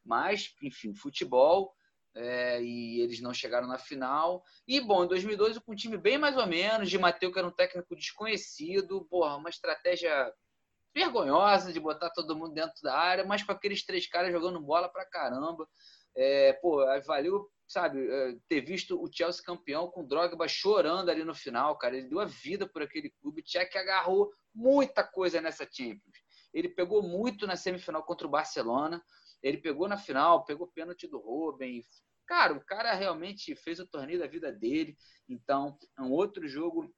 Mas, 0.04 0.54
enfim, 0.62 0.94
futebol. 0.94 1.74
É, 2.14 2.62
e 2.62 3.02
eles 3.02 3.20
não 3.20 3.34
chegaram 3.34 3.68
na 3.68 3.78
final. 3.78 4.42
E, 4.66 4.80
bom, 4.80 5.04
em 5.04 5.08
2012, 5.08 5.60
com 5.60 5.72
um 5.72 5.76
time 5.76 5.98
bem 5.98 6.16
mais 6.16 6.34
ou 6.38 6.46
menos, 6.46 6.88
de 6.88 6.98
Mateu, 6.98 7.30
que 7.30 7.38
era 7.38 7.46
um 7.46 7.52
técnico 7.52 7.94
desconhecido, 7.94 9.04
porra, 9.10 9.36
uma 9.36 9.50
estratégia 9.50 10.32
vergonhosa 10.94 11.74
de 11.74 11.78
botar 11.78 12.08
todo 12.08 12.34
mundo 12.34 12.54
dentro 12.54 12.80
da 12.82 12.96
área, 12.96 13.22
mas 13.22 13.42
com 13.42 13.52
aqueles 13.52 13.84
três 13.84 14.08
caras 14.08 14.32
jogando 14.32 14.58
bola 14.62 14.88
pra 14.88 15.04
caramba. 15.04 15.68
É, 16.16 16.54
pô, 16.54 16.78
valeu, 17.04 17.46
sabe, 17.66 18.06
é, 18.08 18.36
ter 18.48 18.60
visto 18.60 19.00
o 19.02 19.10
Chelsea 19.12 19.42
campeão 19.44 19.90
com 19.90 20.02
o 20.02 20.06
Drogba 20.06 20.46
chorando 20.46 21.10
ali 21.10 21.24
no 21.24 21.34
final, 21.34 21.76
cara. 21.76 21.96
Ele 21.96 22.08
deu 22.08 22.20
a 22.20 22.24
vida 22.24 22.68
por 22.68 22.82
aquele 22.82 23.10
clube. 23.20 23.40
O 23.40 23.44
Tchek 23.44 23.76
agarrou 23.76 24.30
muita 24.54 25.02
coisa 25.02 25.40
nessa 25.40 25.64
Champions. 25.70 26.16
Ele 26.54 26.68
pegou 26.68 27.02
muito 27.02 27.46
na 27.46 27.56
semifinal 27.56 28.02
contra 28.04 28.26
o 28.26 28.30
Barcelona. 28.30 29.02
Ele 29.42 29.58
pegou 29.58 29.88
na 29.88 29.98
final, 29.98 30.44
pegou 30.44 30.68
pênalti 30.68 31.06
do 31.06 31.18
Robin. 31.18 31.82
Cara, 32.26 32.54
o 32.54 32.64
cara 32.64 32.94
realmente 32.94 33.54
fez 33.54 33.78
o 33.78 33.86
torneio 33.86 34.18
da 34.18 34.26
vida 34.26 34.52
dele. 34.52 34.96
Então, 35.28 35.76
é 35.98 36.02
um 36.02 36.12
outro 36.12 36.48
jogo 36.48 36.92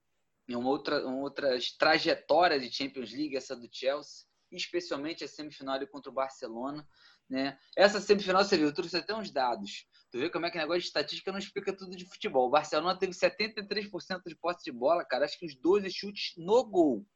em 0.49 0.55
uma 0.55 0.71
outra, 0.71 1.07
uma 1.07 1.19
outra 1.19 1.59
trajetória 1.79 2.59
de 2.59 2.73
Champions 2.73 3.13
League, 3.13 3.37
essa 3.37 3.55
do 3.55 3.69
Chelsea, 3.71 4.27
especialmente 4.51 5.23
a 5.23 5.29
semifinal 5.29 5.79
contra 5.89 6.11
o 6.11 6.15
Barcelona. 6.15 6.89
Né? 7.29 7.59
Essa 7.77 8.01
semifinal, 8.01 8.43
você 8.43 8.57
viu, 8.57 8.69
eu 8.69 8.75
trouxe 8.75 8.97
até 8.97 9.15
uns 9.15 9.31
dados. 9.31 9.87
Tu 10.11 10.19
vê 10.19 10.31
como 10.31 10.47
é 10.47 10.51
que 10.51 10.57
o 10.57 10.61
negócio 10.61 10.81
de 10.81 10.87
estatística 10.87 11.31
não 11.31 11.39
explica 11.39 11.77
tudo 11.77 11.95
de 11.95 12.09
futebol. 12.09 12.47
O 12.47 12.51
Barcelona 12.51 12.99
teve 12.99 13.13
73% 13.13 14.23
de 14.27 14.37
posse 14.37 14.65
de 14.65 14.73
bola, 14.73 15.05
cara, 15.05 15.25
acho 15.25 15.39
que 15.39 15.45
uns 15.45 15.55
12 15.55 15.91
chutes 15.91 16.35
no 16.37 16.65
gol. 16.65 17.07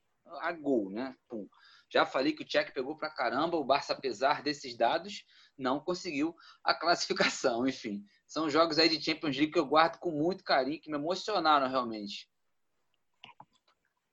A 0.41 0.53
gol, 0.53 0.91
né? 0.91 1.17
Pum. 1.29 1.49
Já 1.91 2.07
falei 2.07 2.33
que 2.33 2.43
o 2.43 2.47
Tchek 2.47 2.73
pegou 2.73 2.97
pra 2.97 3.11
caramba, 3.11 3.57
o 3.57 3.65
Barça, 3.65 3.93
apesar 3.93 4.43
desses 4.43 4.77
dados, 4.77 5.25
não 5.59 5.81
conseguiu 5.81 6.35
a 6.65 6.75
classificação. 6.75 7.67
Enfim, 7.69 8.03
são 8.27 8.49
jogos 8.49 8.79
aí 8.79 8.89
de 8.89 9.03
Champions 9.03 9.37
League 9.37 9.53
que 9.53 9.59
eu 9.59 9.67
guardo 9.67 9.99
com 9.99 10.11
muito 10.11 10.45
carinho, 10.45 10.81
que 10.81 10.91
me 10.91 10.97
emocionaram 10.97 11.69
realmente. 11.69 12.29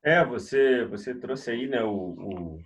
É, 0.04 0.26
você, 0.26 0.86
você 0.86 1.14
trouxe 1.14 1.52
aí 1.52 1.68
né, 1.68 1.84
o, 1.84 2.60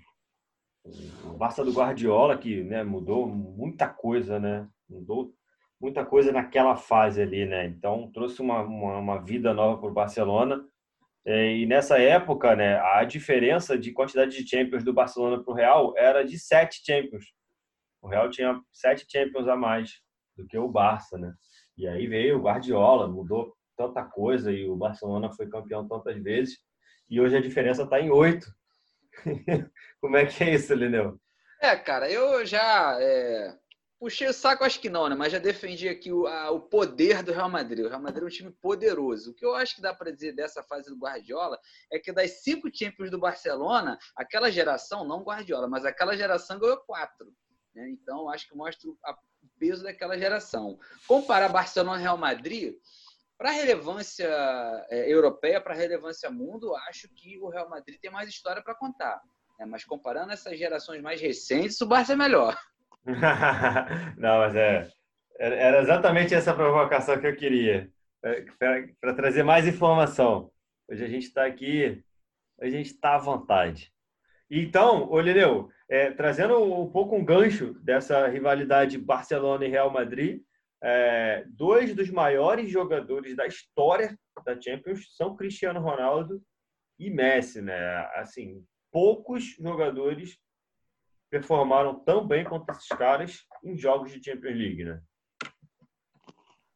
o, 0.84 0.90
o 1.26 1.38
Barça 1.38 1.64
do 1.64 1.74
Guardiola, 1.74 2.38
que 2.38 2.64
né, 2.64 2.84
mudou 2.84 3.28
muita 3.28 3.88
coisa, 3.88 4.40
né? 4.40 4.68
Mudou 4.88 5.36
muita 5.84 6.06
coisa 6.06 6.32
naquela 6.32 6.78
fase 6.78 7.22
ali, 7.22 7.46
né? 7.46 7.66
Então 7.66 8.10
trouxe 8.14 8.42
uma, 8.42 8.62
uma, 8.62 8.98
uma 9.00 9.22
vida 9.22 9.54
nova 9.54 9.78
para 9.78 9.90
o 9.90 9.94
Barcelona. 9.94 10.66
É, 11.26 11.58
e 11.58 11.66
nessa 11.66 12.00
época, 12.00 12.56
né, 12.56 12.80
a 12.80 13.04
diferença 13.04 13.78
de 13.78 13.92
quantidade 13.92 14.32
de 14.32 14.50
Champions 14.50 14.82
do 14.82 14.94
Barcelona 14.94 15.44
para 15.44 15.52
o 15.52 15.56
Real 15.56 15.94
era 15.98 16.24
de 16.24 16.40
sete 16.40 16.82
Champions. 16.86 17.26
O 18.02 18.08
Real 18.08 18.30
tinha 18.30 18.62
sete 18.72 19.06
Champions 19.12 19.46
a 19.50 19.58
mais 19.58 19.92
do 20.38 20.48
que 20.48 20.58
o 20.58 20.70
Barça, 20.70 21.18
né? 21.18 21.34
E 21.78 21.86
aí 21.86 22.08
veio 22.08 22.38
o 22.38 22.42
Guardiola, 22.42 23.10
mudou 23.10 23.54
tanta 23.76 24.06
coisa 24.06 24.54
e 24.54 24.66
o 24.70 24.78
Barcelona 24.78 25.34
foi 25.34 25.50
campeão 25.50 25.86
tantas 25.86 26.16
vezes 26.24 26.60
e 27.10 27.20
hoje 27.20 27.36
a 27.36 27.42
diferença 27.42 27.84
está 27.84 28.00
em 28.00 28.10
oito. 28.10 28.48
Como 30.00 30.16
é 30.16 30.26
que 30.26 30.46
é 30.46 30.54
isso, 30.54 30.74
Lineu? 30.74 31.20
É, 31.62 31.76
cara, 31.76 32.10
eu 32.10 32.46
já 32.46 32.98
é, 33.02 33.54
puxei 34.04 34.28
o 34.28 34.34
saco, 34.34 34.66
acho 34.66 34.82
que 34.82 34.90
não, 34.90 35.08
né? 35.08 35.16
Mas 35.16 35.32
já 35.32 35.40
defendi 35.40 35.88
aqui 35.88 36.12
o, 36.12 36.28
a, 36.28 36.52
o 36.52 36.60
poder 36.60 37.24
do 37.24 37.32
Real 37.32 37.50
Madrid. 37.50 37.86
O 37.86 37.88
Real 37.88 38.02
Madrid 38.02 38.24
é 38.24 38.26
um 38.26 38.30
time 38.30 38.52
poderoso. 38.52 39.32
O 39.32 39.34
que 39.34 39.46
eu 39.46 39.56
acho 39.56 39.76
que 39.76 39.82
dá 39.82 39.94
para 39.94 40.12
dizer 40.12 40.34
dessa 40.34 40.62
fase 40.62 40.90
do 40.90 40.98
Guardiola 40.98 41.58
é 41.90 41.98
que 41.98 42.12
das 42.12 42.44
cinco 42.44 42.70
Champions 42.70 43.10
do 43.10 43.18
Barcelona, 43.18 43.98
aquela 44.14 44.52
geração, 44.52 45.08
não 45.08 45.24
Guardiola, 45.24 45.70
mas 45.70 45.86
aquela 45.86 46.18
geração 46.18 46.60
ganhou 46.60 46.76
quatro. 46.82 47.34
Né? 47.74 47.92
Então, 47.92 48.28
acho 48.28 48.50
que 48.50 48.58
mostra 48.58 48.90
o 48.90 48.98
peso 49.58 49.84
daquela 49.84 50.18
geração. 50.18 50.78
Comparar 51.08 51.48
Barcelona 51.48 52.00
e 52.00 52.02
Real 52.02 52.18
Madrid, 52.18 52.76
para 53.38 53.52
relevância 53.52 54.28
é, 54.90 55.10
europeia, 55.10 55.62
para 55.62 55.74
relevância 55.74 56.30
mundo, 56.30 56.76
acho 56.90 57.08
que 57.16 57.40
o 57.40 57.48
Real 57.48 57.70
Madrid 57.70 57.98
tem 58.02 58.12
mais 58.12 58.28
história 58.28 58.62
para 58.62 58.76
contar. 58.76 59.22
Né? 59.58 59.66
Mas 59.66 59.86
comparando 59.86 60.34
essas 60.34 60.60
gerações 60.60 61.02
mais 61.02 61.22
recentes, 61.22 61.80
o 61.80 61.86
Barça 61.86 62.12
é 62.12 62.18
melhor. 62.18 62.60
Não, 64.18 64.40
mas 64.40 64.56
é, 64.56 64.88
era 65.40 65.82
exatamente 65.82 66.34
essa 66.34 66.54
provocação 66.54 67.20
que 67.20 67.28
eu 67.28 67.36
queria, 67.36 67.90
é, 68.24 68.46
para 69.00 69.14
trazer 69.14 69.44
mais 69.44 69.68
informação. 69.68 70.52
Hoje 70.90 71.04
a 71.04 71.08
gente 71.08 71.28
está 71.28 71.46
aqui, 71.46 72.04
a 72.62 72.70
gente 72.70 72.88
está 72.88 73.16
à 73.16 73.18
vontade. 73.18 73.92
Então, 74.50 75.10
Olineu, 75.10 75.70
é, 75.90 76.12
trazendo 76.12 76.62
um 76.62 76.90
pouco 76.90 77.16
um 77.16 77.26
gancho 77.26 77.74
dessa 77.82 78.28
rivalidade 78.28 78.98
Barcelona 78.98 79.66
e 79.66 79.70
Real 79.70 79.92
Madrid, 79.92 80.42
é, 80.82 81.44
dois 81.48 81.96
dos 81.96 82.10
maiores 82.10 82.70
jogadores 82.70 83.36
da 83.36 83.48
história 83.48 84.18
da 84.46 84.60
Champions 84.60 85.16
são 85.16 85.36
Cristiano 85.36 85.80
Ronaldo 85.80 86.42
e 87.00 87.10
Messi, 87.10 87.62
né? 87.62 88.06
Assim, 88.16 88.64
poucos 88.92 89.56
jogadores 89.60 90.38
performaram 91.34 92.00
tão 92.04 92.28
bem 92.28 92.46
quanto 92.46 92.70
esses 92.70 92.88
caras 92.90 93.44
em 93.64 93.76
jogos 93.76 94.12
de 94.12 94.24
Champions 94.24 94.56
League, 94.56 94.86
né? 94.86 95.02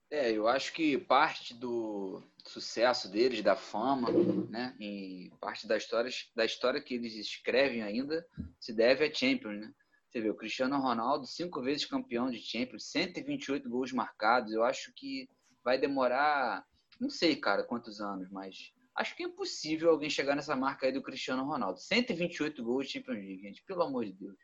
É, 0.09 0.31
eu 0.31 0.47
acho 0.47 0.73
que 0.73 0.97
parte 0.97 1.53
do 1.53 2.23
sucesso 2.43 3.11
deles, 3.11 3.43
da 3.43 3.55
fama, 3.55 4.07
né, 4.49 4.75
e 4.79 5.31
parte 5.39 5.67
da 5.67 5.77
história, 5.77 6.09
da 6.35 6.43
história 6.43 6.81
que 6.81 6.95
eles 6.95 7.13
escrevem 7.13 7.83
ainda, 7.83 8.25
se 8.59 8.73
deve 8.73 9.05
a 9.05 9.13
Champions, 9.13 9.59
né? 9.59 9.71
Você 10.09 10.21
vê, 10.21 10.29
o 10.29 10.35
Cristiano 10.35 10.79
Ronaldo, 10.79 11.27
cinco 11.27 11.61
vezes 11.61 11.85
campeão 11.85 12.31
de 12.31 12.39
Champions, 12.39 12.89
128 12.89 13.69
gols 13.69 13.91
marcados. 13.91 14.53
Eu 14.53 14.63
acho 14.63 14.91
que 14.95 15.29
vai 15.63 15.77
demorar, 15.77 16.65
não 16.99 17.11
sei, 17.11 17.35
cara, 17.35 17.63
quantos 17.63 18.01
anos, 18.01 18.27
mas 18.31 18.71
Acho 18.97 19.15
que 19.15 19.21
é 19.21 19.27
impossível 19.27 19.91
alguém 19.91 20.09
chegar 20.09 20.35
nessa 20.35 20.55
marca 20.55 20.87
aí 20.87 20.91
do 20.91 21.03
Cristiano 21.03 21.45
Ronaldo. 21.45 21.79
128 21.79 22.63
gols 22.63 22.87
de 22.87 22.93
Champions 22.93 23.17
League, 23.19 23.43
gente. 23.43 23.63
Pelo 23.63 23.83
amor 23.83 24.03
de 24.05 24.13
Deus. 24.13 24.35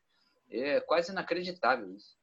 É 0.54 0.80
quase 0.80 1.12
inacreditável 1.12 1.92
isso. 1.96 2.16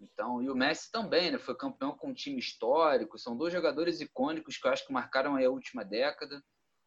Então, 0.00 0.42
e 0.42 0.50
o 0.50 0.54
Messi 0.54 0.90
também, 0.90 1.30
né? 1.30 1.38
Foi 1.38 1.54
campeão 1.54 1.96
com 1.96 2.08
um 2.08 2.14
time 2.14 2.38
histórico. 2.38 3.18
São 3.18 3.36
dois 3.36 3.52
jogadores 3.52 4.00
icônicos 4.00 4.56
que 4.56 4.66
eu 4.66 4.72
acho 4.72 4.86
que 4.86 4.92
marcaram 4.92 5.36
a 5.36 5.48
última 5.48 5.84
década, 5.84 6.42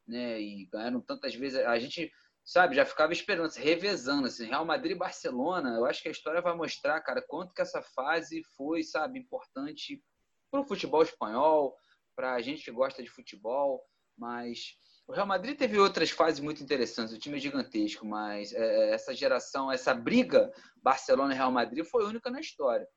né? 0.08 0.40
E 0.40 0.66
ganharam 0.66 1.02
tantas 1.02 1.34
vezes. 1.36 1.60
A 1.60 1.78
gente, 1.78 2.12
sabe, 2.44 2.76
já 2.76 2.86
ficava 2.86 3.14
esperando, 3.14 3.50
se 3.50 3.62
revezando, 3.62 4.28
assim, 4.28 4.48
Real 4.48 4.66
Madrid 4.66 4.96
e 4.96 5.00
Barcelona. 5.00 5.76
Eu 5.76 5.86
acho 5.86 6.02
que 6.02 6.10
a 6.10 6.12
história 6.12 6.42
vai 6.42 6.56
mostrar, 6.56 7.02
cara, 7.02 7.22
quanto 7.22 7.54
que 7.54 7.62
essa 7.62 7.82
fase 7.82 8.44
foi, 8.56 8.84
sabe, 8.84 9.20
importante 9.20 10.04
para 10.52 10.62
o 10.62 10.68
futebol 10.68 11.04
espanhol, 11.04 11.76
para 12.16 12.34
a 12.34 12.42
gente 12.42 12.64
que 12.64 12.72
gosta 12.72 13.02
de 13.02 13.10
futebol. 13.10 13.84
Mas 14.18 14.76
o 15.08 15.14
Real 15.14 15.28
Madrid 15.28 15.58
teve 15.58 15.78
outras 15.78 16.10
fases 16.10 16.40
muito 16.40 16.64
interessantes, 16.64 17.14
o 17.14 17.20
time 17.20 17.38
é 17.38 17.40
gigantesco, 17.40 18.06
mas 18.06 18.54
é, 18.54 18.60
é, 18.60 18.94
essa 18.94 19.14
geração, 19.14 19.72
essa 19.72 19.94
briga 19.94 20.52
Barcelona 20.82 21.34
e 21.34 21.38
Real 21.38 21.52
Madrid 21.52 21.84
foi 21.86 22.06
única 22.06 22.30
na 22.30 22.40
história. 22.40 22.88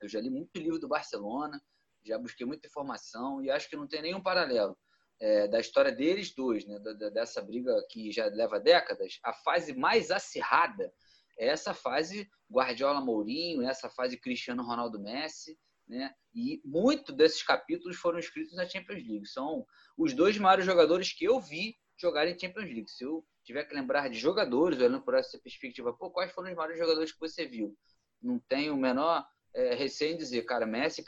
Eu 0.00 0.08
já 0.08 0.20
li 0.20 0.30
muito 0.30 0.58
livro 0.58 0.78
do 0.78 0.88
Barcelona, 0.88 1.60
já 2.04 2.18
busquei 2.18 2.46
muita 2.46 2.66
informação 2.66 3.42
e 3.42 3.50
acho 3.50 3.68
que 3.68 3.76
não 3.76 3.86
tem 3.86 4.02
nenhum 4.02 4.20
paralelo 4.20 4.76
é, 5.20 5.46
da 5.46 5.60
história 5.60 5.92
deles 5.92 6.34
dois, 6.34 6.66
né, 6.66 6.78
da, 6.80 7.10
dessa 7.10 7.40
briga 7.42 7.72
que 7.90 8.10
já 8.10 8.26
leva 8.26 8.58
décadas. 8.58 9.20
A 9.22 9.32
fase 9.32 9.74
mais 9.74 10.10
acirrada 10.10 10.92
é 11.38 11.48
essa 11.48 11.74
fase 11.74 12.28
Guardiola 12.50 13.00
Mourinho, 13.00 13.62
essa 13.62 13.88
fase 13.90 14.16
Cristiano 14.16 14.64
Ronaldo 14.64 14.98
Messi 14.98 15.56
né? 15.88 16.14
E 16.34 16.60
muito 16.64 17.12
desses 17.12 17.42
capítulos 17.42 17.96
foram 17.96 18.18
escritos 18.18 18.54
na 18.54 18.68
Champions 18.68 19.06
League. 19.06 19.26
São 19.26 19.66
os 19.96 20.14
dois 20.14 20.38
maiores 20.38 20.64
jogadores 20.64 21.12
que 21.12 21.24
eu 21.24 21.40
vi 21.40 21.76
jogarem 21.96 22.38
Champions 22.38 22.64
League. 22.64 22.90
Se 22.90 23.04
eu 23.04 23.24
tiver 23.44 23.64
que 23.64 23.74
lembrar 23.74 24.08
de 24.08 24.18
jogadores, 24.18 24.78
olhando 24.78 25.02
por 25.02 25.14
essa 25.14 25.38
perspectiva, 25.38 25.92
pô, 25.92 26.10
quais 26.10 26.32
foram 26.32 26.50
os 26.50 26.56
maiores 26.56 26.78
jogadores 26.78 27.12
que 27.12 27.20
você 27.20 27.46
viu? 27.46 27.76
Não 28.20 28.38
tenho 28.48 28.74
o 28.74 28.78
menor 28.78 29.26
é, 29.54 29.84
em 29.84 30.16
dizer, 30.16 30.42
cara, 30.42 30.64
Messi, 30.64 31.04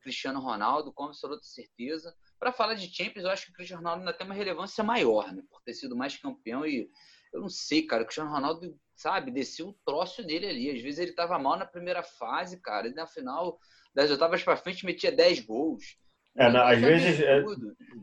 Cristiano 0.00 0.40
Ronaldo, 0.40 0.92
com 0.92 1.04
absoluta 1.04 1.44
certeza. 1.44 2.14
Para 2.38 2.52
falar 2.52 2.74
de 2.74 2.92
Champions, 2.92 3.24
eu 3.24 3.30
acho 3.30 3.46
que 3.46 3.52
o 3.52 3.54
Cristiano 3.54 3.82
Ronaldo 3.82 4.00
ainda 4.00 4.12
tem 4.12 4.26
uma 4.26 4.34
relevância 4.34 4.82
maior, 4.82 5.32
né? 5.32 5.42
Por 5.48 5.62
ter 5.62 5.74
sido 5.74 5.96
mais 5.96 6.16
campeão 6.16 6.66
e 6.66 6.90
eu 7.32 7.40
não 7.40 7.48
sei, 7.48 7.82
cara, 7.82 8.02
o 8.02 8.06
Cristiano 8.06 8.30
Ronaldo, 8.30 8.78
sabe, 8.94 9.30
desceu 9.30 9.68
o 9.68 9.78
troço 9.84 10.22
dele 10.22 10.46
ali. 10.46 10.70
Às 10.70 10.80
vezes 10.80 11.00
ele 11.00 11.12
tava 11.12 11.38
mal 11.38 11.56
na 11.56 11.66
primeira 11.66 12.02
fase, 12.02 12.60
cara, 12.60 12.88
e 12.88 12.94
na 12.94 13.06
final 13.06 13.58
das 13.94 14.10
oitavas 14.10 14.42
para 14.42 14.56
frente 14.56 14.84
metia 14.84 15.12
10 15.12 15.40
gols. 15.40 15.96
É, 16.36 16.50
não, 16.50 16.62
às 16.66 16.80
vezes, 16.80 17.20
é, 17.20 17.42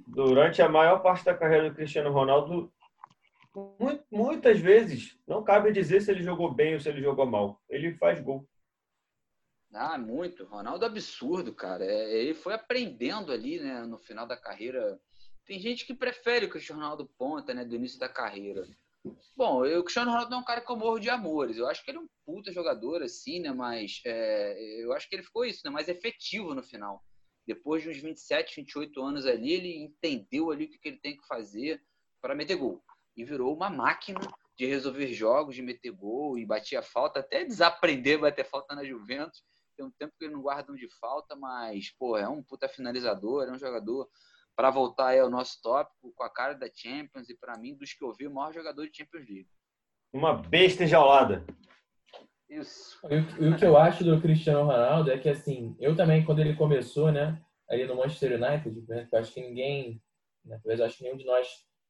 durante 0.08 0.62
a 0.62 0.70
maior 0.70 1.00
parte 1.00 1.26
da 1.26 1.36
carreira 1.36 1.70
do 1.70 1.76
Cristiano 1.76 2.12
Ronaldo, 2.12 2.72
muitas 4.10 4.60
vezes 4.60 5.18
não 5.28 5.44
cabe 5.44 5.74
dizer 5.74 6.02
se 6.02 6.10
ele 6.10 6.24
jogou 6.24 6.54
bem 6.54 6.74
ou 6.74 6.80
se 6.80 6.88
ele 6.88 7.02
jogou 7.02 7.26
mal. 7.26 7.62
Ele 7.70 7.94
faz 7.96 8.22
gol. 8.22 8.48
Ah, 9.74 9.98
muito. 9.98 10.46
Ronaldo 10.46 10.86
absurdo, 10.86 11.54
cara. 11.54 11.84
É, 11.84 12.22
ele 12.22 12.34
foi 12.34 12.54
aprendendo 12.54 13.32
ali, 13.32 13.60
né, 13.60 13.82
no 13.84 13.98
final 13.98 14.26
da 14.26 14.38
carreira. 14.38 15.00
Tem 15.46 15.60
gente 15.60 15.86
que 15.86 15.94
prefere 15.94 16.46
o 16.46 16.50
Cristiano 16.50 16.82
Ronaldo 16.82 17.06
ponta, 17.18 17.54
né, 17.54 17.66
do 17.66 17.76
início 17.76 18.00
da 18.00 18.08
carreira. 18.08 18.66
Bom, 19.36 19.66
eu, 19.66 19.80
o 19.80 19.84
Cristiano 19.84 20.12
Ronaldo 20.12 20.36
é 20.36 20.38
um 20.38 20.44
cara 20.44 20.62
que 20.62 20.72
eu 20.72 20.78
morro 20.78 21.00
de 21.00 21.10
amores. 21.10 21.58
Eu 21.58 21.68
acho 21.68 21.84
que 21.84 21.90
ele 21.90 21.98
é 21.98 22.02
um 22.02 22.10
puta 22.26 22.52
jogador, 22.52 23.02
assim, 23.02 23.40
né? 23.40 23.52
Mas 23.52 24.02
é, 24.06 24.84
eu 24.84 24.94
acho 24.94 25.10
que 25.10 25.16
ele 25.16 25.24
ficou 25.24 25.44
isso, 25.44 25.62
né? 25.66 25.72
Mais 25.72 25.90
efetivo 25.90 26.54
no 26.54 26.62
final. 26.62 27.04
Depois 27.48 27.82
de 27.82 27.90
uns 27.90 27.98
27, 27.98 28.58
28 28.58 29.02
anos 29.02 29.26
ali, 29.26 29.52
ele 29.52 29.76
entendeu 29.84 30.52
ali 30.52 30.66
o 30.66 30.70
que, 30.70 30.80
ele 30.88 31.00
tem 31.00 31.18
que 31.18 31.26
fazer 31.26 31.82
para 32.22 32.36
meter 32.36 32.56
gol. 32.56 32.84
E 33.18 33.26
virou 33.26 33.56
uma 33.56 33.70
máquina 33.70 34.20
de 34.56 34.66
resolver 34.68 35.08
jogos, 35.08 35.56
de 35.56 35.64
meter 35.64 35.92
gol 35.92 36.38
e 36.38 36.46
batia 36.46 36.84
falta, 36.84 37.20
até 37.20 37.44
desaprender 37.44 38.20
bater 38.20 38.46
falta 38.46 38.76
na 38.76 38.84
Juventus. 38.84 39.44
Tem 39.76 39.86
um 39.86 39.92
tempo 39.92 40.14
que 40.20 40.26
ele 40.26 40.34
não 40.34 40.42
guarda 40.42 40.72
um 40.72 40.76
de 40.76 40.88
falta, 41.00 41.36
mas, 41.36 41.90
pô, 41.98 42.16
é 42.16 42.30
um 42.30 42.44
puta 42.44 42.70
finalizador, 42.70 43.48
é 43.48 43.52
um 43.52 43.58
jogador 43.58 44.08
para 44.56 44.70
voltar 44.70 45.10
aí 45.10 45.20
ao 45.20 45.30
nosso 45.30 45.62
tópico, 45.62 46.14
com 46.16 46.24
a 46.24 46.30
cara 46.30 46.54
da 46.54 46.68
Champions 46.74 47.30
e 47.30 47.36
para 47.36 47.58
mim, 47.58 47.76
dos 47.76 47.94
que 47.94 48.04
eu 48.04 48.14
vi, 48.14 48.28
o 48.28 48.34
maior 48.34 48.54
jogador 48.54 48.88
de 48.88 48.98
Champions 48.98 49.28
League. 49.28 49.48
Uma 50.14 50.34
besta 50.34 50.84
enjaulada. 50.84 51.46
Isso. 52.50 53.00
E 53.10 53.48
o, 53.48 53.58
que 53.58 53.66
eu 53.66 53.78
acho 53.78 54.04
do 54.04 54.20
Cristiano 54.22 54.66
Ronaldo 54.66 55.10
é 55.10 55.18
que, 55.18 55.30
assim, 55.30 55.74
eu 55.80 55.96
também, 55.96 56.26
quando 56.26 56.40
ele 56.40 56.54
começou, 56.54 57.10
né, 57.10 57.42
ali 57.70 57.86
no 57.86 57.96
Manchester 57.96 58.34
United, 58.34 58.86
né, 58.90 59.08
eu 59.10 59.20
acho 59.20 59.34
que 59.34 59.40
ninguém, 59.40 60.02
né, 60.44 60.60
talvez 60.62 60.82
acho 60.82 60.98
que 60.98 61.04
nenhum 61.04 61.16
de 61.16 61.26
nós 61.26 61.48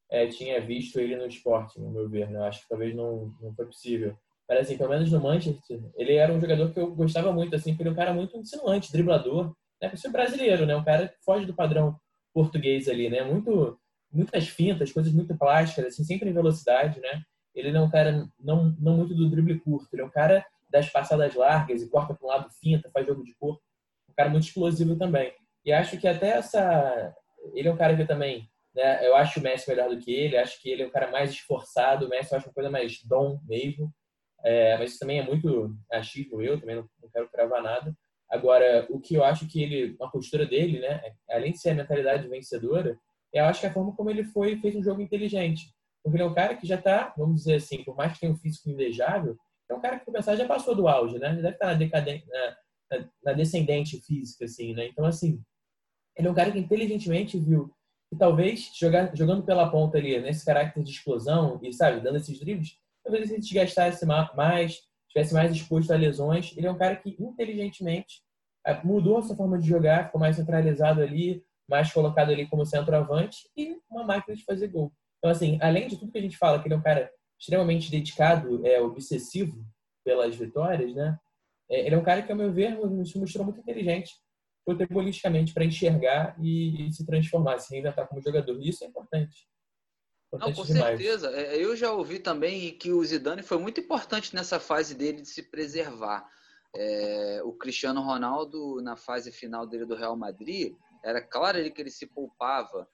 é, 0.08 0.28
tinha 0.28 0.60
visto 0.60 1.00
ele 1.00 1.16
no 1.16 1.26
esporte, 1.26 1.80
no 1.80 1.90
meu 1.90 2.08
ver, 2.08 2.30
né, 2.30 2.38
eu 2.38 2.44
acho 2.44 2.62
que 2.62 2.68
talvez 2.68 2.94
não, 2.94 3.34
não 3.40 3.52
foi 3.54 3.66
possível. 3.66 4.16
Mas, 4.48 4.60
assim, 4.60 4.78
pelo 4.78 4.90
menos 4.90 5.10
no 5.10 5.20
Manchester, 5.20 5.80
ele 5.96 6.14
era 6.14 6.32
um 6.32 6.40
jogador 6.40 6.72
que 6.72 6.78
eu 6.78 6.94
gostava 6.94 7.32
muito, 7.32 7.56
assim, 7.56 7.72
porque 7.72 7.82
ele 7.82 7.90
é 7.90 7.92
um 7.92 7.96
cara 7.96 8.14
muito 8.14 8.36
insinuante, 8.36 8.92
driblador, 8.92 9.52
né, 9.80 9.88
por 9.88 9.98
ser 9.98 10.10
brasileiro, 10.10 10.64
né, 10.64 10.76
um 10.76 10.84
cara 10.84 11.08
que 11.08 11.16
foge 11.24 11.44
do 11.44 11.56
padrão 11.56 11.98
português 12.32 12.88
ali, 12.88 13.08
né? 13.08 13.22
Muito, 13.22 13.78
muitas 14.12 14.48
fintas, 14.48 14.92
coisas 14.92 15.12
muito 15.12 15.36
plásticas, 15.36 15.86
assim, 15.86 16.04
sempre 16.04 16.28
em 16.30 16.32
velocidade, 16.32 17.00
né? 17.00 17.22
Ele 17.54 17.70
não 17.70 17.82
é 17.82 17.84
um 17.84 17.90
cara 17.90 18.28
não, 18.40 18.74
não 18.80 18.96
muito 18.96 19.14
do 19.14 19.28
drible 19.28 19.60
curto, 19.60 19.88
ele 19.92 20.02
é 20.02 20.04
um 20.04 20.10
cara 20.10 20.44
das 20.70 20.88
passadas 20.88 21.34
largas 21.34 21.82
e 21.82 21.88
corta 21.88 22.14
para 22.14 22.26
um 22.26 22.30
lado 22.30 22.50
finta, 22.50 22.90
faz 22.90 23.06
jogo 23.06 23.22
de 23.22 23.34
corpo. 23.34 23.62
Um 24.08 24.14
cara 24.14 24.30
muito 24.30 24.44
explosivo 24.44 24.96
também. 24.96 25.32
E 25.64 25.72
acho 25.72 25.98
que 25.98 26.08
até 26.08 26.30
essa. 26.30 27.14
Ele 27.54 27.68
é 27.68 27.72
um 27.72 27.76
cara 27.76 27.96
que 27.96 28.04
também. 28.04 28.50
Né, 28.74 29.06
eu 29.06 29.14
acho 29.14 29.38
o 29.38 29.42
Messi 29.42 29.68
melhor 29.68 29.90
do 29.90 29.98
que 29.98 30.10
ele, 30.10 30.38
acho 30.38 30.60
que 30.62 30.70
ele 30.70 30.82
é 30.82 30.86
um 30.86 30.90
cara 30.90 31.10
mais 31.10 31.30
esforçado. 31.30 32.06
O 32.06 32.08
Messi 32.08 32.32
eu 32.32 32.38
acho 32.38 32.48
uma 32.48 32.54
coisa 32.54 32.70
mais 32.70 33.02
dom 33.04 33.38
mesmo. 33.46 33.92
É, 34.44 34.76
mas 34.78 34.90
isso 34.90 34.98
também 34.98 35.20
é 35.20 35.22
muito 35.22 35.76
achismo 35.92 36.42
eu, 36.42 36.58
também 36.58 36.76
não, 36.76 36.88
não 37.00 37.10
quero 37.10 37.28
cravar 37.28 37.62
nada. 37.62 37.94
Agora, 38.32 38.86
o 38.88 38.98
que 38.98 39.14
eu 39.14 39.22
acho 39.22 39.46
que 39.46 39.62
ele, 39.62 39.94
a 40.00 40.08
postura 40.08 40.46
dele, 40.46 40.80
né, 40.80 41.02
além 41.30 41.52
de 41.52 41.58
ser 41.58 41.70
a 41.70 41.74
mentalidade 41.74 42.26
vencedora, 42.26 42.98
eu 43.30 43.44
acho 43.44 43.60
que 43.60 43.66
a 43.66 43.72
forma 43.72 43.94
como 43.94 44.08
ele 44.08 44.24
foi 44.24 44.58
fez 44.58 44.74
um 44.74 44.82
jogo 44.82 45.02
inteligente. 45.02 45.70
Porque 46.02 46.16
ele 46.16 46.24
é 46.24 46.26
um 46.26 46.34
cara 46.34 46.56
que 46.56 46.66
já 46.66 46.76
está, 46.76 47.12
vamos 47.16 47.42
dizer 47.42 47.56
assim, 47.56 47.84
por 47.84 47.94
mais 47.94 48.14
que 48.14 48.20
tenha 48.20 48.32
um 48.32 48.36
físico 48.36 48.70
invejável, 48.70 49.36
é 49.70 49.74
um 49.74 49.80
cara 49.80 49.98
que, 49.98 50.06
começar 50.06 50.34
já 50.34 50.46
passou 50.46 50.74
do 50.74 50.88
auge, 50.88 51.18
né? 51.18 51.34
Deve 51.34 51.50
estar 51.50 51.66
na, 51.66 51.74
decadente, 51.74 52.26
na, 52.90 53.08
na 53.22 53.32
descendente 53.34 54.00
física, 54.00 54.46
assim, 54.46 54.74
né? 54.74 54.86
Então, 54.86 55.04
assim, 55.04 55.40
ele 56.16 56.28
é 56.28 56.30
um 56.30 56.34
cara 56.34 56.50
que 56.50 56.58
inteligentemente 56.58 57.38
viu 57.38 57.70
que 58.10 58.16
talvez 58.16 58.70
jogar, 58.78 59.14
jogando 59.16 59.42
pela 59.44 59.70
ponta 59.70 59.98
ali, 59.98 60.18
nesse 60.20 60.44
caráter 60.44 60.82
de 60.82 60.90
explosão 60.90 61.60
e, 61.62 61.72
sabe, 61.72 62.00
dando 62.00 62.16
esses 62.16 62.38
dribles, 62.38 62.76
talvez 63.02 63.30
ele 63.30 63.40
desgastasse 63.40 64.04
mais, 64.06 64.80
estivesse 65.12 65.34
mais 65.34 65.52
exposto 65.52 65.92
a 65.92 65.96
lesões. 65.96 66.54
Ele 66.56 66.66
é 66.66 66.70
um 66.70 66.78
cara 66.78 66.96
que, 66.96 67.16
inteligentemente, 67.20 68.22
é, 68.66 68.82
mudou 68.82 69.18
a 69.18 69.22
sua 69.22 69.36
forma 69.36 69.58
de 69.58 69.68
jogar, 69.68 70.06
ficou 70.06 70.20
mais 70.20 70.36
centralizado 70.36 71.02
ali, 71.02 71.44
mais 71.68 71.92
colocado 71.92 72.30
ali 72.30 72.46
como 72.46 72.64
centroavante 72.64 73.48
e 73.56 73.76
uma 73.90 74.04
máquina 74.04 74.36
de 74.36 74.44
fazer 74.44 74.68
gol. 74.68 74.92
Então, 75.18 75.30
assim, 75.30 75.58
além 75.60 75.86
de 75.88 75.96
tudo 75.96 76.10
que 76.10 76.18
a 76.18 76.22
gente 76.22 76.36
fala, 76.36 76.60
que 76.60 76.66
ele 76.66 76.74
é 76.74 76.76
um 76.76 76.82
cara 76.82 77.10
extremamente 77.38 77.90
dedicado, 77.90 78.66
é 78.66 78.80
obsessivo 78.80 79.64
pelas 80.04 80.34
vitórias, 80.34 80.94
né? 80.94 81.18
É, 81.70 81.86
ele 81.86 81.94
é 81.94 81.98
um 81.98 82.02
cara 82.02 82.22
que, 82.22 82.30
ao 82.32 82.38
meu 82.38 82.52
ver, 82.52 82.76
se 83.04 83.18
mostrou 83.18 83.44
muito 83.44 83.60
inteligente 83.60 84.12
futebolisticamente 84.64 85.52
para 85.52 85.64
enxergar 85.64 86.36
e, 86.40 86.86
e, 86.86 86.92
se 86.92 87.04
transformar, 87.04 87.58
se 87.58 87.72
reinventar 87.74 88.06
como 88.06 88.22
jogador. 88.22 88.60
E 88.60 88.68
isso 88.68 88.84
é 88.84 88.86
importante. 88.86 89.48
Não, 90.32 90.52
com 90.52 90.64
demais. 90.64 90.98
certeza. 90.98 91.30
É, 91.30 91.56
eu 91.56 91.76
já 91.76 91.92
ouvi 91.92 92.18
também 92.18 92.76
que 92.76 92.92
o 92.92 93.04
Zidane 93.04 93.42
foi 93.42 93.58
muito 93.58 93.80
importante 93.80 94.34
nessa 94.34 94.58
fase 94.58 94.94
dele 94.94 95.22
de 95.22 95.28
se 95.28 95.42
preservar. 95.42 96.26
É, 96.74 97.42
o 97.44 97.52
Cristiano 97.52 98.00
Ronaldo, 98.00 98.80
na 98.82 98.96
fase 98.96 99.30
final 99.30 99.66
dele 99.66 99.84
do 99.84 99.94
Real 99.94 100.16
Madrid, 100.16 100.74
era 101.04 101.20
claro 101.20 101.58
ele 101.58 101.70
que 101.70 101.82
ele 101.82 101.90
se 101.90 102.06
poupava 102.06 102.88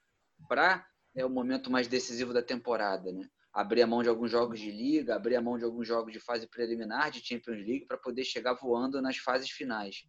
para 0.47 0.85
é, 1.15 1.25
o 1.25 1.29
momento 1.29 1.71
mais 1.71 1.87
decisivo 1.87 2.33
da 2.33 2.41
temporada, 2.41 3.11
né? 3.11 3.29
abrir 3.53 3.81
a 3.81 3.87
mão 3.87 4.03
de 4.03 4.09
alguns 4.09 4.29
jogos 4.29 4.59
de 4.59 4.71
liga, 4.71 5.15
abrir 5.15 5.35
a 5.35 5.41
mão 5.41 5.57
de 5.57 5.63
alguns 5.63 5.87
jogos 5.87 6.13
de 6.13 6.19
fase 6.19 6.47
preliminar 6.47 7.11
de 7.11 7.25
Champions 7.25 7.57
League 7.57 7.85
para 7.85 7.97
poder 7.97 8.23
chegar 8.23 8.53
voando 8.53 9.01
nas 9.01 9.17
fases 9.17 9.49
finais. 9.49 10.03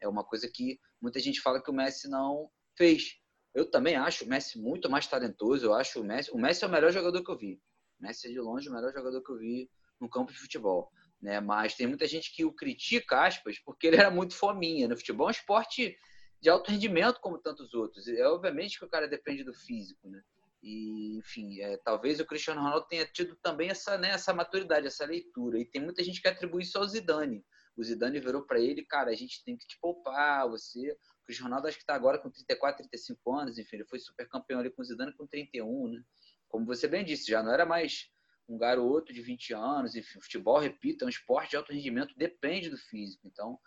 É 0.00 0.08
uma 0.08 0.24
coisa 0.24 0.48
que 0.52 0.78
muita 1.00 1.20
gente 1.20 1.40
fala 1.40 1.62
que 1.62 1.70
o 1.70 1.74
Messi 1.74 2.08
não 2.08 2.50
fez. 2.76 3.18
Eu 3.56 3.64
também 3.64 3.96
acho 3.96 4.26
o 4.26 4.28
Messi 4.28 4.58
muito 4.58 4.90
mais 4.90 5.06
talentoso. 5.06 5.64
Eu 5.64 5.72
acho 5.72 6.02
o 6.02 6.04
Messi, 6.04 6.30
o 6.30 6.36
Messi 6.36 6.62
é 6.62 6.66
o 6.66 6.70
melhor 6.70 6.92
jogador 6.92 7.24
que 7.24 7.30
eu 7.30 7.38
vi. 7.38 7.54
O 7.98 8.02
Messi 8.02 8.28
é 8.28 8.30
de 8.30 8.38
longe 8.38 8.68
o 8.68 8.72
melhor 8.72 8.92
jogador 8.92 9.22
que 9.22 9.30
eu 9.32 9.38
vi 9.38 9.70
no 9.98 10.10
campo 10.10 10.30
de 10.30 10.38
futebol. 10.38 10.92
Né? 11.22 11.40
Mas 11.40 11.74
tem 11.74 11.86
muita 11.86 12.06
gente 12.06 12.36
que 12.36 12.44
o 12.44 12.52
critica, 12.52 13.24
aspas, 13.24 13.58
porque 13.58 13.86
ele 13.86 13.96
era 13.96 14.10
muito 14.10 14.34
fominha. 14.34 14.86
No 14.86 14.94
futebol 14.94 15.28
é 15.28 15.28
um 15.28 15.30
esporte 15.30 15.96
de 16.38 16.50
alto 16.50 16.70
rendimento, 16.70 17.18
como 17.18 17.38
tantos 17.38 17.72
outros. 17.72 18.06
É 18.06 18.28
obviamente 18.28 18.78
que 18.78 18.84
o 18.84 18.90
cara 18.90 19.08
depende 19.08 19.42
do 19.42 19.54
físico, 19.54 20.06
né? 20.06 20.22
E, 20.62 21.16
enfim, 21.16 21.58
é, 21.62 21.78
talvez 21.78 22.20
o 22.20 22.26
Cristiano 22.26 22.60
Ronaldo 22.60 22.86
tenha 22.86 23.06
tido 23.06 23.36
também 23.36 23.70
essa, 23.70 23.96
né, 23.96 24.10
essa 24.10 24.34
maturidade, 24.34 24.86
essa 24.86 25.06
leitura. 25.06 25.58
E 25.58 25.64
tem 25.64 25.80
muita 25.80 26.04
gente 26.04 26.20
que 26.20 26.28
atribui 26.28 26.62
isso 26.62 26.76
ao 26.76 26.86
Zidane. 26.86 27.42
O 27.74 27.82
Zidane 27.82 28.20
virou 28.20 28.42
para 28.42 28.60
ele, 28.60 28.84
cara, 28.84 29.10
a 29.10 29.14
gente 29.14 29.42
tem 29.44 29.56
que 29.56 29.66
te 29.66 29.78
poupar, 29.80 30.46
você... 30.46 30.94
O 31.26 31.32
Cristiano 31.34 31.48
Ronaldo 31.48 31.66
acho 31.66 31.76
que 31.76 31.82
está 31.82 31.96
agora 31.96 32.20
com 32.20 32.30
34, 32.30 32.88
35 32.88 33.34
anos, 33.34 33.58
enfim, 33.58 33.76
ele 33.78 33.84
foi 33.84 33.98
super 33.98 34.28
campeão 34.28 34.60
ali 34.60 34.70
com 34.70 34.80
o 34.80 34.84
Zidane 34.84 35.12
com 35.12 35.26
31, 35.26 35.88
né? 35.88 36.00
Como 36.46 36.64
você 36.64 36.86
bem 36.86 37.04
disse, 37.04 37.28
já 37.28 37.42
não 37.42 37.52
era 37.52 37.66
mais 37.66 38.08
um 38.48 38.56
garoto 38.56 39.12
de 39.12 39.20
20 39.20 39.52
anos, 39.52 39.96
enfim, 39.96 40.20
futebol, 40.20 40.60
repito, 40.60 41.02
é 41.02 41.06
um 41.08 41.10
esporte 41.10 41.50
de 41.50 41.56
alto 41.56 41.72
rendimento, 41.72 42.14
depende 42.16 42.70
do 42.70 42.78
físico. 42.78 43.26
Então, 43.26 43.58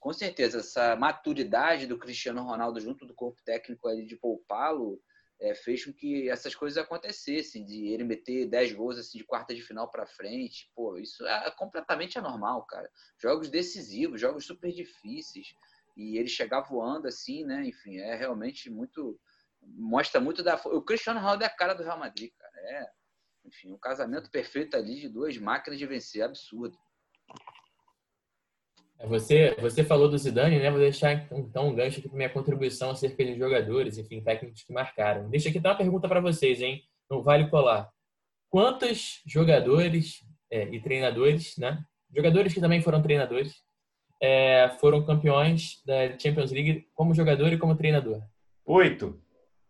com 0.00 0.12
certeza, 0.12 0.58
essa 0.58 0.96
maturidade 0.96 1.86
do 1.86 1.96
Cristiano 1.96 2.42
Ronaldo 2.42 2.80
junto 2.80 3.06
do 3.06 3.14
corpo 3.14 3.40
técnico 3.44 3.86
ali 3.86 4.04
de 4.04 4.16
poupá-lo, 4.16 5.00
é, 5.40 5.54
fez 5.54 5.84
com 5.84 5.92
que 5.92 6.28
essas 6.28 6.54
coisas 6.54 6.82
acontecessem, 6.82 7.64
de 7.64 7.86
ele 7.86 8.02
meter 8.02 8.48
10 8.48 8.72
gols 8.72 8.98
assim, 8.98 9.18
de 9.18 9.24
quarta 9.24 9.54
de 9.54 9.62
final 9.62 9.88
para 9.88 10.04
frente. 10.04 10.70
Pô, 10.74 10.96
isso 10.96 11.24
é 11.26 11.50
completamente 11.52 12.18
anormal, 12.18 12.64
cara. 12.64 12.90
Jogos 13.20 13.48
decisivos, 13.48 14.20
jogos 14.20 14.46
super 14.46 14.72
difíceis. 14.72 15.54
E 15.96 16.18
ele 16.18 16.28
chegar 16.28 16.62
voando 16.62 17.06
assim, 17.06 17.44
né? 17.44 17.66
Enfim, 17.66 17.98
é 17.98 18.16
realmente 18.16 18.70
muito. 18.70 19.18
Mostra 19.62 20.20
muito 20.20 20.42
da. 20.42 20.56
O 20.66 20.82
Cristiano 20.82 21.20
Ronaldo 21.20 21.44
é 21.44 21.46
a 21.46 21.56
cara 21.56 21.74
do 21.74 21.82
Real 21.82 21.98
Madrid, 21.98 22.30
cara. 22.36 22.52
É, 22.56 22.90
enfim, 23.46 23.72
um 23.72 23.78
casamento 23.78 24.30
perfeito 24.30 24.76
ali 24.76 25.00
de 25.00 25.08
duas 25.08 25.36
máquinas 25.38 25.78
de 25.78 25.86
vencer, 25.86 26.22
absurdo. 26.22 26.76
É, 28.98 29.06
você, 29.06 29.54
você 29.60 29.84
falou 29.84 30.08
do 30.08 30.18
Zidane, 30.18 30.58
né? 30.58 30.70
Vou 30.70 30.80
deixar 30.80 31.28
então 31.32 31.68
um 31.68 31.74
gancho 31.74 31.98
aqui 31.98 32.08
para 32.08 32.16
minha 32.16 32.30
contribuição 32.30 32.90
acerca 32.90 33.24
de 33.24 33.36
jogadores, 33.36 33.98
enfim, 33.98 34.22
técnicos 34.22 34.62
que 34.62 34.72
marcaram. 34.72 35.28
Deixa 35.28 35.48
aqui 35.48 35.58
uma 35.58 35.76
pergunta 35.76 36.08
para 36.08 36.20
vocês, 36.20 36.60
hein? 36.60 36.82
Não 37.10 37.22
vale 37.22 37.48
colar. 37.50 37.90
Quantos 38.48 39.20
jogadores 39.26 40.24
é, 40.50 40.68
e 40.72 40.80
treinadores, 40.80 41.56
né? 41.58 41.84
Jogadores 42.14 42.54
que 42.54 42.60
também 42.60 42.80
foram 42.80 43.02
treinadores, 43.02 43.63
é, 44.24 44.70
foram 44.80 45.04
campeões 45.04 45.82
da 45.84 46.18
Champions 46.18 46.50
League 46.50 46.88
como 46.94 47.14
jogador 47.14 47.52
e 47.52 47.58
como 47.58 47.76
treinador? 47.76 48.22
Oito. 48.64 49.20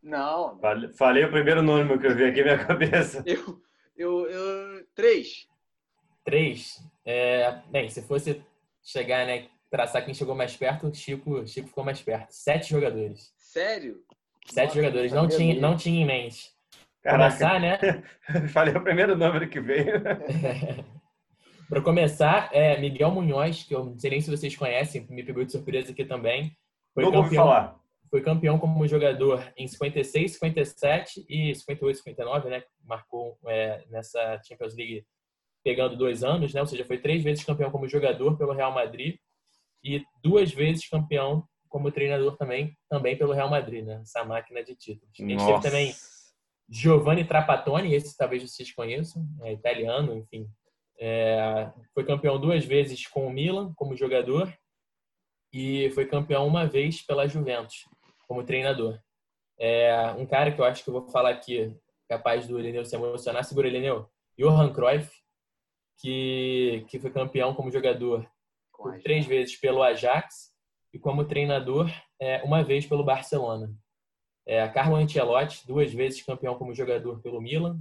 Não. 0.01 0.61
Falei 0.97 1.25
o 1.25 1.31
primeiro 1.31 1.61
nome 1.61 1.99
que 1.99 2.07
eu 2.07 2.15
vi 2.15 2.25
aqui 2.25 2.45
na 2.45 2.55
minha 2.55 2.63
cabeça. 2.65 3.25
Eu, 3.27 3.61
eu, 3.97 4.31
eu 4.31 4.87
três. 4.95 5.49
Três. 6.25 6.81
É, 7.05 7.59
bem, 7.69 7.89
se 7.89 8.01
fosse 8.03 8.45
chegar, 8.81 9.27
né? 9.27 9.49
Traçar 9.69 10.05
quem 10.05 10.15
chegou 10.15 10.37
mais 10.37 10.57
perto, 10.57 10.87
o 10.87 10.95
Chico, 10.95 11.45
Chico 11.49 11.67
ficou 11.67 11.83
mais 11.83 12.01
perto. 12.01 12.31
Sete 12.31 12.71
jogadores. 12.71 13.35
Sério? 13.37 13.97
Sete 14.47 14.67
Nossa, 14.67 14.77
jogadores. 14.77 15.13
Não 15.13 15.27
tinha, 15.27 15.61
não 15.61 15.77
tinha 15.77 16.01
em 16.01 16.07
mente. 16.07 16.53
Caraca. 17.03 17.37
Começar, 17.37 17.61
né? 17.61 17.79
Falei 18.53 18.73
o 18.77 18.85
primeiro 18.85 19.17
número 19.17 19.49
que 19.49 19.61
veio. 19.61 20.01
Para 21.75 21.83
começar, 21.83 22.51
é 22.53 22.79
Miguel 22.79 23.11
Munhoz, 23.11 23.65
que 23.65 23.75
eu 23.75 23.85
não 23.85 23.99
sei 23.99 24.11
nem 24.11 24.21
se 24.21 24.31
vocês 24.31 24.55
conhecem, 24.55 25.05
me 25.11 25.25
pegou 25.25 25.45
de 25.45 25.51
surpresa 25.51 25.91
aqui 25.91 26.05
também. 26.05 26.57
Foi 26.95 27.03
não 27.03 27.11
campeão, 27.11 27.45
falar. 27.45 27.81
Foi 28.09 28.21
campeão 28.21 28.61
como 28.61 28.87
jogador 28.87 29.53
em 29.57 29.67
56, 29.67 30.35
57 30.35 31.27
e 31.29 31.53
58, 31.53 31.97
59, 31.97 32.49
né? 32.49 32.63
Marcou 32.85 33.37
é, 33.49 33.85
nessa 33.91 34.41
Champions 34.47 34.77
League 34.77 35.05
pegando 35.65 35.97
dois 35.97 36.23
anos, 36.23 36.55
né? 36.55 36.61
Ou 36.61 36.67
seja, 36.69 36.85
foi 36.85 36.99
três 36.99 37.25
vezes 37.25 37.43
campeão 37.43 37.73
como 37.73 37.89
jogador 37.89 38.39
pelo 38.39 38.53
Real 38.53 38.71
Madrid 38.71 39.17
e 39.83 40.01
duas 40.23 40.53
vezes 40.53 40.89
campeão 40.89 41.43
como 41.69 41.91
treinador 41.91 42.37
também, 42.37 42.79
também 42.89 43.19
pelo 43.19 43.33
Real 43.33 43.51
Madrid, 43.51 43.85
né? 43.85 43.99
Essa 44.01 44.25
máquina 44.25 44.63
de 44.63 44.77
títulos. 44.77 45.13
A 45.19 45.23
gente 45.25 45.45
teve 45.45 45.61
também 45.61 45.93
Giovanni 46.69 47.25
Trapattoni, 47.25 47.97
esse 47.97 48.17
talvez 48.17 48.49
vocês 48.49 48.73
conheçam, 48.73 49.27
é 49.43 49.53
italiano, 49.53 50.15
enfim. 50.15 50.49
É, 50.99 51.71
foi 51.93 52.05
campeão 52.05 52.39
duas 52.39 52.65
vezes 52.65 53.07
com 53.07 53.27
o 53.27 53.31
Milan 53.31 53.73
como 53.75 53.97
jogador 53.97 54.53
e 55.53 55.91
foi 55.91 56.07
campeão 56.07 56.47
uma 56.47 56.67
vez 56.67 57.03
pela 57.03 57.27
Juventus 57.27 57.85
como 58.27 58.45
treinador. 58.45 58.99
É, 59.59 60.13
um 60.19 60.27
cara 60.27 60.53
que 60.53 60.61
eu 60.61 60.65
acho 60.65 60.83
que 60.83 60.91
eu 60.91 60.95
vou 60.95 61.09
falar 61.09 61.31
aqui, 61.31 61.77
capaz 62.09 62.47
do 62.47 62.59
Elineu 62.59 62.85
se 62.85 62.97
emocionar, 62.97 63.45
segura 63.45 63.69
Elineu, 63.69 64.09
Johan 64.39 64.73
Cruyff, 64.73 65.11
que, 65.99 66.85
que 66.89 66.99
foi 66.99 67.11
campeão 67.11 67.55
como 67.55 67.71
jogador 67.71 68.29
por 68.73 69.01
três 69.01 69.27
vezes 69.27 69.57
pelo 69.57 69.83
Ajax 69.83 70.53
e 70.93 70.99
como 70.99 71.25
treinador 71.25 71.91
é, 72.21 72.43
uma 72.43 72.63
vez 72.63 72.87
pelo 72.87 73.05
Barcelona. 73.05 73.73
É, 74.47 74.67
Carlo 74.69 74.97
Ancelotti, 74.97 75.67
duas 75.67 75.93
vezes 75.93 76.23
campeão 76.23 76.57
como 76.57 76.75
jogador 76.75 77.21
pelo 77.23 77.41
Milan, 77.41 77.81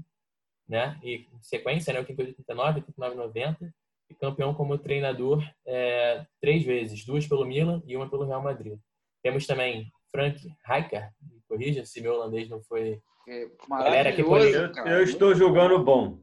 né? 0.73 0.97
E 1.03 1.27
em 1.31 1.41
sequência, 1.41 1.93
né? 1.93 1.99
89, 1.99 2.79
89, 2.79 3.15
90 3.15 3.73
e 4.09 4.15
campeão 4.15 4.55
como 4.55 4.75
treinador 4.75 5.43
é, 5.67 6.25
três 6.41 6.63
vezes, 6.63 7.05
duas 7.05 7.27
pelo 7.27 7.45
Milan 7.45 7.83
e 7.85 7.95
uma 7.95 8.09
pelo 8.09 8.25
Real 8.25 8.41
Madrid. 8.41 8.79
Temos 9.21 9.45
também 9.45 9.91
Frank 10.11 10.39
Rijkaard, 10.67 11.13
corrija 11.47 11.85
se 11.85 12.01
meu 12.01 12.15
holandês 12.15 12.49
não 12.49 12.59
foi. 12.63 12.99
É, 13.27 13.47
Galera, 13.69 14.11
que 14.11 14.21
eu, 14.21 14.35
eu 14.35 15.03
estou 15.03 15.35
jogando 15.35 15.77
bom. 15.77 16.17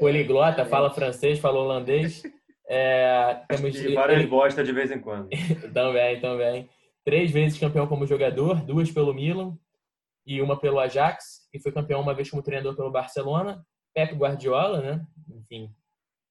Poliglota, 0.00 0.66
fala 0.66 0.90
francês, 0.92 1.38
fala 1.38 1.60
holandês. 1.60 2.24
É, 2.68 3.40
temos, 3.48 3.76
e 3.76 3.94
várias 3.94 4.18
ele... 4.18 4.26
bosta 4.26 4.64
de 4.64 4.72
vez 4.72 4.90
em 4.90 4.98
quando. 4.98 5.28
também, 5.72 6.20
também. 6.20 6.68
Três 7.04 7.30
vezes 7.30 7.58
campeão 7.58 7.86
como 7.86 8.06
jogador, 8.06 8.64
duas 8.64 8.90
pelo 8.90 9.14
Milan 9.14 9.56
e 10.26 10.40
uma 10.42 10.58
pelo 10.58 10.80
Ajax, 10.80 11.48
e 11.54 11.60
foi 11.60 11.70
campeão 11.70 12.00
uma 12.00 12.14
vez 12.14 12.28
como 12.28 12.42
treinador 12.42 12.74
pelo 12.74 12.90
Barcelona. 12.90 13.64
Pep 13.94 14.14
Guardiola, 14.14 14.80
né? 14.80 15.06
Enfim, 15.28 15.74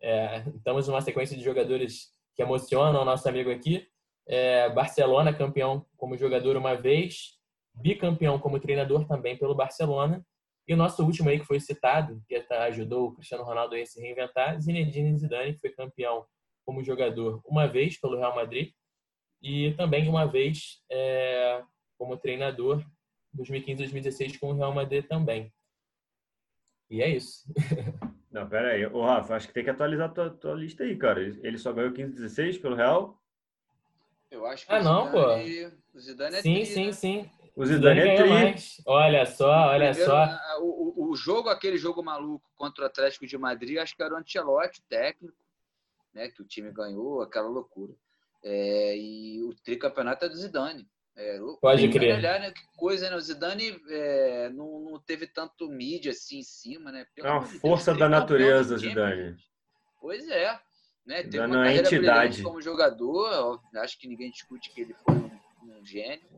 é, 0.01 0.43
estamos 0.55 0.87
numa 0.87 1.01
sequência 1.01 1.37
de 1.37 1.43
jogadores 1.43 2.09
que 2.35 2.41
emocionam 2.41 3.01
o 3.01 3.05
nosso 3.05 3.27
amigo 3.27 3.51
aqui. 3.51 3.87
É, 4.27 4.69
Barcelona, 4.69 5.33
campeão 5.33 5.85
como 5.97 6.17
jogador 6.17 6.55
uma 6.55 6.75
vez, 6.75 7.37
bicampeão 7.73 8.39
como 8.39 8.59
treinador 8.59 9.05
também 9.07 9.37
pelo 9.37 9.55
Barcelona 9.55 10.25
e 10.67 10.73
o 10.73 10.77
nosso 10.77 11.03
último 11.03 11.29
aí 11.29 11.39
que 11.39 11.45
foi 11.45 11.59
citado, 11.59 12.21
que 12.27 12.35
ajudou 12.35 13.07
o 13.07 13.13
Cristiano 13.13 13.43
Ronaldo 13.43 13.75
a 13.75 13.85
se 13.85 13.99
reinventar, 13.99 14.59
Zinedine 14.59 15.17
Zidane, 15.17 15.53
que 15.53 15.59
foi 15.59 15.71
campeão 15.71 16.25
como 16.65 16.83
jogador 16.83 17.41
uma 17.45 17.67
vez 17.67 17.99
pelo 17.99 18.17
Real 18.17 18.35
Madrid 18.35 18.71
e 19.41 19.73
também 19.73 20.07
uma 20.07 20.25
vez 20.25 20.81
é, 20.89 21.63
como 21.97 22.17
treinador 22.17 22.85
2015 23.33 23.77
2016 23.77 24.37
com 24.37 24.51
o 24.51 24.53
Real 24.53 24.73
Madrid 24.73 25.05
também. 25.05 25.51
E 26.91 27.01
é 27.01 27.09
isso. 27.09 27.45
Não, 28.29 28.47
pera 28.47 28.73
aí. 28.73 28.85
Ô, 28.85 29.05
Rafa, 29.05 29.35
acho 29.35 29.47
que 29.47 29.53
tem 29.53 29.63
que 29.63 29.69
atualizar 29.69 30.09
a 30.09 30.13
tua, 30.13 30.29
tua 30.29 30.53
lista 30.53 30.83
aí, 30.83 30.97
cara. 30.97 31.21
Ele 31.21 31.57
só 31.57 31.71
ganhou 31.71 31.93
15 31.93 32.13
16 32.13 32.57
pelo 32.57 32.75
Real? 32.75 33.17
Eu 34.29 34.45
acho 34.45 34.65
que 34.65 34.73
ah, 34.73 34.81
não, 34.81 35.07
Zidane, 35.07 35.71
pô. 35.71 35.97
o 35.97 35.99
Zidane 35.99 36.35
é 36.37 36.41
Sim, 36.41 36.53
tri, 36.53 36.65
sim, 36.65 36.85
né? 36.85 36.91
sim. 36.93 37.29
O 37.53 37.65
Zidane, 37.65 37.99
Zidane 37.99 38.09
é 38.09 38.15
tri. 38.15 38.29
Mais. 38.29 38.81
Olha 38.85 39.25
só, 39.25 39.67
olha 39.67 39.89
Primeiro, 39.89 40.11
só. 40.11 40.39
O, 40.61 41.09
o, 41.09 41.15
jogo, 41.15 41.49
aquele 41.49 41.77
jogo 41.77 42.01
maluco 42.01 42.49
contra 42.55 42.83
o 42.83 42.87
Atlético 42.87 43.27
de 43.27 43.37
Madrid, 43.37 43.77
acho 43.77 43.95
que 43.95 44.01
era 44.01 44.13
o 44.13 44.17
Ancelotti, 44.17 44.81
técnico, 44.87 45.35
né? 46.13 46.29
Que 46.29 46.41
o 46.41 46.45
time 46.45 46.71
ganhou, 46.71 47.21
aquela 47.21 47.49
loucura. 47.49 47.93
É, 48.43 48.97
e 48.97 49.43
o 49.43 49.53
tricampeonato 49.63 50.23
é 50.23 50.29
do 50.29 50.37
Zidane. 50.37 50.87
É, 51.15 51.39
Pode 51.61 51.89
crer. 51.89 52.15
Olhar, 52.15 52.39
né, 52.39 52.51
que 52.51 52.61
coisa, 52.77 53.09
né? 53.09 53.15
O 53.15 53.21
Zidane 53.21 53.79
é, 53.89 54.49
não, 54.49 54.79
não, 54.79 54.99
teve 54.99 55.27
tanto 55.27 55.69
mídia 55.69 56.11
assim 56.11 56.39
em 56.39 56.43
cima, 56.43 56.91
né? 56.91 57.05
Pelo 57.13 57.27
é 57.27 57.31
uma 57.31 57.41
força 57.41 57.91
Deus, 57.91 57.99
da 57.99 58.09
natureza, 58.09 58.77
Zidane. 58.77 59.35
Pois 59.99 60.27
é. 60.29 60.59
Né? 61.05 61.23
Teve 61.23 61.39
uma 61.39 61.63
carreira 61.63 61.87
entidade. 61.87 62.43
como 62.43 62.61
jogador, 62.61 63.59
acho 63.75 63.99
que 63.99 64.07
ninguém 64.07 64.31
discute 64.31 64.71
que 64.71 64.81
ele 64.81 64.93
foi 64.93 65.15
um, 65.15 65.79
um 65.79 65.85
gênio. 65.85 66.29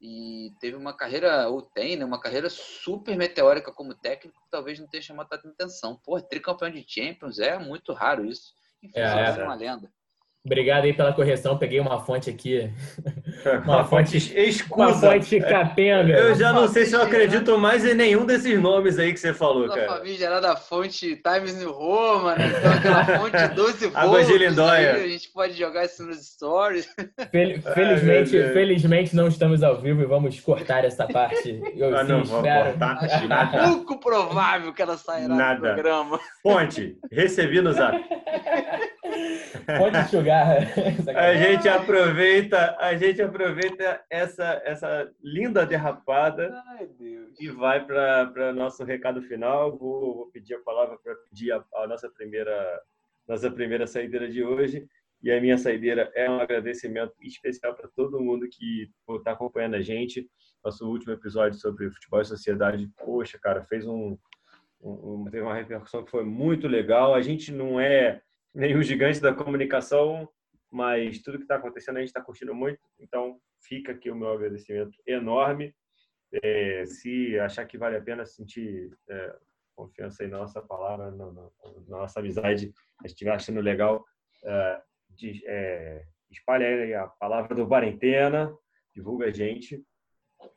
E 0.00 0.54
teve 0.58 0.76
uma 0.76 0.96
carreira, 0.96 1.48
ou 1.48 1.60
tem, 1.60 1.96
né? 1.96 2.04
Uma 2.04 2.20
carreira 2.20 2.48
super 2.48 3.14
meteórica 3.16 3.70
como 3.70 3.94
técnico, 3.94 4.40
que 4.40 4.50
talvez 4.50 4.78
não 4.78 4.88
tenha 4.88 5.02
chamado 5.02 5.28
tanta 5.28 5.48
atenção. 5.48 6.00
Pô, 6.02 6.18
tricampeão 6.22 6.70
de 6.70 6.82
Champions, 6.88 7.38
é 7.38 7.58
muito 7.58 7.92
raro 7.92 8.24
isso. 8.24 8.54
Enfim, 8.82 8.98
é, 8.98 9.02
é 9.02 9.44
uma 9.44 9.54
lenda. 9.54 9.92
Obrigado 10.42 10.84
aí 10.84 10.94
pela 10.94 11.12
correção. 11.12 11.58
Peguei 11.58 11.80
uma 11.80 12.00
fonte 12.00 12.30
aqui. 12.30 12.70
Uma, 13.64 13.84
fonte 13.84 14.16
escusa. 14.16 14.74
Uma 14.74 14.94
fonte 14.94 15.40
capenga. 15.40 16.12
Eu 16.12 16.34
já 16.34 16.52
não 16.52 16.68
sei 16.68 16.84
se 16.84 16.94
eu 16.94 17.02
acredito 17.02 17.56
mais 17.58 17.84
em 17.84 17.94
nenhum 17.94 18.26
desses 18.26 18.60
nomes 18.60 18.98
aí 18.98 19.12
que 19.12 19.20
você 19.20 19.32
falou, 19.32 19.68
cara. 19.68 19.86
A 19.86 19.96
famigerada 19.98 20.56
fonte 20.56 21.16
Times 21.16 21.56
New 21.56 21.72
Roman, 21.72 22.34
né? 22.36 22.52
então 22.58 22.72
aquela 22.72 23.04
fonte 23.04 23.48
12 23.54 23.86
volts. 23.86 24.30
A 24.68 25.08
gente 25.08 25.28
pode 25.30 25.54
jogar 25.54 25.84
isso 25.86 26.04
nos 26.04 26.18
stories. 26.18 26.86
Fel 27.30 27.62
felizmente, 27.62 28.38
Ai, 28.38 28.52
felizmente 28.52 29.16
não 29.16 29.28
estamos 29.28 29.62
ao 29.62 29.80
vivo 29.80 30.02
e 30.02 30.06
vamos 30.06 30.38
cortar 30.40 30.84
essa 30.84 31.06
parte. 31.06 31.60
Eu 31.74 31.96
ah, 31.96 32.04
não, 32.04 32.22
espero. 32.22 32.76
Acho 32.80 33.74
pouco 33.74 34.00
provável 34.00 34.72
que 34.72 34.82
ela 34.82 34.96
sairá 34.96 35.28
Nada. 35.28 35.54
do 35.54 35.74
programa. 35.74 36.20
Fonte, 36.42 36.96
recebi 37.10 37.60
no 37.60 37.72
zap. 37.72 37.98
Fonte 39.78 39.98
enxugar. 39.98 40.29
a 41.16 41.34
gente 41.34 41.68
aproveita, 41.68 42.76
a 42.78 42.96
gente 42.96 43.20
aproveita 43.20 44.04
essa, 44.08 44.62
essa 44.64 45.10
linda 45.22 45.66
derrapada 45.66 46.62
Ai, 46.68 46.88
e 47.38 47.48
vai 47.48 47.84
para 47.84 48.52
nosso 48.52 48.84
recado 48.84 49.22
final. 49.22 49.76
Vou, 49.76 50.14
vou, 50.14 50.30
pedir 50.30 50.54
a 50.54 50.60
palavra 50.60 50.98
para 51.02 51.14
pedir 51.28 51.52
a, 51.52 51.64
a, 51.74 51.86
nossa 51.86 52.08
primeira 52.08 52.82
nossa 53.28 53.50
primeira 53.50 53.86
saideira 53.86 54.28
de 54.28 54.42
hoje. 54.42 54.86
E 55.22 55.30
a 55.30 55.40
minha 55.40 55.58
saideira 55.58 56.10
é 56.14 56.30
um 56.30 56.40
agradecimento 56.40 57.12
especial 57.22 57.74
para 57.74 57.88
todo 57.88 58.20
mundo 58.20 58.48
que 58.50 58.90
está 59.10 59.32
acompanhando 59.32 59.76
a 59.76 59.82
gente. 59.82 60.28
Nosso 60.64 60.88
último 60.88 61.12
episódio 61.12 61.58
sobre 61.58 61.90
futebol 61.90 62.20
e 62.20 62.24
sociedade, 62.24 62.90
poxa, 63.04 63.38
cara, 63.38 63.64
fez 63.64 63.86
um, 63.86 64.16
um, 64.82 65.24
teve 65.30 65.42
uma 65.42 65.54
repercussão 65.54 66.04
que 66.04 66.10
foi 66.10 66.24
muito 66.24 66.66
legal. 66.66 67.14
A 67.14 67.20
gente 67.20 67.52
não 67.52 67.78
é 67.78 68.22
nenhum 68.54 68.82
gigante 68.82 69.20
da 69.20 69.34
comunicação, 69.34 70.28
mas 70.70 71.20
tudo 71.20 71.38
que 71.38 71.44
está 71.44 71.56
acontecendo 71.56 71.96
a 71.96 72.00
gente 72.00 72.08
está 72.08 72.20
curtindo 72.20 72.54
muito. 72.54 72.80
Então, 72.98 73.40
fica 73.62 73.92
aqui 73.92 74.10
o 74.10 74.16
meu 74.16 74.32
agradecimento 74.32 74.96
enorme. 75.06 75.74
É, 76.42 76.84
se 76.86 77.38
achar 77.40 77.64
que 77.64 77.76
vale 77.76 77.96
a 77.96 78.02
pena 78.02 78.24
sentir 78.24 78.96
é, 79.08 79.36
confiança 79.74 80.26
na 80.28 80.38
nossa 80.38 80.62
palavra, 80.62 81.10
na, 81.10 81.32
na, 81.32 81.42
na 81.88 81.98
nossa 81.98 82.20
amizade, 82.20 82.72
se 83.00 83.06
estiver 83.06 83.32
achando 83.32 83.60
legal, 83.60 84.04
é, 84.44 84.82
de, 85.10 85.42
é, 85.46 86.04
espalha 86.30 86.66
aí 86.66 86.94
a 86.94 87.06
palavra 87.06 87.54
do 87.54 87.66
Quarentena, 87.66 88.56
divulga 88.94 89.26
a 89.26 89.30
gente, 89.30 89.84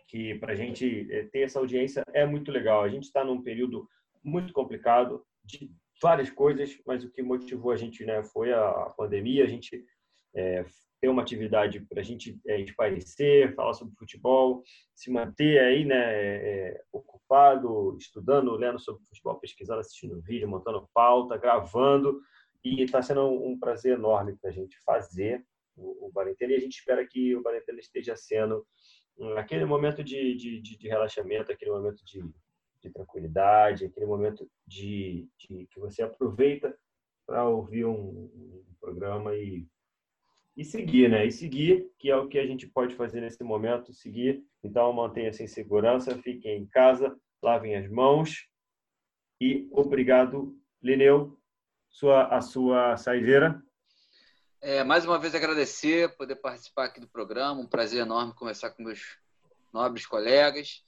que 0.08 0.36
para 0.36 0.54
a 0.54 0.56
gente 0.56 1.12
é, 1.12 1.24
ter 1.24 1.42
essa 1.42 1.60
audiência 1.60 2.04
é 2.14 2.26
muito 2.26 2.52
legal. 2.52 2.84
A 2.84 2.90
gente 2.90 3.06
está 3.06 3.24
num 3.24 3.42
período 3.42 3.88
muito 4.24 4.54
complicado, 4.54 5.26
de 5.44 5.70
várias 6.02 6.30
coisas, 6.30 6.78
mas 6.86 7.04
o 7.04 7.12
que 7.12 7.22
motivou 7.22 7.72
a 7.72 7.78
gente 7.78 8.06
né, 8.06 8.24
foi 8.24 8.54
a 8.54 8.94
pandemia, 8.98 9.44
a 9.44 9.48
gente 9.48 9.84
é, 10.36 10.66
ter 11.00 11.10
uma 11.10 11.22
atividade 11.22 11.82
para 11.82 12.02
a 12.02 12.04
gente 12.04 12.40
é, 12.48 13.52
falar 13.52 13.74
sobre 13.74 13.96
futebol, 13.96 14.64
se 14.96 15.12
manter 15.12 15.60
aí, 15.60 15.86
né, 15.86 15.96
é, 15.98 16.82
ocupado, 16.92 17.98
estudando, 17.98 18.56
lendo 18.56 18.80
sobre 18.80 19.04
futebol, 19.06 19.40
pesquisando, 19.40 19.82
assistindo 19.82 20.22
vídeo, 20.22 20.48
montando 20.48 20.88
pauta, 20.94 21.38
gravando, 21.38 22.22
e 22.64 22.82
está 22.82 23.02
sendo 23.02 23.28
um 23.28 23.60
prazer 23.60 23.98
enorme 23.98 24.38
para 24.38 24.50
a 24.50 24.54
gente 24.54 24.80
fazer 24.86 25.46
o, 25.76 26.08
o 26.08 26.12
Barentena, 26.12 26.54
e 26.54 26.56
a 26.56 26.60
gente 26.60 26.78
espera 26.78 27.06
que 27.06 27.36
o 27.36 27.42
Barentena 27.42 27.80
esteja 27.80 28.16
sendo 28.16 28.66
aquele 29.38 29.66
momento 29.66 30.04
de, 30.04 30.36
de, 30.36 30.62
de 30.62 30.88
relaxamento, 30.88 31.52
aquele 31.52 31.72
momento 31.72 32.04
de 32.06 32.24
de 32.84 32.94
tranquilidade, 32.94 33.86
aquele 33.86 34.06
momento 34.06 34.50
de, 34.68 35.28
de 35.38 35.68
que 35.72 35.80
você 35.80 36.04
aproveita 36.04 36.78
para 37.26 37.48
ouvir 37.48 37.86
um, 37.86 37.94
um, 37.96 38.66
programa 38.80 39.34
e, 39.36 39.66
e 40.58 40.66
seguir, 40.66 41.10
né? 41.10 41.26
E 41.26 41.32
seguir, 41.32 41.90
que 41.98 42.12
é 42.12 42.16
o 42.16 42.28
que 42.28 42.38
a 42.38 42.46
gente 42.46 42.68
pode 42.68 42.96
fazer 42.96 43.22
nesse 43.22 43.42
momento, 43.44 43.94
seguir. 43.94 44.44
Então, 44.62 44.92
mantenha-se 44.92 45.42
em 45.42 45.48
segurança, 45.48 46.22
fiquem 46.22 46.58
em 46.58 46.66
casa, 46.66 47.18
lavem 47.42 47.76
as 47.76 47.90
mãos 47.90 48.48
e 49.40 49.68
obrigado, 49.72 50.58
Lineu, 50.82 51.40
sua, 51.90 52.28
a 52.28 52.42
sua 52.42 52.98
saideira. 52.98 53.62
É, 54.62 54.84
mais 54.84 55.06
uma 55.06 55.20
vez 55.20 55.36
agradecer, 55.36 56.16
poder 56.16 56.38
participar 56.38 56.86
aqui 56.86 57.00
do 57.00 57.08
programa, 57.08 57.60
um 57.60 57.68
prazer 57.68 58.02
enorme 58.02 58.34
conversar 58.34 58.72
com 58.72 58.84
meus 58.84 59.18
nobres 59.74 60.06
colegas. 60.06 60.84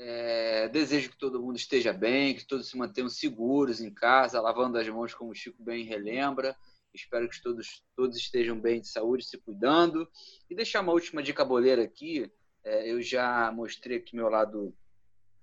É, 0.00 0.68
desejo 0.68 1.10
que 1.10 1.18
todo 1.18 1.42
mundo 1.42 1.56
esteja 1.56 1.92
bem, 1.92 2.34
que 2.34 2.46
todos 2.46 2.68
se 2.68 2.76
mantenham 2.76 3.08
seguros 3.08 3.80
em 3.80 3.92
casa, 3.92 4.40
lavando 4.40 4.78
as 4.78 4.88
mãos, 4.88 5.12
como 5.12 5.32
o 5.32 5.34
Chico 5.34 5.60
bem 5.62 5.84
relembra. 5.84 6.56
Espero 6.94 7.28
que 7.28 7.42
todos, 7.42 7.82
todos 7.96 8.16
estejam 8.16 8.58
bem 8.58 8.80
de 8.80 8.88
saúde, 8.88 9.24
se 9.24 9.36
cuidando. 9.38 10.08
E 10.48 10.54
deixar 10.54 10.80
uma 10.80 10.92
última 10.92 11.22
dica 11.22 11.44
boleira 11.44 11.82
aqui. 11.82 12.30
É, 12.64 12.90
eu 12.90 13.02
já 13.02 13.50
mostrei 13.52 13.98
aqui 13.98 14.14
meu 14.14 14.28
lado 14.28 14.74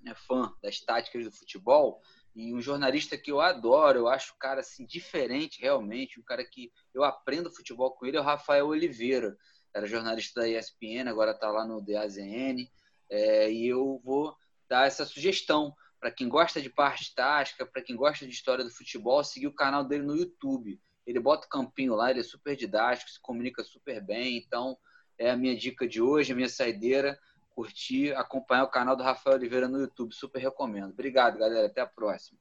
né, 0.01 0.13
fã 0.15 0.53
das 0.63 0.79
táticas 0.79 1.25
do 1.25 1.31
futebol. 1.31 2.01
E 2.33 2.53
um 2.53 2.61
jornalista 2.61 3.17
que 3.17 3.31
eu 3.31 3.41
adoro, 3.41 3.99
eu 3.99 4.07
acho 4.07 4.33
o 4.33 4.37
cara 4.37 4.61
assim, 4.61 4.85
diferente 4.85 5.61
realmente, 5.61 6.19
um 6.19 6.23
cara 6.23 6.43
que 6.43 6.71
eu 6.93 7.03
aprendo 7.03 7.51
futebol 7.51 7.91
com 7.91 8.05
ele 8.05 8.17
é 8.17 8.19
o 8.19 8.23
Rafael 8.23 8.67
Oliveira. 8.67 9.37
Era 9.73 9.87
jornalista 9.87 10.41
da 10.41 10.47
ESPN, 10.47 11.09
agora 11.09 11.31
está 11.31 11.49
lá 11.49 11.65
no 11.65 11.81
DAZN. 11.81 12.69
É, 13.09 13.51
e 13.51 13.67
eu 13.67 14.01
vou 14.03 14.35
dar 14.69 14.87
essa 14.87 15.05
sugestão 15.05 15.73
para 15.99 16.11
quem 16.11 16.29
gosta 16.29 16.61
de 16.61 16.69
parte 16.69 17.13
tática, 17.15 17.65
para 17.65 17.81
quem 17.81 17.95
gosta 17.95 18.25
de 18.25 18.31
história 18.31 18.63
do 18.63 18.69
futebol, 18.69 19.23
seguir 19.23 19.47
o 19.47 19.55
canal 19.55 19.83
dele 19.83 20.03
no 20.03 20.15
YouTube. 20.15 20.79
Ele 21.05 21.19
bota 21.19 21.45
o 21.45 21.49
campinho 21.49 21.95
lá, 21.95 22.11
ele 22.11 22.19
é 22.19 22.23
super 22.23 22.55
didático, 22.55 23.09
se 23.09 23.21
comunica 23.21 23.63
super 23.63 24.03
bem. 24.03 24.37
Então, 24.37 24.77
é 25.17 25.31
a 25.31 25.37
minha 25.37 25.55
dica 25.55 25.87
de 25.87 26.01
hoje, 26.01 26.31
a 26.31 26.35
minha 26.35 26.49
saideira. 26.49 27.17
Curtir, 27.49 28.13
acompanhar 28.13 28.65
o 28.65 28.69
canal 28.69 28.97
do 28.97 29.03
Rafael 29.03 29.37
Oliveira 29.37 29.67
no 29.67 29.79
YouTube. 29.79 30.13
Super 30.13 30.39
recomendo. 30.39 30.91
Obrigado, 30.91 31.39
galera. 31.39 31.67
Até 31.67 31.81
a 31.81 31.87
próxima. 31.87 32.37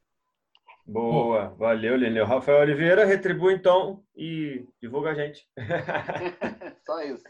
Boa, 0.87 1.49
valeu, 1.57 1.97
Lineu. 1.97 2.27
Rafael 2.27 2.61
Oliveira, 2.61 3.07
retribui 3.07 3.55
então 3.55 4.05
e 4.15 4.67
divulga 4.83 5.11
a 5.11 5.15
gente. 5.15 5.49
só 6.85 7.01
isso. 7.01 7.25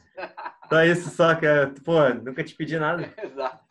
Só 0.69 0.83
isso, 0.83 1.11
só 1.11 1.35
que, 1.37 1.47
pô, 1.83 2.09
nunca 2.09 2.43
te 2.43 2.55
pedi 2.57 2.77
nada. 2.79 3.13
Exato. 3.23 3.64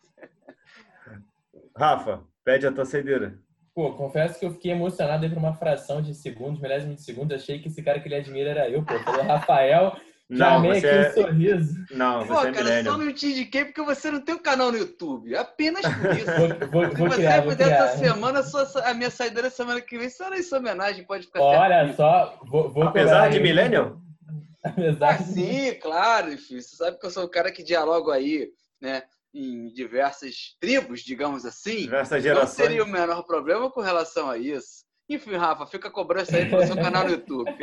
Rafa, 1.76 2.22
pede 2.44 2.66
a 2.66 2.72
tua 2.72 2.84
saideira. 2.84 3.38
Pô, 3.74 3.92
confesso 3.94 4.38
que 4.38 4.46
eu 4.46 4.52
fiquei 4.52 4.70
emocionado 4.70 5.28
por 5.28 5.38
uma 5.38 5.54
fração 5.54 6.00
de 6.00 6.14
segundos, 6.14 6.60
milésimos 6.60 6.96
de 6.96 7.02
segundo. 7.02 7.34
Achei 7.34 7.58
que 7.58 7.68
esse 7.68 7.82
cara 7.82 7.98
que 7.98 8.06
ele 8.06 8.14
admira 8.14 8.50
era 8.50 8.70
eu, 8.70 8.84
pô. 8.84 8.96
Falou 9.00 9.24
Rafael, 9.24 9.96
já 10.30 10.54
amei 10.54 10.78
aqui 10.78 10.86
é... 10.86 11.08
um 11.08 11.12
sorriso. 11.12 11.84
Não, 11.90 12.20
você 12.20 12.32
Pô, 12.32 12.40
é 12.40 12.52
cara, 12.52 12.64
milênio. 12.64 12.92
só 12.92 12.98
não 12.98 13.12
te 13.12 13.26
indiquei 13.26 13.64
porque 13.66 13.82
você 13.82 14.10
não 14.10 14.20
tem 14.20 14.34
um 14.34 14.42
canal 14.42 14.72
no 14.72 14.78
YouTube. 14.78 15.36
Apenas 15.36 15.82
por 15.82 16.10
isso. 16.16 16.26
vou, 16.36 16.70
vou, 16.70 16.96
vou 16.96 17.10
Se 17.10 17.16
criar, 17.16 17.42
você 17.42 17.50
puder 17.50 17.72
essa 17.72 17.98
semana, 17.98 18.42
a 18.84 18.94
minha 18.94 19.10
saideira 19.10 19.50
semana 19.50 19.80
que 19.80 19.98
vem, 19.98 20.08
só 20.08 20.32
em 20.32 20.42
sua 20.42 20.58
homenagem, 20.58 21.04
pode 21.04 21.26
ficar 21.26 21.42
Olha 21.42 21.92
só, 21.94 22.38
vou, 22.46 22.70
vou 22.70 22.84
Apesar 22.84 23.28
de 23.28 23.40
milênio? 23.40 24.00
Apesar 24.64 25.14
ah, 25.14 25.16
de... 25.18 25.24
sim, 25.24 25.74
claro, 25.74 26.32
enfim. 26.32 26.60
Você 26.60 26.76
sabe 26.76 26.98
que 26.98 27.04
eu 27.04 27.10
sou 27.10 27.24
um 27.24 27.30
cara 27.30 27.52
que 27.52 27.62
dialogo 27.62 28.10
aí, 28.10 28.48
né? 28.80 29.02
Em 29.34 29.72
diversas 29.72 30.56
tribos, 30.60 31.00
digamos 31.00 31.44
assim, 31.44 31.78
diversas 31.78 32.22
gerações. 32.22 32.58
não 32.58 32.66
seria 32.66 32.84
o 32.84 32.88
menor 32.88 33.24
problema 33.24 33.70
com 33.70 33.80
relação 33.80 34.30
a 34.30 34.38
isso. 34.38 34.84
Enfim, 35.08 35.36
Rafa, 35.36 35.66
fica 35.66 35.90
cobrando 35.90 36.22
isso 36.22 36.36
aí 36.36 36.48
pro 36.48 36.66
seu 36.66 36.76
canal 36.76 37.04
no 37.04 37.10
YouTube. 37.10 37.50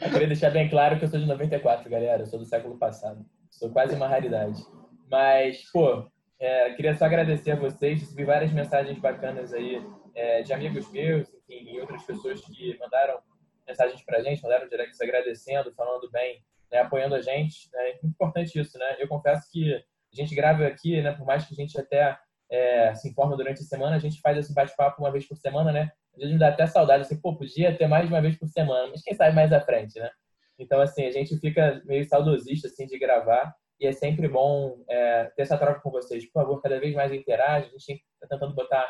Eu 0.00 0.10
queria 0.10 0.26
deixar 0.28 0.50
bem 0.50 0.68
claro 0.68 0.96
que 0.96 1.04
eu 1.04 1.08
sou 1.08 1.18
de 1.18 1.26
94, 1.26 1.90
galera. 1.90 2.22
Eu 2.22 2.26
sou 2.26 2.38
do 2.38 2.44
século 2.44 2.78
passado. 2.78 3.24
Sou 3.50 3.68
quase 3.70 3.96
uma 3.96 4.06
raridade. 4.06 4.62
Mas, 5.10 5.68
pô, 5.72 6.08
é, 6.38 6.72
queria 6.74 6.94
só 6.94 7.06
agradecer 7.06 7.50
a 7.50 7.56
vocês. 7.56 8.00
Recebi 8.00 8.24
várias 8.24 8.52
mensagens 8.52 8.96
bacanas 8.98 9.52
aí 9.52 9.84
é, 10.14 10.42
de 10.42 10.52
amigos 10.52 10.88
meus, 10.92 11.28
enfim, 11.28 11.74
e 11.74 11.80
outras 11.80 12.04
pessoas 12.04 12.40
que 12.42 12.78
mandaram 12.78 13.18
mensagens 13.66 14.00
pra 14.02 14.22
gente, 14.22 14.42
mandaram 14.42 14.68
directs 14.68 15.00
agradecendo, 15.00 15.74
falando 15.74 16.08
bem, 16.12 16.44
né, 16.70 16.78
apoiando 16.78 17.16
a 17.16 17.20
gente. 17.20 17.68
É 17.74 17.98
importante 18.04 18.58
isso, 18.58 18.78
né? 18.78 18.96
Eu 19.00 19.08
confesso 19.08 19.50
que 19.50 19.84
A 20.12 20.16
gente 20.16 20.34
grava 20.34 20.66
aqui, 20.66 21.00
né? 21.02 21.12
Por 21.12 21.26
mais 21.26 21.46
que 21.46 21.54
a 21.54 21.56
gente 21.56 21.78
até 21.78 22.18
é, 22.50 22.94
se 22.94 23.08
informa 23.08 23.36
durante 23.36 23.60
a 23.60 23.64
semana, 23.64 23.96
a 23.96 23.98
gente 23.98 24.20
faz 24.20 24.36
esse 24.38 24.54
bate-papo 24.54 25.02
uma 25.02 25.12
vez 25.12 25.26
por 25.26 25.36
semana, 25.36 25.72
né? 25.72 25.90
Às 26.14 26.20
vezes 26.20 26.32
me 26.32 26.38
dá 26.38 26.48
até 26.48 26.66
saudade, 26.66 27.02
assim, 27.02 27.20
pô, 27.20 27.36
podia 27.36 27.76
ter 27.76 27.86
mais 27.86 28.06
de 28.06 28.12
uma 28.12 28.22
vez 28.22 28.36
por 28.36 28.48
semana, 28.48 28.88
mas 28.88 29.02
quem 29.02 29.14
sabe 29.14 29.34
mais 29.34 29.52
à 29.52 29.60
frente, 29.60 29.98
né? 29.98 30.10
Então, 30.58 30.80
assim, 30.80 31.04
a 31.04 31.10
gente 31.10 31.38
fica 31.38 31.80
meio 31.84 32.04
saudosista, 32.04 32.66
assim, 32.66 32.86
de 32.86 32.98
gravar 32.98 33.54
e 33.80 33.86
é 33.86 33.92
sempre 33.92 34.26
bom 34.26 34.82
é, 34.88 35.24
ter 35.36 35.42
essa 35.42 35.56
troca 35.56 35.80
com 35.80 35.90
vocês. 35.90 36.24
Por 36.26 36.42
favor, 36.42 36.60
cada 36.60 36.80
vez 36.80 36.94
mais 36.94 37.12
interage. 37.12 37.68
A 37.68 37.78
gente 37.78 38.02
está 38.14 38.26
tentando 38.28 38.54
botar 38.54 38.84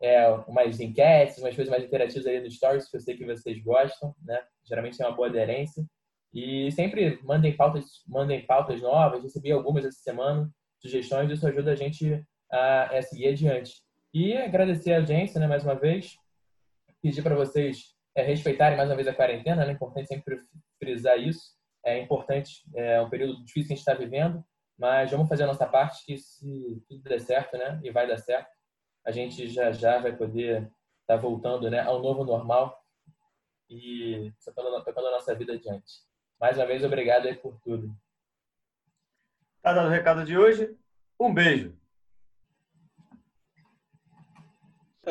é, 0.00 0.28
umas 0.46 0.78
enquetes, 0.78 1.38
umas 1.38 1.54
coisas 1.54 1.70
mais 1.70 1.84
interativas 1.84 2.26
ali 2.26 2.40
no 2.40 2.50
Stories, 2.50 2.88
que 2.88 2.96
eu 2.96 3.00
sei 3.00 3.16
que 3.16 3.24
vocês 3.24 3.60
gostam, 3.62 4.14
né? 4.22 4.40
Geralmente 4.64 4.96
tem 4.96 5.06
uma 5.06 5.16
boa 5.16 5.28
aderência. 5.28 5.84
E 6.32 6.70
sempre 6.72 7.18
mandem 7.22 7.56
pautas, 7.56 8.02
mandem 8.06 8.46
pautas 8.46 8.80
novas. 8.80 9.22
Recebi 9.22 9.50
algumas 9.50 9.84
essa 9.84 9.98
semana, 10.00 10.50
sugestões, 10.78 11.30
isso 11.30 11.46
ajuda 11.46 11.72
a 11.72 11.76
gente 11.76 12.24
a, 12.50 12.98
a 12.98 13.02
seguir 13.02 13.28
adiante. 13.28 13.82
E 14.12 14.36
agradecer 14.36 14.92
a 14.92 14.98
audiência, 14.98 15.40
né, 15.40 15.46
mais 15.46 15.64
uma 15.64 15.74
vez. 15.74 16.16
Pedir 17.02 17.22
para 17.22 17.34
vocês 17.34 17.94
é, 18.14 18.22
respeitarem 18.22 18.76
mais 18.76 18.88
uma 18.88 18.96
vez 18.96 19.08
a 19.08 19.14
quarentena, 19.14 19.64
né? 19.64 19.72
É 19.72 19.74
importante 19.74 20.08
sempre 20.08 20.38
frisar 20.78 21.18
isso. 21.18 21.58
É 21.84 21.98
importante, 21.98 22.62
é 22.74 23.00
um 23.00 23.08
período 23.08 23.42
difícil 23.44 23.68
que 23.68 23.72
a 23.72 23.76
gente 23.76 23.78
está 23.78 23.94
vivendo, 23.94 24.44
mas 24.78 25.10
vamos 25.10 25.28
fazer 25.28 25.44
a 25.44 25.46
nossa 25.46 25.66
parte 25.66 26.04
que 26.04 26.18
se 26.18 26.82
tudo 26.86 27.02
der 27.02 27.20
certo, 27.20 27.56
né? 27.56 27.80
E 27.82 27.90
vai 27.90 28.06
dar 28.06 28.18
certo, 28.18 28.50
a 29.06 29.10
gente 29.10 29.48
já 29.48 29.72
já 29.72 29.98
vai 29.98 30.14
poder 30.14 30.62
estar 30.62 30.72
tá 31.06 31.16
voltando, 31.16 31.70
né, 31.70 31.80
ao 31.80 32.02
novo 32.02 32.24
normal 32.24 32.78
e 33.68 34.30
tocando, 34.44 34.84
tocando 34.84 35.06
a 35.08 35.12
nossa 35.12 35.34
vida 35.34 35.54
adiante. 35.54 36.09
Mais 36.40 36.56
uma 36.56 36.66
vez, 36.66 36.82
obrigado 36.82 37.26
aí 37.26 37.34
por 37.34 37.54
tudo. 37.60 37.94
Tá 39.62 39.74
dando 39.74 39.88
o 39.88 39.90
recado 39.90 40.24
de 40.24 40.38
hoje? 40.38 40.74
Um 41.18 41.34
beijo. 41.34 41.78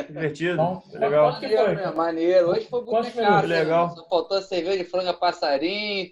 Divertido. 0.08 0.58
Bom, 0.58 0.84
legal. 0.94 1.96
Maneiro, 1.96 2.50
hoje 2.50 2.68
foi 2.68 2.82
muito 2.84 3.48
legal. 3.48 3.96
Só 3.96 4.08
faltou 4.08 4.38
a 4.38 4.42
cerveja 4.42 4.84
de 4.84 4.90
franga 4.90 5.14
passarinho, 5.14 6.08